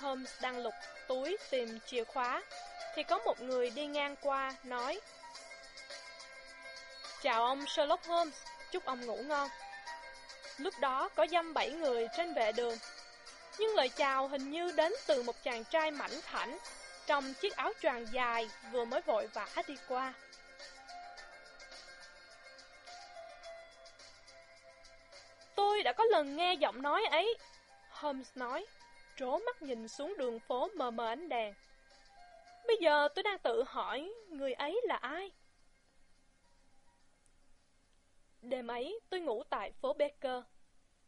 Holmes 0.00 0.40
đang 0.40 0.58
lục 0.62 0.74
túi 1.08 1.36
tìm 1.50 1.78
chìa 1.86 2.04
khóa, 2.04 2.42
thì 2.94 3.02
có 3.02 3.18
một 3.18 3.40
người 3.40 3.70
đi 3.70 3.86
ngang 3.86 4.16
qua 4.16 4.54
nói 4.64 5.00
Chào 7.22 7.44
ông 7.44 7.66
Sherlock 7.66 8.06
Holmes, 8.06 8.34
chúc 8.70 8.84
ông 8.84 9.06
ngủ 9.06 9.16
ngon. 9.16 9.48
Lúc 10.58 10.74
đó 10.80 11.08
có 11.14 11.26
dăm 11.26 11.54
bảy 11.54 11.70
người 11.70 12.08
trên 12.16 12.34
vệ 12.34 12.52
đường, 12.52 12.78
nhưng 13.58 13.74
lời 13.74 13.88
chào 13.88 14.28
hình 14.28 14.50
như 14.50 14.72
đến 14.76 14.92
từ 15.06 15.22
một 15.22 15.42
chàng 15.42 15.64
trai 15.64 15.90
mảnh 15.90 16.20
khảnh 16.22 16.58
trong 17.06 17.34
chiếc 17.34 17.56
áo 17.56 17.72
choàng 17.82 18.06
dài 18.12 18.48
vừa 18.72 18.84
mới 18.84 19.00
vội 19.00 19.26
vã 19.26 19.46
đi 19.66 19.74
qua. 19.88 20.14
Tôi 25.54 25.82
đã 25.82 25.92
có 25.92 26.04
lần 26.04 26.36
nghe 26.36 26.54
giọng 26.54 26.82
nói 26.82 27.04
ấy. 27.10 27.36
Holmes 27.90 28.28
nói, 28.34 28.66
trố 29.16 29.38
mắt 29.38 29.62
nhìn 29.62 29.88
xuống 29.88 30.14
đường 30.18 30.40
phố 30.40 30.68
mờ 30.74 30.90
mờ 30.90 31.08
ánh 31.08 31.28
đèn. 31.28 31.54
Bây 32.66 32.76
giờ 32.80 33.08
tôi 33.14 33.22
đang 33.22 33.38
tự 33.38 33.64
hỏi 33.66 34.12
người 34.28 34.52
ấy 34.52 34.80
là 34.84 34.96
ai? 34.96 35.30
Đêm 38.48 38.66
ấy 38.66 39.00
tôi 39.10 39.20
ngủ 39.20 39.42
tại 39.50 39.72
phố 39.72 39.92
Baker. 39.92 40.42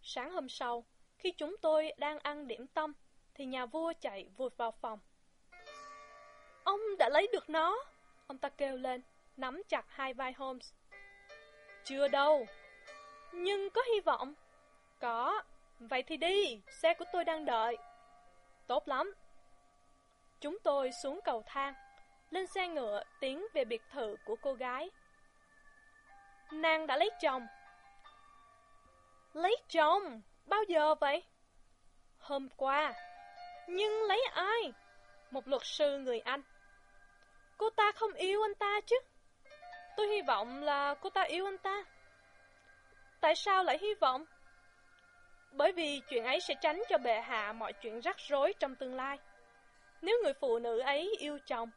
Sáng 0.02 0.32
hôm 0.32 0.48
sau, 0.48 0.84
khi 1.18 1.32
chúng 1.32 1.56
tôi 1.62 1.92
đang 1.98 2.18
ăn 2.18 2.46
điểm 2.46 2.66
tâm, 2.66 2.92
thì 3.34 3.44
nhà 3.44 3.66
vua 3.66 3.92
chạy 4.00 4.28
vụt 4.36 4.56
vào 4.56 4.70
phòng. 4.70 4.98
Ông 6.64 6.80
đã 6.98 7.08
lấy 7.08 7.28
được 7.32 7.50
nó! 7.50 7.84
Ông 8.26 8.38
ta 8.38 8.48
kêu 8.48 8.76
lên, 8.76 9.02
nắm 9.36 9.62
chặt 9.68 9.84
hai 9.88 10.14
vai 10.14 10.32
Holmes. 10.32 10.72
Chưa 11.84 12.08
đâu, 12.08 12.46
nhưng 13.32 13.70
có 13.70 13.82
hy 13.94 14.00
vọng. 14.00 14.34
Có, 15.00 15.42
vậy 15.78 16.02
thì 16.02 16.16
đi, 16.16 16.60
xe 16.82 16.94
của 16.94 17.04
tôi 17.12 17.24
đang 17.24 17.44
đợi. 17.44 17.76
Tốt 18.66 18.88
lắm. 18.88 19.14
Chúng 20.40 20.58
tôi 20.58 20.90
xuống 21.02 21.20
cầu 21.24 21.42
thang, 21.46 21.74
lên 22.30 22.46
xe 22.46 22.68
ngựa 22.68 23.02
tiến 23.20 23.46
về 23.54 23.64
biệt 23.64 23.82
thự 23.92 24.16
của 24.26 24.36
cô 24.42 24.52
gái. 24.54 24.90
Nàng 26.52 26.86
đã 26.86 26.96
lấy 26.96 27.10
chồng. 27.20 27.46
Lấy 29.32 29.56
chồng? 29.68 30.20
Bao 30.46 30.62
giờ 30.68 30.94
vậy? 30.94 31.22
Hôm 32.18 32.48
qua. 32.56 32.94
Nhưng 33.66 34.02
lấy 34.02 34.24
ai? 34.34 34.72
Một 35.30 35.48
luật 35.48 35.62
sư 35.64 35.98
người 35.98 36.20
Anh. 36.20 36.42
Cô 37.56 37.70
ta 37.70 37.92
không 37.92 38.12
yêu 38.12 38.42
anh 38.42 38.54
ta 38.54 38.80
chứ? 38.86 38.96
Tôi 39.96 40.08
hy 40.08 40.22
vọng 40.22 40.62
là 40.62 40.94
cô 40.94 41.10
ta 41.10 41.22
yêu 41.22 41.44
anh 41.44 41.58
ta. 41.58 41.84
Tại 43.20 43.34
sao 43.34 43.64
lại 43.64 43.78
hy 43.80 43.94
vọng? 43.94 44.24
Bởi 45.52 45.72
vì 45.72 46.00
chuyện 46.08 46.24
ấy 46.24 46.40
sẽ 46.40 46.54
tránh 46.60 46.82
cho 46.88 46.98
bệ 46.98 47.20
hạ 47.20 47.52
mọi 47.52 47.72
chuyện 47.72 48.00
rắc 48.00 48.16
rối 48.18 48.54
trong 48.58 48.74
tương 48.74 48.94
lai. 48.94 49.18
Nếu 50.02 50.16
người 50.22 50.32
phụ 50.32 50.58
nữ 50.58 50.78
ấy 50.78 51.16
yêu 51.18 51.38
chồng, 51.46 51.70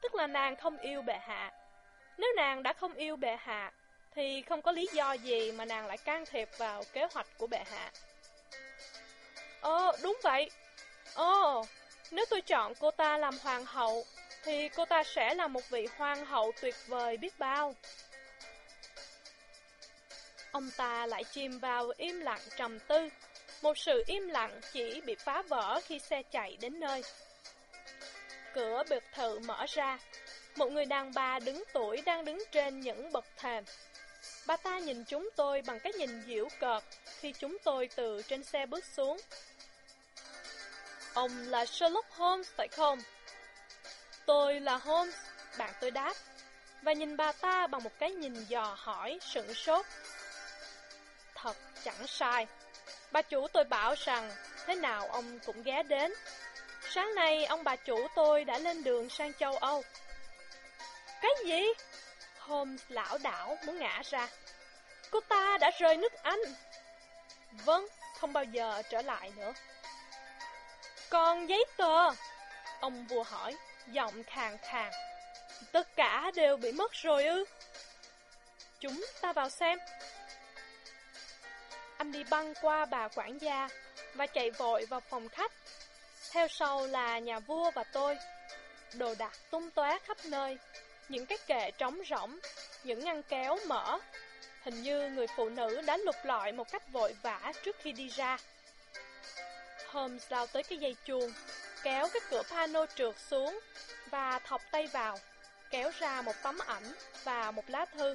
tức 0.00 0.14
là 0.14 0.26
nàng 0.26 0.56
không 0.56 0.78
yêu 0.78 1.02
bệ 1.02 1.18
hạ. 1.18 1.52
Nếu 2.18 2.32
nàng 2.36 2.62
đã 2.62 2.72
không 2.72 2.94
yêu 2.94 3.16
bệ 3.16 3.36
hạ, 3.36 3.72
thì 4.14 4.42
không 4.42 4.62
có 4.62 4.72
lý 4.72 4.88
do 4.92 5.12
gì 5.12 5.52
mà 5.52 5.64
nàng 5.64 5.86
lại 5.86 5.98
can 5.98 6.24
thiệp 6.26 6.48
vào 6.58 6.84
kế 6.92 7.06
hoạch 7.12 7.26
của 7.38 7.46
bệ 7.46 7.64
hạ. 7.70 7.92
Ồ, 9.60 9.92
đúng 10.02 10.18
vậy. 10.22 10.50
Ồ, 11.14 11.64
nếu 12.10 12.24
tôi 12.30 12.40
chọn 12.40 12.74
cô 12.80 12.90
ta 12.90 13.18
làm 13.18 13.38
hoàng 13.38 13.64
hậu, 13.64 14.04
thì 14.42 14.68
cô 14.68 14.84
ta 14.84 15.02
sẽ 15.04 15.34
là 15.34 15.46
một 15.46 15.70
vị 15.70 15.86
hoàng 15.96 16.26
hậu 16.26 16.52
tuyệt 16.60 16.74
vời 16.86 17.16
biết 17.16 17.38
bao. 17.38 17.74
Ông 20.52 20.70
ta 20.76 21.06
lại 21.06 21.24
chìm 21.24 21.58
vào 21.58 21.92
im 21.96 22.20
lặng 22.20 22.40
trầm 22.56 22.78
tư, 22.78 23.08
một 23.62 23.78
sự 23.78 24.04
im 24.06 24.28
lặng 24.28 24.60
chỉ 24.72 25.00
bị 25.00 25.14
phá 25.14 25.42
vỡ 25.42 25.80
khi 25.86 25.98
xe 25.98 26.22
chạy 26.22 26.56
đến 26.60 26.80
nơi. 26.80 27.02
Cửa 28.54 28.82
biệt 28.90 29.04
thự 29.14 29.38
mở 29.38 29.66
ra, 29.68 29.98
một 30.56 30.72
người 30.72 30.84
đàn 30.84 31.14
bà 31.14 31.38
đứng 31.38 31.64
tuổi 31.72 32.02
đang 32.06 32.24
đứng 32.24 32.42
trên 32.52 32.80
những 32.80 33.12
bậc 33.12 33.24
thềm. 33.36 33.64
Bà 34.46 34.56
ta 34.56 34.78
nhìn 34.78 35.04
chúng 35.04 35.30
tôi 35.36 35.62
bằng 35.62 35.80
cái 35.80 35.92
nhìn 35.92 36.22
diễu 36.26 36.48
cợt 36.60 36.82
khi 37.20 37.32
chúng 37.32 37.56
tôi 37.64 37.88
từ 37.96 38.22
trên 38.22 38.44
xe 38.44 38.66
bước 38.66 38.84
xuống. 38.84 39.20
Ông 41.14 41.48
là 41.48 41.66
Sherlock 41.66 42.10
Holmes 42.10 42.48
phải 42.56 42.68
không? 42.68 42.98
Tôi 44.26 44.60
là 44.60 44.76
Holmes, 44.76 45.14
bạn 45.58 45.74
tôi 45.80 45.90
đáp, 45.90 46.14
và 46.82 46.92
nhìn 46.92 47.16
bà 47.16 47.32
ta 47.32 47.66
bằng 47.66 47.82
một 47.82 47.92
cái 47.98 48.10
nhìn 48.10 48.44
dò 48.44 48.76
hỏi, 48.78 49.18
sửng 49.22 49.54
sốt. 49.54 49.86
Thật 51.34 51.56
chẳng 51.84 52.06
sai. 52.06 52.46
Bà 53.12 53.22
chủ 53.22 53.48
tôi 53.48 53.64
bảo 53.64 53.94
rằng 53.98 54.30
thế 54.66 54.74
nào 54.74 55.06
ông 55.06 55.38
cũng 55.46 55.62
ghé 55.62 55.82
đến. 55.82 56.12
Sáng 56.90 57.14
nay 57.14 57.44
ông 57.44 57.64
bà 57.64 57.76
chủ 57.76 58.06
tôi 58.14 58.44
đã 58.44 58.58
lên 58.58 58.84
đường 58.84 59.10
sang 59.10 59.32
châu 59.34 59.56
Âu. 59.56 59.82
Cái 61.22 61.30
gì? 61.44 61.62
Holmes 62.50 62.80
lão 62.88 63.18
đảo 63.18 63.58
muốn 63.66 63.78
ngã 63.78 64.02
ra. 64.04 64.28
Cô 65.10 65.20
ta 65.20 65.58
đã 65.60 65.70
rời 65.78 65.96
nước 65.96 66.12
Anh. 66.22 66.40
Vâng, 67.64 67.86
không 68.18 68.32
bao 68.32 68.44
giờ 68.44 68.82
trở 68.90 69.02
lại 69.02 69.32
nữa. 69.36 69.52
Còn 71.10 71.48
giấy 71.48 71.64
tờ? 71.76 72.10
Ông 72.80 73.06
vua 73.06 73.22
hỏi, 73.22 73.56
giọng 73.86 74.22
khàn 74.24 74.58
khàn. 74.58 74.92
Tất 75.72 75.96
cả 75.96 76.30
đều 76.34 76.56
bị 76.56 76.72
mất 76.72 76.92
rồi 76.92 77.24
ư? 77.24 77.44
Chúng 78.80 79.04
ta 79.20 79.32
vào 79.32 79.48
xem. 79.48 79.78
Anh 81.96 82.12
đi 82.12 82.24
băng 82.24 82.54
qua 82.62 82.84
bà 82.84 83.08
quản 83.08 83.38
gia 83.38 83.68
và 84.14 84.26
chạy 84.26 84.50
vội 84.50 84.86
vào 84.86 85.00
phòng 85.00 85.28
khách. 85.28 85.52
Theo 86.30 86.48
sau 86.48 86.86
là 86.86 87.18
nhà 87.18 87.38
vua 87.38 87.70
và 87.70 87.84
tôi. 87.92 88.18
Đồ 88.94 89.14
đạc 89.18 89.32
tung 89.50 89.70
tóe 89.70 89.98
khắp 89.98 90.16
nơi, 90.24 90.58
những 91.10 91.26
cái 91.26 91.38
kệ 91.46 91.70
trống 91.70 92.00
rỗng, 92.10 92.38
những 92.84 93.04
ngăn 93.04 93.22
kéo 93.22 93.58
mở. 93.66 93.98
Hình 94.62 94.82
như 94.82 95.10
người 95.10 95.26
phụ 95.36 95.48
nữ 95.48 95.80
đã 95.86 95.96
lục 95.96 96.16
lọi 96.24 96.52
một 96.52 96.72
cách 96.72 96.92
vội 96.92 97.14
vã 97.22 97.52
trước 97.64 97.76
khi 97.82 97.92
đi 97.92 98.08
ra. 98.08 98.38
Holmes 99.86 100.22
lao 100.28 100.46
tới 100.46 100.62
cái 100.62 100.78
dây 100.78 100.96
chuông, 101.04 101.32
kéo 101.82 102.08
cái 102.12 102.20
cửa 102.30 102.42
pano 102.50 102.86
trượt 102.86 103.14
xuống 103.30 103.60
và 104.10 104.38
thọc 104.38 104.62
tay 104.70 104.86
vào, 104.86 105.18
kéo 105.70 105.90
ra 105.98 106.22
một 106.22 106.34
tấm 106.42 106.58
ảnh 106.66 106.92
và 107.24 107.50
một 107.50 107.64
lá 107.70 107.84
thư. 107.84 108.14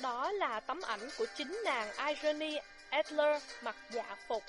Đó 0.00 0.32
là 0.32 0.60
tấm 0.60 0.80
ảnh 0.82 1.08
của 1.18 1.26
chính 1.36 1.62
nàng 1.64 2.06
Irene 2.06 2.62
Adler 2.90 3.42
mặc 3.62 3.76
dạ 3.90 4.16
phục. 4.28 4.42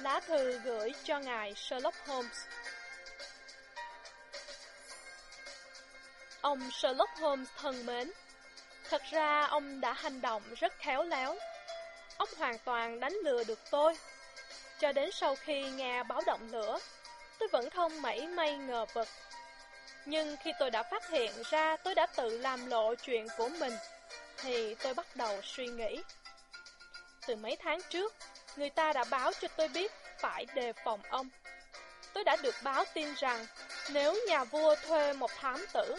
Lá 0.00 0.20
thư 0.20 0.58
gửi 0.58 0.92
cho 1.04 1.18
ngài 1.18 1.54
Sherlock 1.54 2.06
Holmes. 2.06 2.38
Ông 6.46 6.70
Sherlock 6.70 7.10
Holmes 7.20 7.48
thân 7.56 7.86
mến, 7.86 8.10
thật 8.90 9.02
ra 9.10 9.46
ông 9.46 9.80
đã 9.80 9.92
hành 9.92 10.20
động 10.20 10.42
rất 10.56 10.72
khéo 10.78 11.02
léo. 11.02 11.36
Ông 12.16 12.28
hoàn 12.36 12.58
toàn 12.58 13.00
đánh 13.00 13.12
lừa 13.24 13.44
được 13.44 13.58
tôi. 13.70 13.96
Cho 14.80 14.92
đến 14.92 15.10
sau 15.12 15.36
khi 15.36 15.70
nghe 15.70 16.02
báo 16.02 16.20
động 16.26 16.48
lửa, 16.52 16.78
tôi 17.38 17.48
vẫn 17.52 17.70
không 17.70 18.02
mảy 18.02 18.26
may 18.26 18.56
ngờ 18.56 18.86
vực. 18.94 19.08
Nhưng 20.04 20.36
khi 20.36 20.52
tôi 20.58 20.70
đã 20.70 20.82
phát 20.82 21.10
hiện 21.10 21.32
ra 21.50 21.76
tôi 21.76 21.94
đã 21.94 22.06
tự 22.06 22.38
làm 22.38 22.66
lộ 22.66 22.94
chuyện 22.94 23.26
của 23.36 23.48
mình, 23.48 23.72
thì 24.36 24.74
tôi 24.74 24.94
bắt 24.94 25.06
đầu 25.16 25.40
suy 25.42 25.66
nghĩ. 25.66 26.02
Từ 27.26 27.36
mấy 27.36 27.56
tháng 27.56 27.80
trước, 27.90 28.14
người 28.56 28.70
ta 28.70 28.92
đã 28.92 29.04
báo 29.10 29.32
cho 29.40 29.48
tôi 29.56 29.68
biết 29.68 29.92
phải 30.18 30.46
đề 30.54 30.72
phòng 30.84 31.00
ông. 31.10 31.28
Tôi 32.12 32.24
đã 32.24 32.36
được 32.42 32.54
báo 32.62 32.84
tin 32.94 33.14
rằng 33.14 33.46
nếu 33.90 34.16
nhà 34.28 34.44
vua 34.44 34.74
thuê 34.86 35.12
một 35.12 35.30
thám 35.40 35.66
tử, 35.72 35.96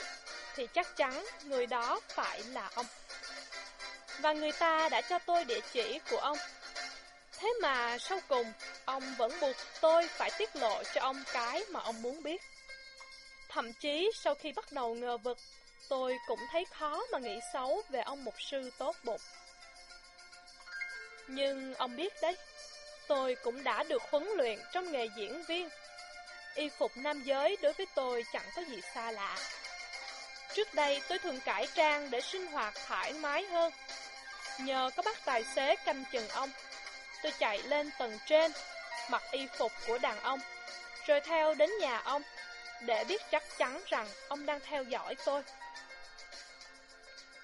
thì 0.57 0.67
chắc 0.73 0.97
chắn 0.97 1.25
người 1.43 1.65
đó 1.65 1.99
phải 2.09 2.43
là 2.43 2.69
ông. 2.75 2.85
Và 4.19 4.33
người 4.33 4.51
ta 4.51 4.89
đã 4.89 5.01
cho 5.01 5.19
tôi 5.19 5.45
địa 5.45 5.59
chỉ 5.73 5.99
của 6.09 6.17
ông. 6.17 6.37
Thế 7.39 7.53
mà 7.61 7.97
sau 7.97 8.19
cùng, 8.27 8.53
ông 8.85 9.15
vẫn 9.17 9.31
buộc 9.41 9.55
tôi 9.81 10.07
phải 10.07 10.31
tiết 10.37 10.55
lộ 10.55 10.83
cho 10.93 11.01
ông 11.01 11.23
cái 11.33 11.65
mà 11.69 11.79
ông 11.79 12.01
muốn 12.01 12.23
biết. 12.23 12.41
Thậm 13.49 13.73
chí 13.73 14.11
sau 14.15 14.35
khi 14.35 14.51
bắt 14.51 14.71
đầu 14.71 14.95
ngờ 14.95 15.17
vực, 15.17 15.37
tôi 15.89 16.17
cũng 16.27 16.39
thấy 16.51 16.65
khó 16.65 17.03
mà 17.11 17.19
nghĩ 17.19 17.39
xấu 17.53 17.81
về 17.89 18.01
ông 18.01 18.23
mục 18.23 18.35
sư 18.51 18.71
tốt 18.77 18.95
bụng. 19.03 19.21
Nhưng 21.27 21.75
ông 21.75 21.95
biết 21.95 22.13
đấy, 22.21 22.37
tôi 23.07 23.35
cũng 23.43 23.63
đã 23.63 23.83
được 23.83 24.01
huấn 24.11 24.27
luyện 24.37 24.59
trong 24.73 24.91
nghề 24.91 25.07
diễn 25.17 25.43
viên. 25.43 25.69
Y 26.55 26.69
phục 26.69 26.91
nam 26.95 27.23
giới 27.23 27.57
đối 27.61 27.73
với 27.73 27.87
tôi 27.95 28.25
chẳng 28.33 28.49
có 28.55 28.61
gì 28.61 28.81
xa 28.93 29.11
lạ. 29.11 29.37
Trước 30.57 30.73
đây 30.73 31.01
tôi 31.07 31.19
thường 31.19 31.39
cải 31.39 31.67
trang 31.75 32.11
để 32.11 32.21
sinh 32.21 32.47
hoạt 32.47 32.73
thoải 32.87 33.13
mái 33.13 33.45
hơn. 33.45 33.73
Nhờ 34.59 34.89
có 34.95 35.03
bác 35.03 35.25
tài 35.25 35.43
xế 35.43 35.75
canh 35.75 36.03
chừng 36.11 36.27
ông, 36.29 36.49
tôi 37.23 37.31
chạy 37.39 37.63
lên 37.63 37.89
tầng 37.97 38.17
trên, 38.25 38.51
mặc 39.09 39.23
y 39.31 39.47
phục 39.57 39.71
của 39.87 39.97
đàn 39.97 40.19
ông, 40.19 40.39
rồi 41.07 41.21
theo 41.21 41.53
đến 41.53 41.69
nhà 41.79 41.97
ông, 41.97 42.21
để 42.81 43.03
biết 43.03 43.21
chắc 43.31 43.43
chắn 43.57 43.81
rằng 43.87 44.07
ông 44.27 44.45
đang 44.45 44.59
theo 44.59 44.83
dõi 44.83 45.15
tôi. 45.25 45.43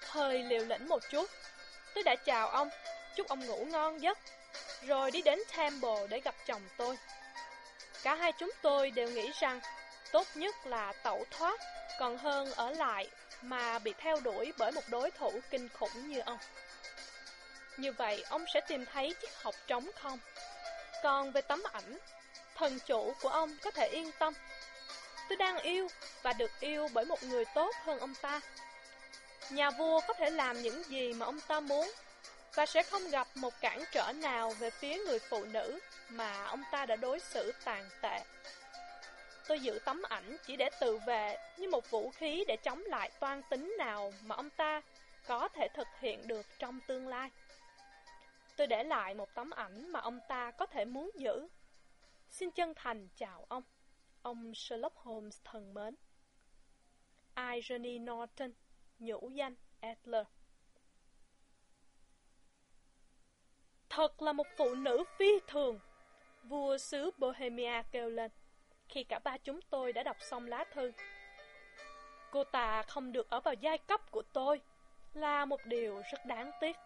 Hơi 0.06 0.38
liều 0.38 0.64
lĩnh 0.64 0.88
một 0.88 1.02
chút, 1.10 1.30
tôi 1.94 2.04
đã 2.04 2.16
chào 2.16 2.48
ông, 2.48 2.70
chúc 3.16 3.28
ông 3.28 3.46
ngủ 3.46 3.64
ngon 3.70 4.02
giấc, 4.02 4.18
rồi 4.82 5.10
đi 5.10 5.22
đến 5.22 5.38
Temple 5.56 6.06
để 6.08 6.20
gặp 6.20 6.34
chồng 6.46 6.62
tôi. 6.76 6.98
Cả 8.02 8.14
hai 8.14 8.32
chúng 8.32 8.50
tôi 8.62 8.90
đều 8.90 9.08
nghĩ 9.08 9.32
rằng 9.40 9.60
tốt 10.12 10.26
nhất 10.34 10.54
là 10.66 10.92
tẩu 11.02 11.24
thoát, 11.30 11.60
còn 11.98 12.18
hơn 12.18 12.52
ở 12.52 12.70
lại 12.70 13.10
mà 13.42 13.78
bị 13.78 13.94
theo 13.98 14.20
đuổi 14.20 14.52
bởi 14.58 14.72
một 14.72 14.84
đối 14.88 15.10
thủ 15.10 15.40
kinh 15.50 15.68
khủng 15.68 16.08
như 16.08 16.20
ông. 16.20 16.38
Như 17.76 17.92
vậy, 17.92 18.24
ông 18.28 18.44
sẽ 18.54 18.60
tìm 18.60 18.84
thấy 18.86 19.14
chiếc 19.20 19.42
hộp 19.42 19.54
trống 19.66 19.90
không? 19.94 20.18
Còn 21.02 21.32
về 21.32 21.40
tấm 21.40 21.62
ảnh, 21.72 21.98
thần 22.54 22.78
chủ 22.86 23.14
của 23.20 23.28
ông 23.28 23.56
có 23.62 23.70
thể 23.70 23.88
yên 23.92 24.10
tâm. 24.18 24.34
Tôi 25.28 25.36
đang 25.36 25.58
yêu 25.58 25.88
và 26.22 26.32
được 26.32 26.50
yêu 26.60 26.88
bởi 26.92 27.04
một 27.04 27.22
người 27.22 27.44
tốt 27.54 27.74
hơn 27.84 27.98
ông 27.98 28.14
ta. 28.14 28.40
Nhà 29.50 29.70
vua 29.70 30.00
có 30.08 30.14
thể 30.14 30.30
làm 30.30 30.62
những 30.62 30.82
gì 30.82 31.12
mà 31.12 31.26
ông 31.26 31.40
ta 31.40 31.60
muốn 31.60 31.92
và 32.54 32.66
sẽ 32.66 32.82
không 32.82 33.10
gặp 33.10 33.28
một 33.34 33.60
cản 33.60 33.84
trở 33.92 34.12
nào 34.12 34.50
về 34.50 34.70
phía 34.70 34.96
người 34.96 35.18
phụ 35.18 35.44
nữ 35.44 35.78
mà 36.08 36.44
ông 36.44 36.62
ta 36.72 36.86
đã 36.86 36.96
đối 36.96 37.20
xử 37.20 37.52
tàn 37.64 37.88
tệ. 38.02 38.22
Tôi 39.48 39.60
giữ 39.60 39.78
tấm 39.84 40.02
ảnh 40.08 40.36
chỉ 40.46 40.56
để 40.56 40.70
tự 40.80 40.98
vệ 41.06 41.36
như 41.58 41.70
một 41.70 41.90
vũ 41.90 42.10
khí 42.10 42.44
để 42.48 42.56
chống 42.56 42.82
lại 42.86 43.10
toan 43.20 43.42
tính 43.50 43.74
nào 43.78 44.12
mà 44.22 44.36
ông 44.36 44.50
ta 44.50 44.82
có 45.26 45.48
thể 45.48 45.68
thực 45.74 45.88
hiện 46.00 46.26
được 46.26 46.46
trong 46.58 46.80
tương 46.86 47.08
lai. 47.08 47.30
Tôi 48.56 48.66
để 48.66 48.84
lại 48.84 49.14
một 49.14 49.34
tấm 49.34 49.50
ảnh 49.50 49.92
mà 49.92 50.00
ông 50.00 50.18
ta 50.28 50.50
có 50.50 50.66
thể 50.66 50.84
muốn 50.84 51.10
giữ. 51.14 51.48
Xin 52.30 52.50
chân 52.50 52.72
thành 52.76 53.08
chào 53.16 53.46
ông, 53.48 53.62
ông 54.22 54.54
Sherlock 54.54 54.96
Holmes 54.96 55.40
thân 55.44 55.74
mến. 55.74 55.94
Irony 57.36 57.98
Norton, 57.98 58.52
nhũ 58.98 59.28
danh 59.28 59.54
Adler. 59.80 60.26
Thật 63.88 64.22
là 64.22 64.32
một 64.32 64.46
phụ 64.56 64.74
nữ 64.74 65.04
phi 65.18 65.40
thường, 65.46 65.78
vua 66.44 66.78
xứ 66.78 67.10
Bohemia 67.18 67.82
kêu 67.92 68.10
lên, 68.10 68.30
khi 68.94 69.04
cả 69.04 69.18
ba 69.18 69.36
chúng 69.44 69.60
tôi 69.70 69.92
đã 69.92 70.02
đọc 70.02 70.16
xong 70.20 70.46
lá 70.46 70.64
thư. 70.72 70.92
Cô 72.30 72.44
ta 72.44 72.82
không 72.82 73.12
được 73.12 73.30
ở 73.30 73.40
vào 73.40 73.54
giai 73.54 73.78
cấp 73.78 74.10
của 74.10 74.22
tôi, 74.32 74.60
là 75.14 75.44
một 75.44 75.60
điều 75.66 76.02
rất 76.12 76.26
đáng 76.26 76.50
tiếc. 76.60 76.76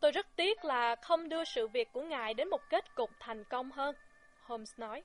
Tôi 0.00 0.12
rất 0.12 0.26
tiếc 0.36 0.64
là 0.64 0.96
không 0.96 1.28
đưa 1.28 1.44
sự 1.44 1.68
việc 1.68 1.88
của 1.92 2.02
ngài 2.02 2.34
đến 2.34 2.50
một 2.50 2.60
kết 2.70 2.94
cục 2.94 3.10
thành 3.20 3.44
công 3.44 3.70
hơn, 3.70 3.94
Holmes 4.42 4.78
nói. 4.78 5.02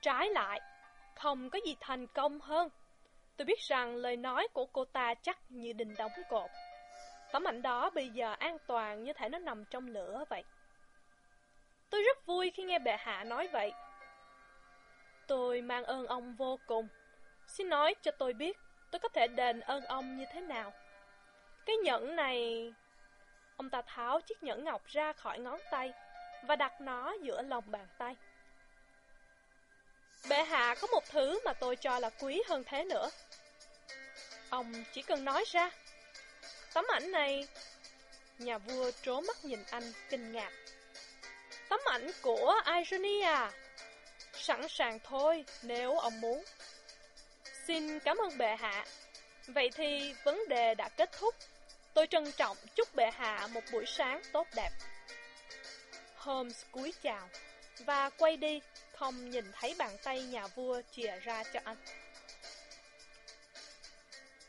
Trái 0.00 0.30
lại, 0.30 0.60
không 1.16 1.50
có 1.50 1.58
gì 1.66 1.76
thành 1.80 2.06
công 2.06 2.40
hơn. 2.40 2.68
Tôi 3.36 3.44
biết 3.44 3.58
rằng 3.68 3.96
lời 3.96 4.16
nói 4.16 4.48
của 4.52 4.66
cô 4.66 4.84
ta 4.84 5.14
chắc 5.22 5.38
như 5.48 5.72
đình 5.72 5.94
đóng 5.98 6.12
cột. 6.28 6.50
Tấm 7.32 7.44
ảnh 7.44 7.62
đó 7.62 7.90
bây 7.90 8.08
giờ 8.08 8.34
an 8.38 8.56
toàn 8.66 9.04
như 9.04 9.12
thể 9.12 9.28
nó 9.28 9.38
nằm 9.38 9.64
trong 9.64 9.86
lửa 9.86 10.24
vậy. 10.28 10.44
Tôi 11.90 12.02
rất 12.02 12.26
vui 12.26 12.52
khi 12.54 12.62
nghe 12.62 12.78
bệ 12.78 12.96
hạ 12.98 13.24
nói 13.24 13.48
vậy. 13.48 13.72
Tôi 15.26 15.60
mang 15.60 15.84
ơn 15.84 16.06
ông 16.06 16.34
vô 16.34 16.58
cùng. 16.66 16.88
Xin 17.46 17.68
nói 17.68 17.94
cho 18.02 18.10
tôi 18.10 18.32
biết 18.32 18.56
tôi 18.90 19.00
có 19.00 19.08
thể 19.08 19.26
đền 19.28 19.60
ơn 19.60 19.84
ông 19.84 20.16
như 20.16 20.24
thế 20.32 20.40
nào. 20.40 20.72
Cái 21.66 21.76
nhẫn 21.76 22.16
này... 22.16 22.72
Ông 23.56 23.70
ta 23.70 23.82
tháo 23.82 24.20
chiếc 24.20 24.42
nhẫn 24.42 24.64
ngọc 24.64 24.86
ra 24.86 25.12
khỏi 25.12 25.38
ngón 25.38 25.60
tay 25.70 25.92
và 26.42 26.56
đặt 26.56 26.80
nó 26.80 27.12
giữa 27.22 27.42
lòng 27.42 27.64
bàn 27.66 27.86
tay. 27.98 28.16
Bệ 30.28 30.44
hạ 30.44 30.74
có 30.80 30.86
một 30.86 31.04
thứ 31.08 31.40
mà 31.44 31.52
tôi 31.52 31.76
cho 31.76 31.98
là 31.98 32.10
quý 32.20 32.42
hơn 32.48 32.64
thế 32.66 32.84
nữa. 32.84 33.10
Ông 34.50 34.72
chỉ 34.92 35.02
cần 35.02 35.24
nói 35.24 35.44
ra. 35.46 35.70
Tấm 36.74 36.84
ảnh 36.92 37.10
này... 37.10 37.48
Nhà 38.38 38.58
vua 38.58 38.90
trố 39.02 39.20
mắt 39.20 39.44
nhìn 39.44 39.64
anh, 39.70 39.92
kinh 40.10 40.32
ngạc. 40.32 40.52
Tấm 41.70 41.80
ảnh 41.84 42.10
của 42.22 42.54
Irony 42.76 43.20
à? 43.20 43.52
Sẵn 44.32 44.68
sàng 44.68 44.98
thôi, 45.04 45.44
nếu 45.62 45.98
ông 45.98 46.20
muốn. 46.20 46.44
Xin 47.66 48.00
cảm 48.00 48.16
ơn 48.16 48.38
bệ 48.38 48.56
hạ. 48.58 48.84
Vậy 49.46 49.70
thì 49.74 50.14
vấn 50.24 50.48
đề 50.48 50.74
đã 50.74 50.88
kết 50.88 51.10
thúc. 51.12 51.34
Tôi 51.94 52.06
trân 52.06 52.32
trọng 52.32 52.56
chúc 52.74 52.94
bệ 52.94 53.10
hạ 53.12 53.48
một 53.52 53.60
buổi 53.72 53.86
sáng 53.86 54.22
tốt 54.32 54.46
đẹp. 54.56 54.70
Holmes 56.16 56.64
cúi 56.72 56.94
chào 57.02 57.28
và 57.78 58.10
quay 58.10 58.36
đi, 58.36 58.60
không 58.92 59.30
nhìn 59.30 59.52
thấy 59.52 59.74
bàn 59.78 59.96
tay 60.04 60.22
nhà 60.22 60.46
vua 60.46 60.82
chìa 60.92 61.16
ra 61.16 61.42
cho 61.52 61.60
anh. 61.64 61.76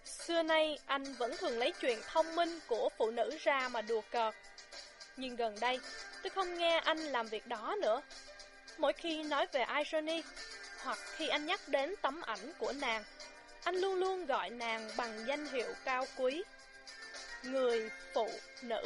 Xưa 0.05 0.43
nay, 0.43 0.79
anh 0.85 1.13
vẫn 1.13 1.37
thường 1.37 1.59
lấy 1.59 1.73
chuyện 1.81 2.01
thông 2.07 2.35
minh 2.35 2.59
của 2.67 2.89
phụ 2.97 3.11
nữ 3.11 3.37
ra 3.41 3.69
mà 3.69 3.81
đùa 3.81 4.01
cợt. 4.11 4.35
Nhưng 5.17 5.35
gần 5.35 5.59
đây, 5.59 5.79
tôi 6.23 6.29
không 6.29 6.57
nghe 6.57 6.81
anh 6.85 6.97
làm 6.97 7.27
việc 7.27 7.47
đó 7.47 7.75
nữa. 7.81 8.01
Mỗi 8.77 8.93
khi 8.93 9.23
nói 9.23 9.47
về 9.51 9.65
Irony, 9.77 10.23
hoặc 10.83 10.97
khi 11.15 11.27
anh 11.27 11.45
nhắc 11.45 11.67
đến 11.67 11.95
tấm 12.01 12.21
ảnh 12.21 12.53
của 12.57 12.73
nàng, 12.81 13.03
anh 13.63 13.75
luôn 13.75 13.95
luôn 13.95 14.25
gọi 14.25 14.49
nàng 14.49 14.89
bằng 14.97 15.27
danh 15.27 15.47
hiệu 15.47 15.73
cao 15.85 16.05
quý. 16.17 16.43
Người 17.43 17.89
phụ 18.13 18.29
nữ. 18.61 18.81